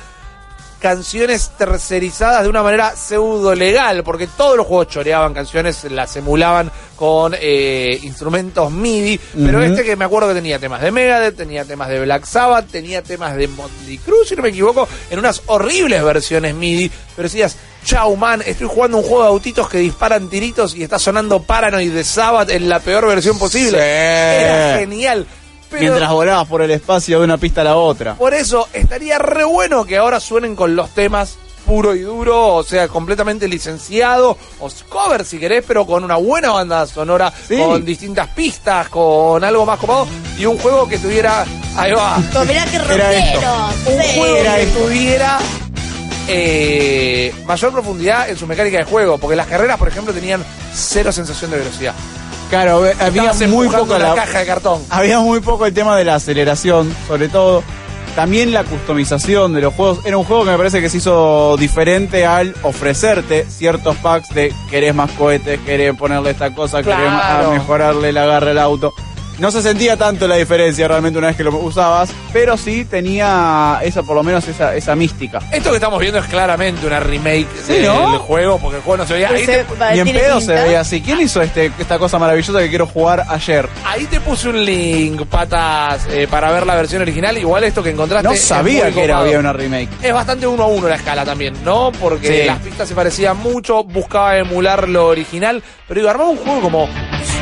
canciones 0.80 1.50
tercerizadas 1.56 2.42
de 2.42 2.48
una 2.48 2.62
manera 2.62 2.94
pseudo 2.94 3.54
legal, 3.54 4.02
porque 4.04 4.26
todos 4.26 4.56
los 4.56 4.66
juegos 4.66 4.88
choreaban 4.88 5.32
canciones, 5.32 5.84
las 5.84 6.14
emulaban 6.16 6.70
con 6.96 7.34
eh, 7.38 7.98
instrumentos 8.02 8.70
MIDI, 8.70 9.18
pero 9.34 9.62
este 9.62 9.82
que 9.82 9.96
me 9.96 10.04
acuerdo 10.04 10.28
que 10.28 10.34
tenía 10.34 10.58
temas 10.58 10.82
de 10.82 10.92
Megadeth, 10.92 11.36
tenía 11.36 11.64
temas 11.64 11.88
de 11.88 12.00
Black 12.00 12.24
Sabbath, 12.24 12.66
tenía 12.70 13.02
temas 13.02 13.34
de 13.36 13.48
Motley 13.48 13.98
Crue, 13.98 14.24
si 14.26 14.36
no 14.36 14.42
me 14.42 14.50
equivoco, 14.50 14.86
en 15.10 15.18
unas 15.18 15.42
horribles 15.46 16.02
versiones 16.04 16.54
MIDI, 16.54 16.90
pero 17.16 17.24
decías, 17.28 17.56
chau 17.84 18.16
man, 18.16 18.42
estoy 18.44 18.68
jugando 18.68 18.98
un 18.98 19.04
juego 19.04 19.22
de 19.22 19.28
autitos 19.28 19.68
que 19.68 19.78
disparan 19.78 20.28
tiritos 20.28 20.74
y 20.74 20.82
está 20.82 20.98
sonando 20.98 21.42
Paranoid 21.42 21.92
de 21.92 22.04
Sabbath 22.04 22.50
en 22.50 22.68
la 22.68 22.80
peor 22.80 23.06
versión 23.06 23.38
posible. 23.38 23.78
Sí. 23.78 24.44
Era 24.44 24.78
genial. 24.78 25.26
Pero- 25.70 25.82
Mientras 25.82 26.10
volabas 26.10 26.46
por 26.48 26.62
el 26.62 26.70
espacio 26.70 27.18
de 27.18 27.24
una 27.24 27.36
pista 27.38 27.62
a 27.62 27.64
la 27.64 27.76
otra. 27.76 28.14
Por 28.14 28.32
eso 28.34 28.68
estaría 28.72 29.18
re 29.18 29.44
bueno 29.44 29.84
que 29.84 29.96
ahora 29.96 30.20
suenen 30.20 30.54
con 30.54 30.76
los 30.76 30.90
temas 30.90 31.36
puro 31.66 31.94
y 31.94 32.00
duro, 32.02 32.56
o 32.56 32.62
sea, 32.62 32.88
completamente 32.88 33.48
licenciado, 33.48 34.36
o 34.60 34.68
cover 34.90 35.24
si 35.24 35.38
querés, 35.38 35.64
pero 35.66 35.86
con 35.86 36.04
una 36.04 36.16
buena 36.16 36.50
banda 36.50 36.86
sonora, 36.86 37.32
Sí. 37.48 37.56
con 37.56 37.82
distintas 37.84 38.28
pistas, 38.28 38.90
con 38.90 39.42
algo 39.42 39.64
más 39.64 39.78
copado, 39.78 40.06
y 40.36 40.44
un 40.44 40.58
juego 40.58 40.86
que 40.86 40.98
tuviera, 40.98 41.46
ahí 41.74 41.92
va, 41.92 42.18
mirá 42.46 42.66
qué 42.66 42.76
Era 42.76 43.12
esto. 43.14 43.40
rockero. 43.40 43.96
un 43.96 44.02
Sí. 44.02 44.18
juego 44.18 44.36
Era 44.36 44.56
que 44.56 44.62
esto. 44.64 44.78
tuviera 44.80 45.38
eh, 46.28 47.34
mayor 47.46 47.72
profundidad 47.72 48.28
en 48.30 48.36
su 48.36 48.46
mecánica 48.46 48.78
de 48.78 48.84
juego, 48.84 49.18
porque 49.18 49.36
las 49.36 49.46
carreras, 49.46 49.78
por 49.78 49.88
ejemplo, 49.88 50.12
tenían 50.12 50.44
cero 50.74 51.12
sensación 51.12 51.50
de 51.50 51.58
velocidad. 51.58 51.94
Claro, 52.54 52.84
había 53.00 53.30
Estabas 53.32 53.48
muy 53.48 53.68
poco 53.68 53.98
la, 53.98 54.14
caja 54.14 54.38
de 54.38 54.46
cartón. 54.46 54.80
había 54.88 55.18
muy 55.18 55.40
poco 55.40 55.66
el 55.66 55.74
tema 55.74 55.96
de 55.96 56.04
la 56.04 56.14
aceleración, 56.14 56.94
sobre 57.08 57.28
todo. 57.28 57.64
También 58.14 58.52
la 58.52 58.62
customización 58.62 59.52
de 59.54 59.60
los 59.62 59.74
juegos. 59.74 60.06
Era 60.06 60.16
un 60.16 60.22
juego 60.22 60.44
que 60.44 60.50
me 60.52 60.56
parece 60.56 60.80
que 60.80 60.88
se 60.88 60.98
hizo 60.98 61.56
diferente 61.56 62.24
al 62.24 62.54
ofrecerte 62.62 63.44
ciertos 63.48 63.96
packs 63.96 64.32
de 64.32 64.52
querés 64.70 64.94
más 64.94 65.10
cohetes, 65.12 65.58
querés 65.66 65.96
ponerle 65.96 66.30
esta 66.30 66.54
cosa, 66.54 66.80
querés 66.80 66.96
Claro. 66.96 67.48
ah, 67.48 67.54
mejorarle 67.54 68.10
el 68.10 68.18
agarre 68.18 68.52
al 68.52 68.58
auto. 68.60 68.94
No 69.38 69.50
se 69.50 69.62
sentía 69.62 69.96
tanto 69.96 70.28
la 70.28 70.36
diferencia 70.36 70.86
realmente 70.86 71.18
una 71.18 71.26
vez 71.28 71.36
que 71.36 71.42
lo 71.42 71.50
usabas, 71.58 72.10
pero 72.32 72.56
sí 72.56 72.84
tenía 72.84 73.80
esa, 73.82 74.02
por 74.04 74.14
lo 74.14 74.22
menos 74.22 74.46
esa, 74.46 74.76
esa 74.76 74.94
mística. 74.94 75.40
Esto 75.50 75.70
que 75.70 75.76
estamos 75.76 75.98
viendo 75.98 76.20
es 76.20 76.26
claramente 76.26 76.86
una 76.86 77.00
remake 77.00 77.48
Sí, 77.66 77.72
del 77.74 77.86
¿no? 77.86 78.18
juego, 78.20 78.58
porque 78.58 78.76
el 78.76 78.82
juego 78.82 78.98
no 78.98 79.06
se 79.06 79.14
veía. 79.14 79.28
Ahí 79.30 79.42
Ese 79.42 79.64
te, 79.64 79.74
va- 79.74 79.90
Ni 79.92 79.98
en 80.00 80.12
pedo 80.12 80.40
se 80.40 80.52
veía 80.54 80.80
así. 80.80 81.00
¿Quién 81.00 81.20
hizo 81.20 81.42
este, 81.42 81.72
esta 81.78 81.98
cosa 81.98 82.18
maravillosa 82.18 82.60
que 82.60 82.68
quiero 82.68 82.86
jugar 82.86 83.24
ayer? 83.28 83.68
ahí 83.84 84.04
te 84.06 84.20
puse 84.20 84.48
un 84.48 84.64
link, 84.64 85.26
patas, 85.26 86.06
eh, 86.10 86.28
para 86.30 86.52
ver 86.52 86.64
la 86.66 86.76
versión 86.76 87.02
original. 87.02 87.36
Igual 87.36 87.64
esto 87.64 87.82
que 87.82 87.90
encontraste. 87.90 88.28
No 88.28 88.36
sabía 88.36 88.90
que 88.92 89.02
era, 89.02 89.18
había 89.18 89.38
una 89.40 89.52
remake. 89.52 89.88
Es 90.00 90.12
bastante 90.14 90.46
uno 90.46 90.62
a 90.62 90.66
uno 90.68 90.86
la 90.88 90.94
escala 90.96 91.24
también, 91.24 91.54
¿no? 91.64 91.90
Porque 92.00 92.42
Sí. 92.42 92.46
las 92.46 92.58
pistas 92.60 92.88
se 92.88 92.94
parecían 92.94 93.36
mucho, 93.38 93.82
buscaba 93.82 94.38
emular 94.38 94.88
lo 94.88 95.08
original, 95.08 95.62
pero 95.88 96.00
digo, 96.00 96.10
armaba 96.10 96.30
un 96.30 96.36
juego 96.38 96.60
como 96.60 96.88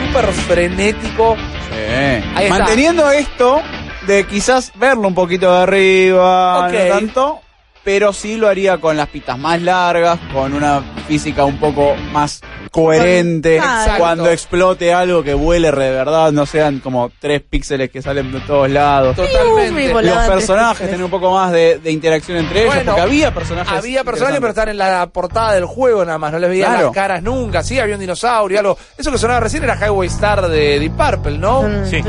súper 0.06 0.26
frenético. 0.32 1.36
Ahí 1.72 2.44
está. 2.44 2.58
Manteniendo 2.58 3.10
esto 3.10 3.62
de 4.06 4.26
quizás 4.26 4.72
verlo 4.74 5.08
un 5.08 5.14
poquito 5.14 5.52
de 5.54 5.62
arriba, 5.62 6.66
Ok. 6.66 6.72
no 6.72 6.88
tanto, 6.88 7.40
pero 7.84 8.12
sí 8.12 8.36
lo 8.36 8.48
haría 8.48 8.78
con 8.78 8.96
las 8.96 9.08
pistas 9.08 9.38
más 9.38 9.60
largas, 9.60 10.18
con 10.32 10.52
una 10.54 10.82
física 11.08 11.44
un 11.44 11.58
poco 11.58 11.94
más 12.12 12.40
coherente. 12.70 13.56
Exacto. 13.56 13.98
Cuando 13.98 14.30
explote 14.30 14.92
algo 14.94 15.22
que 15.22 15.34
vuele 15.34 15.70
de 15.70 15.90
verdad, 15.90 16.32
no 16.32 16.46
sean 16.46 16.78
como 16.80 17.10
tres 17.20 17.42
píxeles 17.42 17.90
que 17.90 18.00
salen 18.02 18.32
de 18.32 18.40
todos 18.40 18.70
lados. 18.70 19.16
Totalmente. 19.16 19.92
Los 20.02 20.16
personajes, 20.28 20.88
tener 20.88 21.04
un 21.04 21.10
poco 21.10 21.32
más 21.32 21.52
de, 21.52 21.78
de 21.78 21.90
interacción 21.90 22.38
entre 22.38 22.60
ellos, 22.62 22.74
Bueno, 22.74 22.92
porque 22.92 23.00
había 23.02 23.34
personajes. 23.34 23.72
Había 23.78 24.04
personajes, 24.04 24.38
pero 24.40 24.50
están 24.50 24.68
en 24.68 24.78
la 24.78 25.06
portada 25.08 25.52
del 25.54 25.64
juego 25.66 26.04
nada 26.04 26.18
más, 26.18 26.32
no 26.32 26.38
les 26.38 26.50
veía 26.50 26.66
Claro. 26.66 26.86
las 26.86 26.92
caras 26.94 27.22
nunca. 27.22 27.62
Sí, 27.62 27.78
había 27.78 27.94
un 27.96 28.00
dinosaurio, 28.00 28.58
algo. 28.60 28.78
Eso 28.96 29.10
que 29.10 29.18
sonaba 29.18 29.40
recién 29.40 29.64
era 29.64 29.76
Highway 29.76 30.08
Star 30.08 30.48
de 30.48 30.78
Deep 30.78 30.92
Purple, 30.96 31.38
¿no? 31.38 31.62
Sí. 31.88 32.00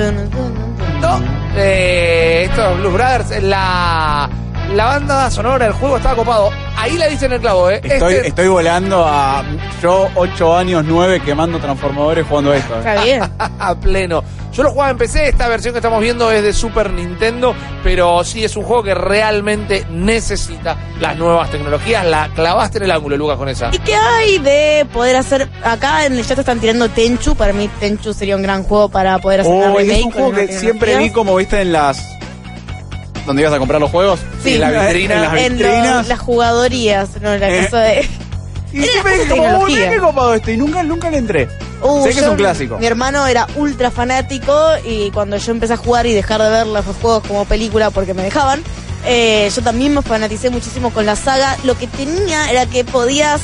No, 1.01 1.21
eh, 1.57 2.47
esto 2.49 2.71
es 2.71 2.77
Blues 2.79 2.93
Brothers, 2.93 3.43
la, 3.43 4.29
la 4.73 4.85
banda 4.85 5.29
sonora 5.31 5.65
del 5.65 5.73
juego 5.73 5.97
estaba 5.97 6.15
copado. 6.15 6.49
Ahí 6.77 6.97
la 6.97 7.07
diste 7.07 7.27
en 7.27 7.33
el 7.33 7.39
clavo, 7.41 7.69
¿eh? 7.69 7.79
Estoy, 7.83 8.15
Este- 8.15 8.27
estoy 8.29 8.47
volando 8.47 9.05
a 9.07 9.43
yo, 9.81 10.09
8 10.15 10.55
años, 10.57 10.83
9, 10.85 11.21
quemando 11.23 11.59
transformadores 11.59 12.25
jugando 12.27 12.53
esto. 12.53 12.73
eh. 12.75 12.77
Está 12.79 13.03
bien. 13.03 13.21
a 13.59 13.75
pleno. 13.75 14.23
Yo 14.51 14.61
lo 14.63 14.69
jugaba 14.71 14.91
en 14.91 14.97
PC, 14.97 15.29
esta 15.29 15.47
versión 15.47 15.73
que 15.73 15.79
estamos 15.79 15.99
viendo 16.01 16.31
es 16.31 16.43
de 16.43 16.53
Super 16.53 16.91
Nintendo, 16.91 17.55
pero 17.83 18.23
sí 18.23 18.43
es 18.43 18.55
un 18.55 18.63
juego 18.63 18.83
que 18.83 18.93
realmente 18.93 19.85
necesita 19.89 20.77
las 20.99 21.17
nuevas 21.17 21.49
tecnologías. 21.49 22.05
La 22.05 22.29
clavaste 22.35 22.77
en 22.77 22.83
el 22.83 22.91
ángulo, 22.91 23.17
Lucas, 23.17 23.37
con 23.37 23.49
esa. 23.49 23.69
¿Y 23.73 23.79
qué 23.79 23.95
hay 23.95 24.37
de 24.39 24.85
poder 24.93 25.15
hacer? 25.15 25.49
Acá 25.63 26.05
en 26.05 26.13
el 26.13 26.25
chat 26.25 26.37
están 26.37 26.59
tirando 26.59 26.87
Tenchu. 26.89 27.35
Para 27.35 27.51
mí, 27.53 27.67
Tenchu 27.79 28.13
sería 28.13 28.35
un 28.35 28.43
gran 28.43 28.63
juego 28.63 28.89
para 28.89 29.17
poder 29.19 29.41
hacer 29.41 29.51
una 29.53 29.71
Oh, 29.71 29.77
remake. 29.77 29.99
es 29.99 30.05
un 30.05 30.11
juego 30.11 30.27
una 30.29 30.45
que 30.45 30.53
siempre 30.59 30.97
vi 30.97 31.09
como 31.11 31.35
viste 31.35 31.59
en 31.61 31.71
las. 31.71 31.97
¿Dónde 33.25 33.41
ibas 33.41 33.53
a 33.53 33.59
comprar 33.59 33.79
los 33.79 33.89
juegos? 33.91 34.19
Sí, 34.43 34.55
en 34.55 34.61
la 34.61 34.69
vitrina. 34.71 35.15
En 35.15 35.21
las 35.21 35.33
En 35.35 35.51
lo- 35.53 35.57
vitrinas. 35.67 36.07
las 36.07 36.19
jugadorías, 36.19 37.09
no 37.21 37.35
la 37.37 37.49
Eh. 37.49 37.63
cosa 37.65 37.79
de. 37.81 38.09
Y 38.73 38.77
Era 38.83 38.91
siempre 38.91 39.17
de 39.19 39.27
como, 39.27 39.41
"Oh, 39.43 39.45
tecnología". 39.45 39.77
mirá 39.79 39.91
qué 39.91 39.97
copado 39.99 40.33
este. 40.33 40.53
Y 40.53 40.57
nunca, 40.57 40.83
nunca 40.83 41.11
le 41.11 41.17
entré. 41.17 41.47
Uh, 41.81 42.03
sé 42.03 42.13
que 42.13 42.19
es 42.21 42.27
un 42.27 42.35
clásico. 42.35 42.77
Mi 42.79 42.85
hermano 42.85 43.27
era 43.27 43.45
ultra 43.55 43.91
fanático 43.91 44.57
y 44.85 45.11
cuando 45.11 45.37
yo 45.37 45.51
empecé 45.51 45.73
a 45.73 45.77
jugar 45.77 46.05
y 46.07 46.13
dejar 46.13 46.41
de 46.41 46.49
ver 46.49 46.65
los 46.67 46.83
juegos 47.01 47.23
como 47.27 47.45
película 47.45 47.91
porque 47.91 48.13
me 48.13 48.23
dejaban, 48.23 48.63
eh, 49.05 49.51
yo 49.55 49.61
también 49.61 49.93
me 49.93 50.01
fanaticé 50.01 50.49
muchísimo 50.49 50.91
con 50.91 51.05
la 51.05 51.15
saga. 51.15 51.55
Lo 51.65 51.77
que 51.77 51.87
tenía 51.87 52.49
era 52.49 52.65
que 52.65 52.83
podías, 52.83 53.41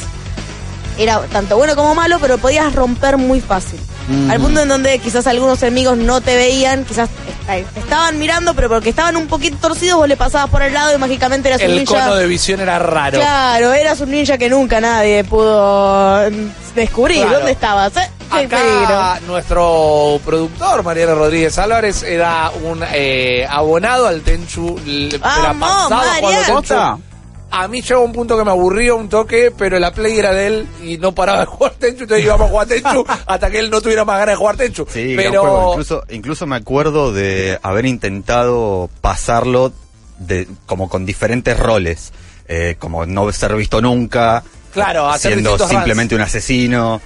era 0.98 1.20
tanto 1.32 1.58
bueno 1.58 1.76
como 1.76 1.94
malo, 1.96 2.18
pero 2.20 2.38
podías 2.38 2.74
romper 2.74 3.18
muy 3.18 3.40
fácil. 3.42 3.80
Ujú. 4.10 4.32
Al 4.32 4.40
punto 4.40 4.62
en 4.62 4.68
donde 4.70 5.00
quizás 5.00 5.28
algunos 5.28 5.62
enemigos 5.64 5.98
no 5.98 6.20
te 6.22 6.36
veían, 6.36 6.84
quizás 6.86 7.10
te 7.48 7.80
estaban 7.80 8.18
mirando, 8.20 8.54
pero 8.54 8.70
porque 8.70 8.90
estaban 8.90 9.16
un 9.18 9.28
poquito 9.28 9.58
torcidos, 9.62 9.98
vos 9.98 10.08
le 10.08 10.18
pasabas 10.18 10.50
por 10.50 10.62
el 10.62 10.74
lado 10.74 10.96
y 10.96 10.98
mágicamente 10.98 11.48
eras 11.50 11.62
un 11.62 11.68
El 11.68 11.76
ninja. 11.78 11.94
cono 12.04 12.16
de 12.16 12.28
visión 12.28 12.60
era 12.60 12.80
raro. 12.80 13.20
Claro, 13.20 13.74
eras 13.74 14.00
un 14.02 14.12
ninja 14.12 14.38
que 14.38 14.50
nunca 14.50 14.80
nadie 14.82 15.24
pudo 15.24 16.30
mm, 16.30 16.76
descubrir. 16.76 17.22
Claro. 17.22 17.38
¿Dónde 17.38 17.52
estabas? 17.52 17.96
eh? 17.98 18.10
Acá 18.32 19.20
nuestro 19.26 20.20
productor, 20.24 20.84
Mariano 20.84 21.16
Rodríguez 21.16 21.58
Álvarez, 21.58 22.04
era 22.04 22.52
un 22.64 22.84
eh, 22.94 23.48
abonado 23.50 24.08
al 24.08 24.22
Tenchu 24.22 24.80
de 24.86 25.18
la 25.20 25.54
pasada 25.60 25.90
Mariano. 26.22 26.62
Tenchu. 26.62 27.04
A 27.52 27.68
mí 27.68 27.82
llegó 27.82 28.02
un 28.02 28.12
punto 28.12 28.38
que 28.38 28.44
me 28.44 28.52
aburría 28.52 28.94
un 28.94 29.10
toque, 29.10 29.52
pero 29.56 29.80
la 29.80 29.92
play 29.92 30.20
era 30.20 30.34
de 30.34 30.48
él 30.48 30.68
y 30.84 30.98
no 30.98 31.14
paraba 31.14 31.42
de 31.42 31.46
jugar 31.46 31.74
Tenchu, 31.74 32.04
entonces 32.04 32.26
íbamos 32.26 32.48
a 32.48 32.50
jugar 32.50 32.68
Tenchu 32.68 33.06
hasta 33.26 33.50
que 33.50 33.60
él 33.60 33.70
no 33.70 33.82
tuviera 33.82 34.06
más 34.06 34.20
ganas 34.20 34.34
de 34.34 34.38
jugar 34.38 34.58
Tenchu. 34.58 34.86
Sí, 34.90 35.14
pero. 35.16 35.72
Incluso, 35.72 36.04
incluso 36.10 36.48
me 36.48 36.56
acuerdo 36.56 37.12
de 37.12 37.58
haber 37.62 37.86
intentado 37.86 38.90
pasarlo 39.02 39.74
de, 40.20 40.48
como 40.66 40.90
con 40.90 41.06
diferentes 41.06 41.58
roles, 41.58 42.14
eh, 42.48 42.76
como 42.78 43.06
no 43.06 43.32
ser 43.32 43.56
visto 43.56 43.82
nunca, 43.82 44.44
Claro, 44.74 45.10
hacer 45.10 45.34
siendo 45.34 45.58
simplemente 45.68 46.16
un 46.16 46.22
asesino. 46.22 47.02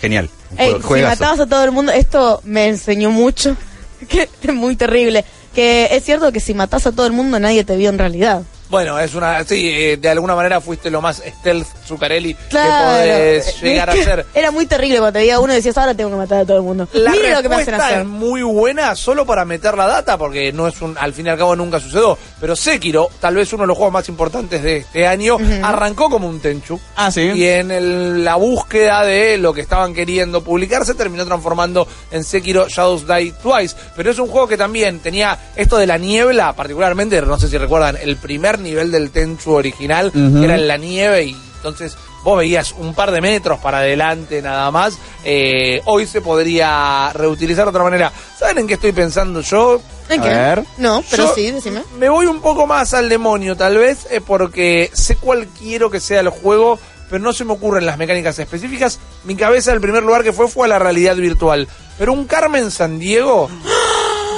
Genial. 0.00 0.28
Ey, 0.58 0.74
si 0.82 1.02
matabas 1.02 1.40
a 1.40 1.46
todo 1.46 1.64
el 1.64 1.70
mundo, 1.70 1.92
esto 1.92 2.40
me 2.44 2.68
enseñó 2.68 3.10
mucho. 3.10 3.56
Que 4.08 4.28
es 4.42 4.52
muy 4.52 4.74
terrible. 4.74 5.24
Que 5.54 5.90
es 5.92 6.02
cierto 6.02 6.32
que 6.32 6.40
si 6.40 6.54
matas 6.54 6.88
a 6.88 6.92
todo 6.92 7.06
el 7.06 7.12
mundo, 7.12 7.38
nadie 7.38 7.62
te 7.62 7.76
vio 7.76 7.88
en 7.88 7.98
realidad. 7.98 8.42
Bueno, 8.72 8.98
es 8.98 9.14
una. 9.14 9.44
Sí, 9.44 9.68
eh, 9.70 9.98
de 9.98 10.08
alguna 10.08 10.34
manera 10.34 10.58
fuiste 10.58 10.90
lo 10.90 11.02
más 11.02 11.22
stealth 11.40 11.66
Zuccarelli 11.86 12.32
Claro. 12.48 13.02
que 13.02 13.10
podés 13.10 13.60
llegar 13.60 13.90
a 13.90 13.92
Es 13.92 13.98
que 13.98 14.04
ser. 14.06 14.26
Era 14.34 14.50
muy 14.50 14.64
terrible 14.64 14.96
cuando 14.96 15.12
te 15.12 15.18
veía 15.18 15.38
uno 15.40 15.52
y 15.52 15.56
decías, 15.56 15.76
ahora 15.76 15.94
tengo 15.94 16.08
que 16.08 16.16
matar 16.16 16.38
a 16.40 16.44
todo 16.46 16.56
el 16.56 16.62
mundo. 16.62 16.88
La 16.94 17.10
Mire 17.10 17.34
lo 17.34 17.42
que 17.42 17.50
me 17.50 17.56
hacen 17.56 17.66
respuesta 17.66 17.86
hacer. 17.88 17.98
es 18.00 18.06
muy 18.06 18.40
buena 18.40 18.96
solo 18.96 19.26
para 19.26 19.44
meter 19.44 19.76
la 19.76 19.86
data, 19.86 20.16
porque 20.16 20.54
no 20.54 20.66
es 20.68 20.80
un, 20.80 20.96
al 20.98 21.12
fin 21.12 21.26
y 21.26 21.28
al 21.28 21.36
cabo 21.36 21.54
nunca 21.54 21.80
sucedió. 21.80 22.16
Pero 22.40 22.56
Sekiro, 22.56 23.10
tal 23.20 23.34
vez 23.34 23.52
uno 23.52 23.64
de 23.64 23.66
los 23.66 23.76
juegos 23.76 23.92
más 23.92 24.08
importantes 24.08 24.62
de 24.62 24.78
este 24.78 25.06
año, 25.06 25.36
arrancó 25.62 26.08
como 26.08 26.26
un 26.26 26.40
Tenchu. 26.40 26.80
Ah, 26.96 27.10
sí. 27.10 27.20
Y 27.20 27.44
en 27.46 27.70
el- 27.70 28.24
la 28.24 28.36
búsqueda 28.36 29.04
de 29.04 29.36
lo 29.36 29.52
que 29.52 29.60
estaban 29.60 29.92
queriendo 29.92 30.42
publicar 30.42 30.86
se 30.86 30.94
terminó 30.94 31.26
transformando 31.26 31.86
en 32.10 32.24
Sekiro 32.24 32.66
Shadows 32.70 33.06
Die 33.06 33.34
Twice. 33.42 33.76
Pero 33.94 34.10
es 34.10 34.18
un 34.18 34.28
juego 34.28 34.48
que 34.48 34.56
también 34.56 35.00
tenía 35.00 35.38
esto 35.56 35.76
de 35.76 35.86
la 35.86 35.98
niebla, 35.98 36.54
particularmente, 36.54 37.20
no 37.20 37.38
sé 37.38 37.48
si 37.48 37.58
recuerdan, 37.58 37.98
el 38.00 38.16
primer 38.16 38.61
nivel 38.62 38.90
del 38.90 39.10
Tenchu 39.10 39.52
original, 39.52 40.10
que 40.12 40.44
era 40.44 40.54
en 40.54 40.66
la 40.68 40.76
nieve 40.76 41.24
y 41.24 41.36
entonces 41.56 41.96
vos 42.24 42.38
veías 42.38 42.72
un 42.72 42.92
par 42.94 43.12
de 43.12 43.20
metros 43.20 43.58
para 43.60 43.78
adelante 43.78 44.42
nada 44.42 44.70
más. 44.70 44.98
Eh, 45.24 45.80
hoy 45.84 46.06
se 46.06 46.20
podría 46.20 47.12
reutilizar 47.12 47.64
de 47.66 47.70
otra 47.70 47.84
manera. 47.84 48.10
¿Saben 48.38 48.58
en 48.58 48.66
qué 48.66 48.74
estoy 48.74 48.92
pensando 48.92 49.40
yo? 49.42 49.80
¿En 50.08 50.20
A 50.20 50.24
qué? 50.24 50.28
ver. 50.30 50.64
No, 50.78 51.04
pero 51.08 51.28
Yo 51.28 51.34
sí, 51.34 51.50
decime. 51.52 51.82
Me 51.98 52.08
voy 52.08 52.26
un 52.26 52.40
poco 52.40 52.66
más 52.66 52.94
al 52.94 53.08
demonio, 53.08 53.56
tal 53.56 53.76
vez, 53.78 54.06
eh, 54.10 54.20
porque 54.20 54.90
sé 54.92 55.14
cuál 55.16 55.46
quiero 55.58 55.88
que 55.90 56.00
sea 56.00 56.18
el 56.20 56.30
juego, 56.30 56.78
pero 57.08 57.22
no 57.22 57.32
se 57.32 57.44
me 57.44 57.52
ocurren 57.52 57.86
las 57.86 57.96
mecánicas 57.98 58.38
específicas. 58.40 58.98
Mi 59.24 59.36
cabeza, 59.36 59.72
el 59.72 59.80
primer 59.80 60.02
lugar 60.02 60.24
que 60.24 60.32
fue, 60.32 60.48
fue 60.48 60.66
a 60.66 60.68
la 60.68 60.78
realidad 60.80 61.14
virtual. 61.14 61.68
Pero 61.96 62.12
un 62.12 62.24
Carmen 62.26 62.70
San 62.72 62.98
Diego, 62.98 63.48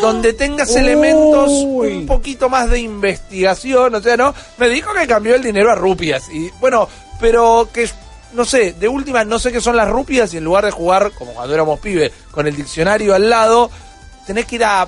donde 0.04 0.34
tengas 0.34 0.76
elementos 0.76 1.50
un 1.50 2.04
poquito 2.06 2.50
más 2.50 2.68
de 2.68 2.80
investigación, 2.80 3.94
o 3.94 4.00
sea, 4.02 4.16
¿no? 4.16 4.34
Me 4.58 4.68
dijo 4.68 4.92
que 4.92 5.06
cambió 5.06 5.34
el 5.34 5.42
dinero 5.42 5.70
a 5.70 5.74
rupias. 5.74 6.28
Y 6.30 6.50
bueno, 6.60 6.88
pero 7.18 7.68
que 7.72 7.88
no 8.34 8.44
sé, 8.44 8.74
de 8.74 8.86
última 8.86 9.24
no 9.24 9.38
sé 9.38 9.50
qué 9.50 9.60
son 9.60 9.76
las 9.76 9.88
rupias 9.88 10.34
y 10.34 10.36
en 10.36 10.44
lugar 10.44 10.66
de 10.66 10.72
jugar, 10.72 11.12
como 11.12 11.32
cuando 11.32 11.54
éramos 11.54 11.80
pibe, 11.80 12.12
con 12.30 12.46
el 12.46 12.54
diccionario 12.54 13.14
al 13.14 13.30
lado, 13.30 13.70
tenés 14.26 14.44
que 14.44 14.56
ir 14.56 14.64
a 14.64 14.86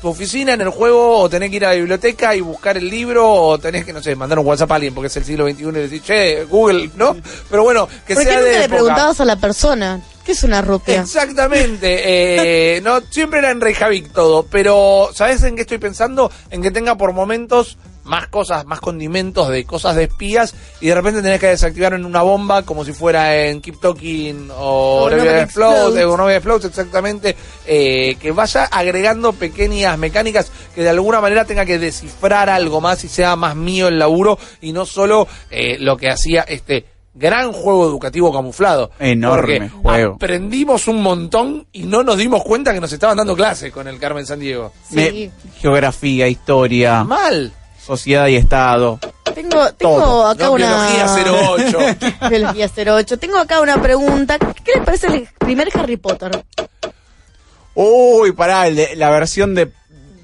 tu 0.00 0.08
oficina 0.08 0.52
en 0.54 0.60
el 0.60 0.70
juego 0.70 1.18
o 1.18 1.28
tenés 1.28 1.50
que 1.50 1.56
ir 1.56 1.64
a 1.66 1.70
la 1.70 1.74
biblioteca 1.74 2.34
y 2.34 2.40
buscar 2.40 2.76
el 2.76 2.88
libro 2.88 3.28
o 3.30 3.58
tenés 3.58 3.84
que, 3.84 3.92
no 3.92 4.02
sé, 4.02 4.14
mandar 4.14 4.38
un 4.38 4.46
WhatsApp 4.46 4.72
a 4.72 4.74
alguien 4.76 4.94
porque 4.94 5.08
es 5.08 5.16
el 5.16 5.24
siglo 5.24 5.48
XXI 5.48 5.64
y 5.64 5.72
decir, 5.72 6.02
che, 6.02 6.44
Google, 6.44 6.90
¿no? 6.96 7.16
Pero 7.50 7.62
bueno, 7.64 7.88
que 8.06 8.14
¿Por 8.14 8.22
qué 8.24 8.30
sea 8.30 8.38
nunca 8.38 8.46
de 8.46 8.58
le 8.58 8.64
época. 8.64 8.76
preguntabas 8.76 9.20
a 9.20 9.24
la 9.24 9.36
persona? 9.36 10.00
¿Qué 10.24 10.32
es 10.32 10.42
una 10.42 10.60
rupia? 10.60 11.00
Exactamente, 11.00 12.76
eh, 12.76 12.80
no 12.82 13.00
siempre 13.10 13.38
era 13.38 13.50
en 13.50 13.60
Reykjavik 13.60 14.12
todo, 14.12 14.44
pero 14.44 15.08
¿sabes 15.14 15.42
en 15.42 15.56
qué 15.56 15.62
estoy 15.62 15.78
pensando? 15.78 16.30
En 16.50 16.60
que 16.62 16.70
tenga 16.70 16.96
por 16.96 17.12
momentos 17.12 17.78
más 18.08 18.28
cosas, 18.28 18.64
más 18.66 18.80
condimentos 18.80 19.48
de 19.48 19.64
cosas 19.64 19.94
de 19.96 20.04
espías 20.04 20.54
y 20.80 20.86
de 20.88 20.94
repente 20.94 21.22
tenés 21.22 21.38
que 21.40 21.46
desactivar 21.48 21.92
en 21.92 22.04
una 22.04 22.22
bomba 22.22 22.62
como 22.62 22.84
si 22.84 22.92
fuera 22.92 23.36
en 23.46 23.60
Keep 23.60 23.80
Talking 23.80 24.48
o 24.50 25.04
O 25.04 25.10
Nobody 25.10 25.24
Nobody 25.28 25.42
Explodes, 25.42 25.78
Explodes. 25.78 26.04
o 26.06 26.16
Nobody 26.16 26.34
Explodes, 26.34 26.64
exactamente, 26.64 27.36
eh, 27.66 28.16
que 28.20 28.32
vaya 28.32 28.64
agregando 28.64 29.32
pequeñas 29.32 29.96
mecánicas 29.98 30.50
que 30.74 30.82
de 30.82 30.88
alguna 30.90 31.20
manera 31.20 31.44
tenga 31.44 31.64
que 31.64 31.78
descifrar 31.78 32.48
algo 32.50 32.80
más 32.80 33.04
y 33.04 33.08
sea 33.08 33.36
más 33.36 33.54
mío 33.54 33.88
el 33.88 33.98
laburo 33.98 34.38
y 34.60 34.72
no 34.72 34.86
solo 34.86 35.28
eh, 35.50 35.76
lo 35.78 35.96
que 35.96 36.08
hacía 36.10 36.42
este 36.42 36.86
gran 37.14 37.52
juego 37.52 37.84
educativo 37.86 38.32
camuflado. 38.32 38.92
Enorme 39.00 39.68
juego. 39.70 40.14
Aprendimos 40.14 40.86
un 40.86 41.02
montón 41.02 41.66
y 41.72 41.82
no 41.82 42.04
nos 42.04 42.16
dimos 42.16 42.44
cuenta 42.44 42.72
que 42.72 42.80
nos 42.80 42.92
estaban 42.92 43.16
dando 43.16 43.34
clases 43.34 43.72
con 43.72 43.88
el 43.88 43.98
Carmen 43.98 44.24
San 44.24 44.38
Diego. 44.38 44.72
Me- 44.92 45.10
Sí. 45.10 45.30
geografía, 45.60 46.28
historia, 46.28 47.02
Mal. 47.02 47.52
Sociedad 47.88 48.26
y 48.28 48.36
estado. 48.36 49.00
Tengo, 49.34 49.72
tengo 49.72 49.96
Todo. 49.96 50.26
acá 50.28 50.44
No, 50.44 50.52
una. 50.52 50.86
biología 50.88 51.76
08. 52.20 52.28
Biología 52.30 52.70
08. 52.76 53.18
Tengo 53.18 53.38
acá 53.38 53.60
una 53.62 53.80
pregunta. 53.80 54.38
¿Qué 54.38 54.72
les 54.76 54.84
parece 54.84 55.06
el 55.08 55.28
primer 55.38 55.68
Harry 55.74 55.96
Potter? 55.96 56.44
Uy, 57.74 58.32
pará, 58.32 58.66
el 58.66 58.76
de- 58.76 58.96
la 58.96 59.10
versión 59.10 59.54
de, 59.54 59.66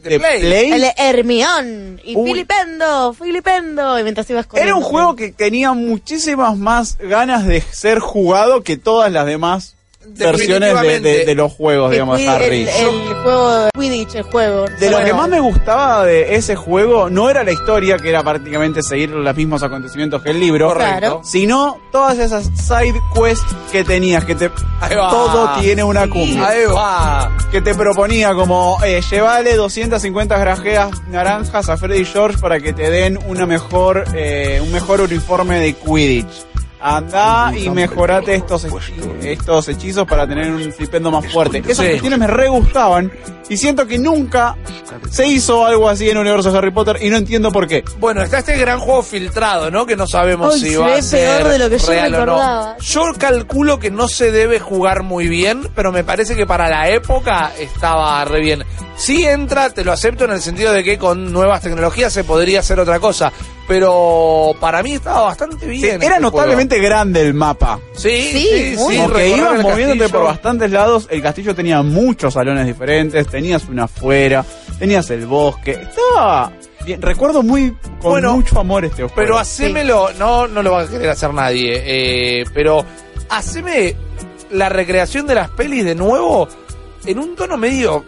de 0.02 0.18
Play. 0.20 0.40
Play. 0.40 0.72
El 0.72 0.80
de 0.82 0.94
Hermión. 0.98 2.00
Y 2.04 2.16
Uy. 2.16 2.30
Filipendo, 2.32 3.14
Filipendo. 3.14 3.98
Y 3.98 4.02
mientras 4.02 4.28
ibas 4.28 4.46
corriendo. 4.46 4.68
Era 4.68 4.76
un 4.76 4.82
juego 4.82 5.16
que 5.16 5.32
tenía 5.32 5.72
muchísimas 5.72 6.56
más 6.58 6.98
ganas 6.98 7.46
de 7.46 7.60
ser 7.62 8.00
jugado 8.00 8.62
que 8.62 8.76
todas 8.76 9.10
las 9.10 9.24
demás 9.26 9.76
versiones 10.06 10.80
de, 10.80 11.00
de- 11.00 11.24
de 11.24 11.34
los 11.34 11.52
juegos, 11.52 11.90
digamos, 11.90 12.18
fui- 12.18 12.26
Harry. 12.26 12.62
El, 12.68 12.86
el 12.86 13.14
juego 13.22 13.54
de 13.64 13.70
Quidditch, 13.78 14.14
el 14.16 14.22
juego. 14.24 14.64
De 14.78 14.90
lo 14.90 15.04
que 15.04 15.12
más 15.12 15.28
me 15.28 15.40
gustaba 15.40 16.04
de 16.04 16.34
ese 16.36 16.56
juego 16.56 17.08
no 17.10 17.28
era 17.30 17.42
la 17.44 17.52
historia, 17.52 17.96
que 17.98 18.08
era 18.10 18.22
prácticamente 18.22 18.82
seguir 18.82 19.10
los 19.10 19.36
mismos 19.36 19.62
acontecimientos 19.62 20.22
que 20.22 20.30
el 20.30 20.40
libro, 20.40 20.74
Claro. 20.74 21.20
sino 21.24 21.78
todas 21.92 22.18
esas 22.18 22.44
side 22.56 23.00
quests 23.14 23.44
que 23.72 23.84
tenías, 23.84 24.24
que 24.24 24.34
te 24.34 24.50
todo 24.88 25.60
tiene 25.60 25.82
una 25.84 26.08
cumbia. 26.08 26.46
Ahí 26.48 26.64
va. 26.66 27.36
Que 27.50 27.60
te 27.60 27.74
proponía 27.74 28.34
como, 28.34 28.78
eh, 28.84 29.00
llevale 29.10 29.54
250 29.56 30.36
grajeas 30.38 30.90
naranjas 31.08 31.68
a 31.68 31.76
Freddy 31.76 32.04
George 32.04 32.38
para 32.38 32.60
que 32.60 32.72
te 32.72 32.90
den 32.90 33.18
una 33.26 33.46
mejor, 33.46 34.04
eh, 34.14 34.60
un 34.62 34.72
mejor 34.72 35.00
uniforme 35.00 35.58
de 35.60 35.72
Quidditch. 35.74 36.46
Andá 36.86 37.50
y 37.56 37.70
mejorate 37.70 38.34
estos, 38.34 38.66
estos 39.22 39.68
hechizos 39.68 40.06
para 40.06 40.26
tener 40.28 40.52
un 40.52 40.70
flipendo 40.70 41.10
más 41.10 41.32
fuerte. 41.32 41.62
Esas 41.66 41.86
cuestiones 41.86 42.18
me 42.18 42.26
re 42.26 42.48
gustaban 42.48 43.10
y 43.48 43.56
siento 43.56 43.86
que 43.86 43.98
nunca 43.98 44.54
se 45.10 45.26
hizo 45.26 45.64
algo 45.64 45.88
así 45.88 46.04
en 46.10 46.18
el 46.18 46.18
universo 46.18 46.52
de 46.52 46.58
Harry 46.58 46.72
Potter 46.72 46.98
y 47.00 47.08
no 47.08 47.16
entiendo 47.16 47.50
por 47.50 47.66
qué. 47.66 47.82
Bueno, 47.98 48.20
está 48.20 48.40
este 48.40 48.58
gran 48.58 48.80
juego 48.80 49.02
filtrado, 49.02 49.70
¿no? 49.70 49.86
Que 49.86 49.96
no 49.96 50.06
sabemos 50.06 50.56
Ay, 50.56 50.60
si 50.60 50.76
va 50.76 50.94
a 50.96 51.00
ser 51.00 51.38
peor 51.38 51.52
de 51.52 51.58
lo 51.58 51.70
que 51.70 51.78
yo 51.78 51.86
real 51.88 52.14
o 52.14 52.18
no. 52.18 52.24
recordaba. 52.26 52.76
Yo 52.78 53.02
calculo 53.18 53.78
que 53.78 53.90
no 53.90 54.06
se 54.06 54.30
debe 54.30 54.60
jugar 54.60 55.02
muy 55.04 55.26
bien, 55.26 55.66
pero 55.74 55.90
me 55.90 56.04
parece 56.04 56.36
que 56.36 56.46
para 56.46 56.68
la 56.68 56.90
época 56.90 57.52
estaba 57.58 58.22
re 58.26 58.40
bien. 58.40 58.62
Sí 58.96 59.24
entra, 59.24 59.70
te 59.70 59.84
lo 59.84 59.92
acepto 59.92 60.26
en 60.26 60.32
el 60.32 60.42
sentido 60.42 60.72
de 60.72 60.84
que 60.84 60.98
con 60.98 61.32
nuevas 61.32 61.62
tecnologías 61.62 62.12
se 62.12 62.24
podría 62.24 62.60
hacer 62.60 62.78
otra 62.78 63.00
cosa, 63.00 63.32
pero 63.66 64.52
para 64.60 64.82
mí 64.82 64.92
estaba 64.94 65.22
bastante 65.22 65.66
bien. 65.66 65.80
Sí, 65.80 65.88
este 65.88 66.06
era 66.06 66.16
juego. 66.16 66.30
notablemente 66.32 66.78
grande 66.78 67.22
el 67.22 67.34
mapa. 67.34 67.80
Sí, 67.94 68.10
Sí, 68.10 68.48
sí, 68.72 68.76
muy. 68.76 68.94
sí. 68.94 69.00
Como 69.00 69.12
que 69.12 69.22
recorrer 69.24 69.38
ibas 69.38 69.62
moviéndote 69.62 69.98
castillo. 70.00 70.18
por 70.18 70.24
bastantes 70.28 70.70
lados. 70.70 71.06
El 71.10 71.22
castillo 71.22 71.54
tenía 71.54 71.82
muchos 71.82 72.34
salones 72.34 72.66
diferentes. 72.66 73.26
Tenías 73.28 73.64
una 73.68 73.84
afuera. 73.84 74.44
Tenías 74.78 75.08
el 75.10 75.26
bosque. 75.26 75.72
Estaba 75.72 76.52
bien. 76.84 77.00
Recuerdo 77.02 77.42
muy 77.42 77.70
con 78.00 78.10
Bueno, 78.12 78.34
mucho 78.34 78.60
amor 78.60 78.84
este 78.84 79.02
juego. 79.02 79.14
Pero 79.16 79.38
hacémelo, 79.38 80.12
no, 80.18 80.46
no 80.46 80.62
lo 80.62 80.72
va 80.72 80.82
a 80.82 80.86
querer 80.88 81.08
hacer 81.10 81.32
nadie, 81.32 81.82
eh, 81.84 82.44
pero 82.52 82.84
haceme 83.30 83.96
la 84.50 84.68
recreación 84.68 85.26
de 85.26 85.34
las 85.34 85.48
pelis 85.50 85.84
de 85.84 85.94
nuevo 85.94 86.46
en 87.06 87.18
un 87.18 87.34
tono 87.34 87.56
medio 87.56 88.04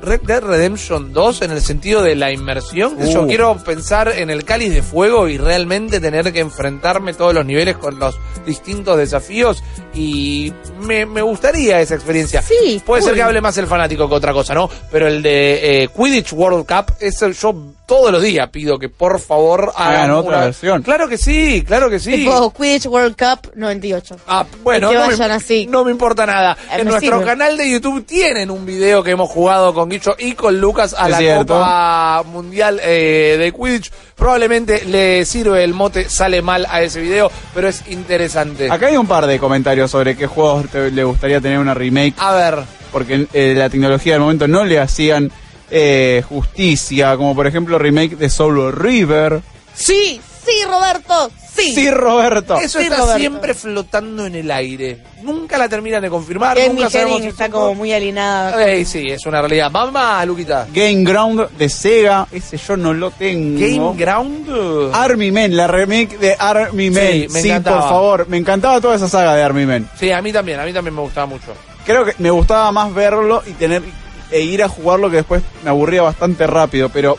Red 0.00 0.20
Dead 0.22 0.42
Redemption 0.42 1.12
2 1.12 1.42
en 1.42 1.50
el 1.50 1.60
sentido 1.60 2.02
de 2.02 2.14
la 2.14 2.30
inmersión. 2.32 2.96
que 2.96 3.10
Yo 3.12 3.22
Uh. 3.22 3.26
quiero 3.26 3.56
pensar 3.64 4.08
en 4.08 4.30
el 4.30 4.44
cáliz 4.44 4.72
de 4.72 4.82
fuego 4.82 5.28
y 5.28 5.38
realmente 5.38 6.00
tener 6.00 6.32
que 6.32 6.40
enfrentarme 6.40 7.14
todos 7.14 7.34
los 7.34 7.44
niveles 7.44 7.76
con 7.76 7.98
los 7.98 8.18
distintos 8.46 8.96
desafíos 8.96 9.62
y 9.94 10.52
me, 10.80 11.04
me 11.06 11.22
gustaría 11.22 11.80
esa 11.80 11.94
experiencia. 11.96 12.42
Sí, 12.42 12.80
Puede 12.86 13.02
ser 13.02 13.14
que 13.14 13.22
hable 13.22 13.40
más 13.40 13.58
el 13.58 13.66
fanático 13.66 14.08
que 14.08 14.14
otra 14.14 14.32
cosa, 14.32 14.54
¿no? 14.54 14.70
Pero 14.92 15.08
el 15.08 15.22
de 15.22 15.82
eh, 15.84 15.88
Quidditch 15.88 16.32
World 16.32 16.66
Cup, 16.66 16.94
ese 17.00 17.32
yo 17.32 17.54
todos 17.88 18.12
los 18.12 18.22
días 18.22 18.48
pido 18.50 18.78
que 18.78 18.88
por 18.88 19.18
favor 19.18 19.72
hagan 19.74 19.94
Hagan 19.94 20.10
otra 20.12 20.28
una- 20.36 20.44
versión. 20.44 20.82
Claro 20.82 21.08
que 21.08 21.18
sí, 21.18 21.64
claro 21.66 21.90
que 21.90 21.98
sí. 21.98 22.12
Tipo 22.12 22.52
Quidditch 22.52 22.86
World 22.86 23.16
Cup 23.16 23.50
98. 23.56 24.16
Ah, 24.28 24.44
bueno, 24.62 24.90
que 24.90 24.94
no, 24.94 25.00
vayan 25.00 25.28
me, 25.30 25.34
así. 25.34 25.66
no 25.66 25.84
me 25.84 25.90
importa 25.90 26.24
nada. 26.26 26.56
Eh, 26.70 26.80
en 26.80 26.88
nuestro 26.88 27.16
sirve. 27.16 27.24
canal 27.24 27.56
de 27.56 27.70
YouTube 27.70 28.04
tienen 28.06 28.50
un 28.50 28.64
video 28.66 29.02
que 29.02 29.10
hemos 29.12 29.30
jugado 29.30 29.72
con 29.74 29.88
Guicho 29.88 30.14
y 30.18 30.34
con 30.34 30.60
Lucas 30.60 30.94
a 30.96 31.06
Es 31.06 31.10
la 31.12 31.18
cierto. 31.18 31.54
Copa 31.54 32.22
Mundial 32.26 32.78
eh, 32.82 33.36
de 33.38 33.52
Quidditch. 33.52 33.90
Probablemente 34.14 34.84
le 34.84 35.24
sirve 35.24 35.62
el 35.64 35.72
mote, 35.74 36.08
sale 36.10 36.42
mal 36.42 36.66
a 36.68 36.82
ese 36.82 37.00
video, 37.00 37.30
pero 37.54 37.68
es 37.68 37.82
interesante. 37.88 38.70
Acá 38.70 38.88
hay 38.88 38.96
un 38.96 39.06
par 39.06 39.26
de 39.26 39.38
comentarios 39.38 39.90
sobre 39.90 40.16
qué 40.16 40.26
juegos 40.26 40.68
te- 40.68 40.90
le 40.90 41.04
gustaría 41.04 41.40
tener 41.40 41.58
una 41.58 41.72
remake. 41.72 42.14
A 42.18 42.34
ver, 42.34 42.58
Porque 42.92 43.26
eh, 43.32 43.54
la 43.56 43.68
tecnología 43.70 44.14
del 44.14 44.22
momento 44.22 44.48
no 44.48 44.64
le 44.64 44.80
hacían 44.80 45.30
eh, 45.70 46.22
justicia. 46.28 47.16
Como 47.16 47.34
por 47.34 47.46
ejemplo 47.46 47.78
remake 47.78 48.16
de 48.16 48.28
Solo 48.30 48.70
River. 48.70 49.40
Sí, 49.74 50.20
sí, 50.44 50.64
Roberto, 50.66 51.30
sí. 51.54 51.72
Sí, 51.74 51.90
Roberto. 51.90 52.56
eso 52.58 52.78
Sí, 52.78 52.84
está 52.86 52.96
Roberto. 52.98 53.18
siempre 53.18 53.54
flotando 53.54 54.26
en 54.26 54.34
el 54.34 54.50
aire. 54.50 54.98
Nunca 55.22 55.58
la 55.58 55.68
terminan 55.68 56.00
de 56.02 56.08
confirmar, 56.10 56.56
nunca 56.68 56.88
sabemos 56.90 57.16
Hennig 57.18 57.22
si 57.22 57.28
está 57.28 57.44
son- 57.44 57.52
como 57.52 57.74
muy 57.74 57.92
alienada. 57.92 58.64
Ey, 58.68 58.84
sí, 58.84 59.06
es 59.08 59.24
una 59.26 59.40
realidad. 59.40 59.70
Mamá, 59.70 60.24
Luquita. 60.24 60.66
Game 60.72 61.04
Ground 61.04 61.48
de 61.58 61.68
Sega. 61.68 62.26
Ese 62.32 62.56
yo 62.56 62.76
no 62.76 62.92
lo 62.94 63.10
tengo. 63.12 63.58
Game 63.60 63.96
Ground. 63.96 64.90
Army 64.94 65.30
Men, 65.30 65.56
la 65.56 65.66
remake 65.66 66.18
de 66.18 66.34
Army 66.38 66.90
Men. 66.90 67.12
Sí, 67.12 67.28
me 67.32 67.40
encantaba. 67.40 67.80
por 67.82 67.88
favor. 67.90 68.26
Me 68.28 68.36
encantaba 68.36 68.80
toda 68.80 68.96
esa 68.96 69.08
saga 69.08 69.34
de 69.36 69.42
Army 69.42 69.66
Men. 69.66 69.88
Sí, 69.98 70.10
a 70.10 70.20
mí 70.22 70.32
también, 70.32 70.58
a 70.60 70.64
mí 70.64 70.72
también 70.72 70.94
me 70.94 71.02
gustaba 71.02 71.26
mucho. 71.26 71.52
Creo 71.84 72.04
que 72.04 72.14
me 72.18 72.30
gustaba 72.30 72.70
más 72.72 72.92
verlo 72.94 73.42
y 73.46 73.52
tener 73.52 73.82
e 74.30 74.40
ir 74.40 74.62
a 74.62 74.68
jugarlo 74.68 75.10
que 75.10 75.16
después 75.16 75.42
me 75.64 75.70
aburría 75.70 76.02
bastante 76.02 76.46
rápido, 76.46 76.88
pero 76.88 77.18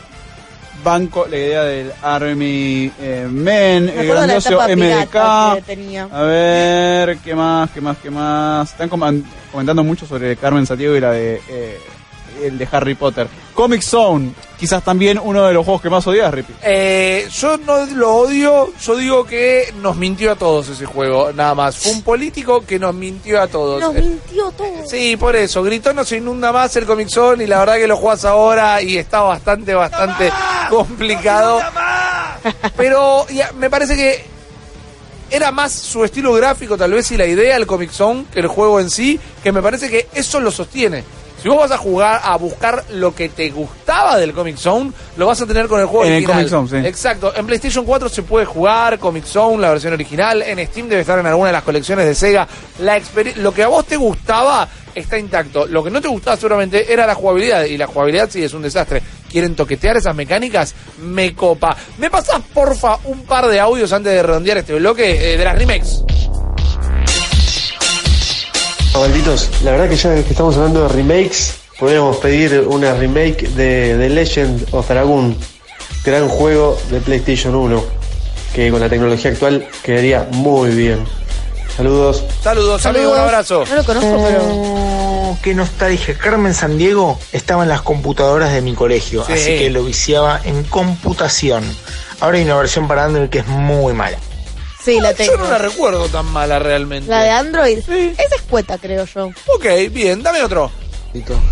banco 0.82 1.26
la 1.28 1.36
idea 1.36 1.62
del 1.62 1.92
Army 2.02 2.90
eh, 3.00 3.28
Men, 3.30 3.86
Me 3.86 4.00
el 4.00 4.08
grandioso 4.08 4.58
MDK. 4.60 5.16
A 5.16 6.22
ver, 6.22 7.18
¿qué 7.18 7.34
más? 7.34 7.70
¿Qué 7.70 7.80
más? 7.80 7.96
¿Qué 7.98 8.10
más? 8.10 8.70
Están 8.70 8.88
comentando 8.88 9.84
mucho 9.84 10.06
sobre 10.06 10.36
Carmen 10.36 10.66
Sandiego 10.66 10.96
y 10.96 11.00
la 11.00 11.12
de 11.12 11.40
eh, 11.48 11.78
el 12.42 12.58
de 12.58 12.68
Harry 12.70 12.94
Potter. 12.94 13.28
Comic 13.54 13.82
Zone, 13.82 14.32
quizás 14.58 14.82
también 14.82 15.20
uno 15.22 15.46
de 15.46 15.52
los 15.52 15.64
juegos 15.64 15.82
que 15.82 15.90
más 15.90 16.06
odias, 16.06 16.32
Rippy. 16.32 16.54
Eh, 16.62 17.28
yo 17.30 17.56
no 17.58 17.84
lo 17.86 18.14
odio, 18.14 18.72
yo 18.80 18.96
digo 18.96 19.24
que 19.24 19.72
nos 19.80 19.96
mintió 19.96 20.32
a 20.32 20.36
todos 20.36 20.68
ese 20.68 20.86
juego, 20.86 21.32
nada 21.32 21.54
más. 21.54 21.76
Fue 21.76 21.92
un 21.92 22.02
político 22.02 22.64
que 22.64 22.78
nos 22.78 22.94
mintió 22.94 23.40
a 23.40 23.48
todos. 23.48 23.80
Nos 23.80 23.94
mintió 23.94 24.50
todo. 24.52 24.86
Sí, 24.88 25.16
por 25.16 25.36
eso, 25.36 25.62
gritó 25.62 25.92
no 25.92 26.04
se 26.04 26.16
inunda 26.18 26.52
más 26.52 26.74
el 26.76 26.86
Comic 26.86 27.08
Zone 27.08 27.44
y 27.44 27.46
la 27.46 27.58
verdad 27.58 27.76
que 27.76 27.86
lo 27.86 27.96
jugás 27.96 28.24
ahora 28.24 28.80
y 28.80 28.96
está 28.96 29.20
bastante, 29.20 29.74
bastante 29.74 30.32
complicado. 30.70 31.60
Pero 32.76 33.26
ya, 33.28 33.52
me 33.52 33.68
parece 33.68 33.96
que 33.96 34.24
era 35.30 35.52
más 35.52 35.72
su 35.72 36.04
estilo 36.04 36.32
gráfico 36.32 36.76
tal 36.76 36.92
vez 36.92 37.10
y 37.12 37.16
la 37.16 37.26
idea 37.26 37.54
del 37.54 37.66
Comic 37.66 37.90
Zone 37.90 38.24
que 38.32 38.40
el 38.40 38.48
juego 38.48 38.80
en 38.80 38.90
sí, 38.90 39.18
que 39.42 39.52
me 39.52 39.62
parece 39.62 39.88
que 39.88 40.08
eso 40.14 40.40
lo 40.40 40.50
sostiene. 40.50 41.04
Si 41.42 41.48
vos 41.48 41.58
vas 41.58 41.70
a 41.70 41.78
jugar 41.78 42.20
a 42.22 42.36
buscar 42.36 42.84
lo 42.90 43.14
que 43.14 43.30
te 43.30 43.48
gustaba 43.48 44.18
del 44.18 44.34
Comic 44.34 44.56
Zone, 44.56 44.92
lo 45.16 45.26
vas 45.26 45.40
a 45.40 45.46
tener 45.46 45.68
con 45.68 45.80
el 45.80 45.86
juego 45.86 46.04
En 46.04 46.12
el 46.12 46.16
original. 46.16 46.36
Comic 46.36 46.68
Zone, 46.68 46.82
sí. 46.82 46.86
Exacto. 46.86 47.32
En 47.34 47.46
PlayStation 47.46 47.84
4 47.86 48.08
se 48.10 48.22
puede 48.22 48.44
jugar 48.44 48.98
Comic 48.98 49.24
Zone, 49.24 49.62
la 49.62 49.70
versión 49.70 49.94
original. 49.94 50.42
En 50.42 50.64
Steam 50.66 50.88
debe 50.88 51.00
estar 51.00 51.18
en 51.18 51.26
alguna 51.26 51.48
de 51.48 51.52
las 51.54 51.62
colecciones 51.62 52.04
de 52.04 52.14
Sega. 52.14 52.46
La 52.80 53.00
lo 53.36 53.54
que 53.54 53.62
a 53.62 53.68
vos 53.68 53.86
te 53.86 53.96
gustaba 53.96 54.68
está 54.94 55.18
intacto. 55.18 55.66
Lo 55.66 55.82
que 55.82 55.90
no 55.90 56.02
te 56.02 56.08
gustaba 56.08 56.36
seguramente 56.36 56.92
era 56.92 57.06
la 57.06 57.14
jugabilidad. 57.14 57.64
Y 57.64 57.78
la 57.78 57.86
jugabilidad 57.86 58.28
sí 58.30 58.42
es 58.42 58.52
un 58.52 58.62
desastre. 58.62 59.02
¿Quieren 59.30 59.54
toquetear 59.54 59.96
esas 59.96 60.14
mecánicas? 60.14 60.74
Me 61.00 61.34
copa. 61.34 61.74
¿Me 61.98 62.10
pasás, 62.10 62.42
porfa, 62.52 62.98
un 63.04 63.22
par 63.24 63.46
de 63.48 63.60
audios 63.60 63.92
antes 63.94 64.12
de 64.12 64.22
redondear 64.22 64.58
este 64.58 64.74
bloque 64.74 65.32
eh, 65.32 65.38
de 65.38 65.44
las 65.44 65.56
remakes? 65.56 66.04
Malditos, 68.94 69.48
la 69.64 69.70
verdad 69.72 69.88
que 69.88 69.96
ya 69.96 70.14
que 70.14 70.20
estamos 70.30 70.56
hablando 70.56 70.82
de 70.82 70.88
remakes, 70.88 71.54
podríamos 71.78 72.16
pedir 72.18 72.60
una 72.68 72.92
remake 72.94 73.48
de 73.50 73.96
The 73.98 74.08
Legend 74.10 74.66
of 74.72 74.88
Dragoon, 74.88 75.36
gran 76.04 76.28
juego 76.28 76.78
de 76.90 77.00
PlayStation 77.00 77.54
1, 77.54 77.82
que 78.54 78.70
con 78.70 78.80
la 78.80 78.88
tecnología 78.90 79.30
actual 79.30 79.66
quedaría 79.82 80.28
muy 80.32 80.70
bien. 80.70 81.04
Saludos. 81.76 82.24
Saludos, 82.42 82.84
amigo, 82.84 83.12
un 83.12 83.18
abrazo. 83.18 83.64
No 83.68 83.76
lo 83.76 83.84
conozco, 83.84 84.22
pero. 84.22 84.40
Oh, 84.50 85.38
qué 85.42 85.54
nostalgia. 85.54 86.14
Carmen 86.18 86.52
San 86.52 86.76
Diego 86.76 87.18
estaba 87.32 87.62
en 87.62 87.70
las 87.70 87.80
computadoras 87.80 88.52
de 88.52 88.60
mi 88.60 88.74
colegio, 88.74 89.24
Sí. 89.24 89.32
así 89.32 89.58
que 89.58 89.70
lo 89.70 89.82
viciaba 89.84 90.40
en 90.44 90.62
computación. 90.64 91.64
Ahora 92.20 92.36
hay 92.36 92.44
una 92.44 92.56
versión 92.56 92.86
para 92.86 93.04
Android 93.04 93.30
que 93.30 93.38
es 93.38 93.46
muy 93.46 93.94
mala. 93.94 94.18
Sí, 94.84 94.98
la 95.00 95.10
Yo 95.12 95.16
tengo. 95.16 95.36
no 95.38 95.50
la 95.50 95.58
recuerdo 95.58 96.08
tan 96.08 96.26
mala 96.26 96.58
realmente. 96.58 97.08
La 97.10 97.22
de 97.22 97.30
Android. 97.30 97.78
Esa 97.78 98.34
es 98.36 98.42
cueta, 98.48 98.78
creo 98.78 99.04
yo. 99.04 99.26
Ok, 99.54 99.66
bien, 99.92 100.22
dame 100.22 100.42
otro. 100.42 100.70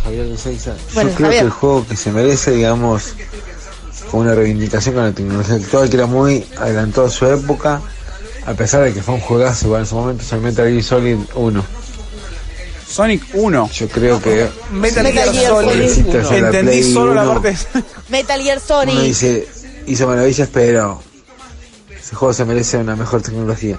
Javier 0.04 0.26
de 0.26 0.36
Seiza. 0.38 0.74
Bueno, 0.94 1.10
Yo 1.10 1.16
creo 1.16 1.26
Javier. 1.26 1.42
que 1.42 1.46
el 1.46 1.50
juego 1.50 1.86
que 1.86 1.96
se 1.96 2.12
merece, 2.12 2.52
digamos, 2.52 3.14
fue 4.10 4.20
una 4.20 4.34
reivindicación 4.34 4.94
con 4.94 5.04
la 5.04 5.12
tecnología 5.12 5.56
actual, 5.56 5.90
que 5.90 5.96
era 5.96 6.06
muy 6.06 6.46
adelantado 6.58 7.08
a 7.08 7.10
su 7.10 7.26
época, 7.26 7.80
a 8.46 8.54
pesar 8.54 8.84
de 8.84 8.94
que 8.94 9.02
fue 9.02 9.14
un 9.14 9.20
juegazo 9.20 9.66
igual 9.66 9.82
en 9.82 9.86
su 9.86 9.94
momento, 9.96 10.24
el 10.34 10.40
Metal 10.40 10.68
Gear 10.70 10.82
Solid 10.82 11.16
1. 11.34 11.64
Sonic 12.88 13.22
1. 13.34 13.70
Yo 13.74 13.88
creo 13.88 14.22
que... 14.22 14.48
Metal 14.72 15.06
sí, 15.06 15.12
Gear 15.12 15.28
sí, 15.34 15.40
Solid 15.46 15.76
necesita 15.76 16.10
1. 16.10 16.20
hacer 16.20 16.40
la 16.42 16.46
Entendí 16.48 16.92
solo 16.94 17.14
la 17.14 17.22
1. 17.28 17.32
parte. 17.42 17.56
Metal 18.08 18.40
Gear 18.40 18.58
Uno 18.58 18.66
Sonic. 18.66 19.00
dice, 19.00 19.48
hizo 19.86 20.06
maravillas, 20.06 20.48
pero 20.52 21.02
ese 22.08 22.16
juego 22.16 22.32
se 22.32 22.46
merece 22.46 22.78
una 22.78 22.96
mejor 22.96 23.20
tecnología. 23.20 23.78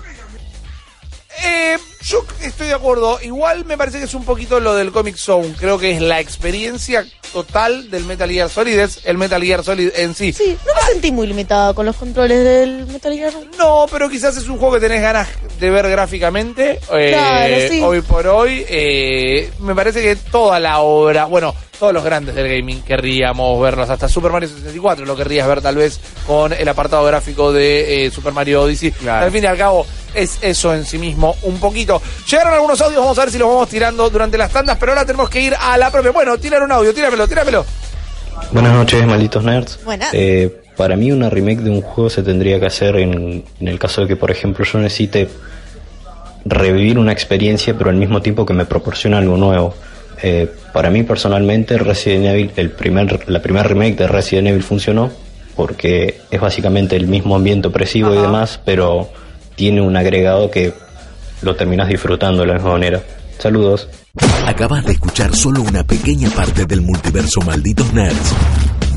Eh, 1.44 1.78
yo 2.04 2.24
estoy 2.44 2.68
de 2.68 2.74
acuerdo. 2.76 3.20
Igual 3.24 3.66
me 3.66 3.76
parece 3.76 3.98
que 3.98 4.04
es 4.04 4.14
un 4.14 4.24
poquito 4.24 4.60
lo 4.60 4.76
del 4.76 4.92
Comic 4.92 5.16
Zone. 5.16 5.56
Creo 5.58 5.80
que 5.80 5.92
es 5.96 6.00
la 6.02 6.20
experiencia 6.20 7.04
total 7.34 7.90
del 7.90 8.06
Metal 8.06 8.30
Gear 8.30 8.48
Solid, 8.50 8.78
es 8.78 9.02
el 9.06 9.18
Metal 9.18 9.42
Gear 9.44 9.64
Solid 9.64 9.90
en 9.96 10.14
sí. 10.14 10.32
Sí, 10.32 10.56
no 10.68 10.74
me 10.76 10.82
sentí 10.92 11.12
muy 11.12 11.26
limitada 11.26 11.74
con 11.74 11.88
los 11.88 11.96
controles 11.96 12.44
del 12.44 12.86
Metal 12.86 13.14
Gear. 13.14 13.34
No, 13.58 13.88
pero 13.92 14.08
quizás 14.10 14.38
es 14.38 14.48
un 14.48 14.60
juego 14.60 14.76
que 14.76 14.82
tenés 14.82 15.02
ganas 15.02 15.28
de 15.60 15.70
ver 15.72 15.90
gráficamente. 15.90 16.80
eh, 16.92 17.10
Claro, 17.12 17.56
sí. 17.68 17.82
Hoy 17.82 18.02
por 18.02 18.28
hoy, 18.28 18.64
eh, 18.70 19.52
me 19.60 19.74
parece 19.74 20.04
que 20.04 20.16
toda 20.16 20.60
la 20.60 20.80
obra, 20.82 21.26
bueno, 21.26 21.56
todos 21.80 21.94
los 21.94 22.04
grandes 22.04 22.36
del 22.36 22.48
gaming 22.48 22.82
querríamos 22.82 23.60
verlos. 23.62 23.90
Hasta 23.90 24.10
Super 24.10 24.32
Mario 24.32 24.50
64 24.50 25.06
lo 25.06 25.16
querrías 25.16 25.48
ver 25.48 25.62
tal 25.62 25.78
vez 25.78 26.00
con 26.28 26.52
el 26.52 26.68
apartado 26.68 27.06
gráfico 27.06 27.54
de 27.54 28.06
eh, 28.06 28.12
Super 28.12 28.34
Mario 28.34 28.64
Odyssey. 28.64 28.92
Claro. 28.92 29.26
Al 29.26 29.32
fin 29.32 29.44
y 29.44 29.48
al 29.48 29.58
cabo, 29.58 29.88
es 30.14 30.38
eso 30.42 30.74
en 30.76 30.86
sí 30.86 30.98
mismo 30.98 31.36
un 31.44 31.60
poquito. 31.60 32.02
Llegaron 32.30 32.54
algunos 32.54 32.82
audios, 32.82 33.00
vamos 33.02 33.18
a 33.18 33.22
ver 33.22 33.32
si 33.32 33.38
los 33.38 33.48
vamos 33.48 33.70
tirando 33.70 34.10
durante 34.10 34.38
las 34.38 34.52
tandas, 34.52 34.78
pero 34.78 34.92
ahora 34.92 35.06
tenemos 35.06 35.30
que 35.30 35.42
ir 35.42 35.56
a 35.58 35.78
la 35.78 35.90
propia. 35.90 36.12
Bueno, 36.12 36.38
tirar 36.38 36.62
un 36.62 36.72
audio, 36.72 36.94
tíramelo, 36.94 37.28
tíramelo. 37.28 37.66
Buenas 38.52 38.74
noches, 38.74 39.06
malditos 39.06 39.44
nerds. 39.44 39.80
Buenas. 39.86 40.14
Eh, 40.14 40.62
para 40.76 40.96
mí 40.96 41.12
una 41.12 41.30
remake 41.30 41.62
de 41.62 41.70
un 41.70 41.82
juego 41.82 42.10
se 42.10 42.24
tendría 42.24 42.60
que 42.60 42.66
hacer 42.66 42.98
en, 42.98 43.44
en 43.60 43.68
el 43.68 43.80
caso 43.80 44.02
de 44.02 44.08
que, 44.08 44.16
por 44.16 44.32
ejemplo, 44.32 44.66
yo 44.66 44.80
necesite 44.80 45.30
revivir 46.46 46.98
una 46.98 47.12
experiencia, 47.12 47.78
pero 47.78 47.90
al 47.90 47.96
mismo 47.96 48.22
tiempo 48.22 48.46
que 48.46 48.54
me 48.54 48.66
proporciona 48.66 49.18
algo 49.18 49.38
nuevo. 49.38 49.76
Eh, 50.22 50.50
para 50.74 50.90
mí 50.90 51.04
personalmente 51.04 51.78
Resident 51.78 52.26
Evil, 52.26 52.52
el 52.56 52.72
primer, 52.72 53.30
la 53.30 53.42
primera 53.42 53.68
remake 53.68 53.96
de 53.96 54.08
Resident 54.08 54.50
Evil 54.50 54.64
funcionó 54.64 55.12
porque 55.56 56.22
es 56.32 56.40
básicamente 56.40 56.96
el 56.96 57.08
mismo 57.08 57.36
ambiente 57.36 57.68
opresivo 57.68 58.14
y 58.14 58.18
demás, 58.18 58.62
pero 58.64 59.10
tiene 59.56 59.82
un 59.82 59.98
agregado 59.98 60.50
que 60.50 60.74
lo 61.42 61.56
terminas 61.56 61.90
disfrutando 61.90 62.42
de 62.42 62.48
la 62.48 62.54
misma 62.54 62.72
manera. 62.72 63.02
Saludos. 63.38 63.90
Acabas 64.46 64.86
de 64.86 64.94
escuchar 64.94 65.36
solo 65.36 65.62
una 65.62 65.84
pequeña 65.84 66.30
parte 66.30 66.66
del 66.66 66.82
multiverso 66.82 67.42
Malditos 67.42 67.92
Nerds. 67.94 68.34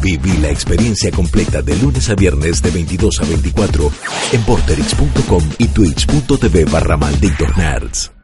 Viví 0.02 0.36
la 0.38 0.50
experiencia 0.50 1.10
completa 1.10 1.62
de 1.62 1.76
lunes 1.76 2.08
a 2.10 2.14
viernes 2.14 2.62
de 2.62 2.70
22 2.70 3.20
a 3.20 3.24
24 3.24 3.90
en 4.32 4.42
porterix.com 4.42 5.42
y 5.58 5.66
twitch.tv 5.66 6.64
barra 6.66 6.96
Malditos 6.96 7.56
Nerds. 7.56 8.21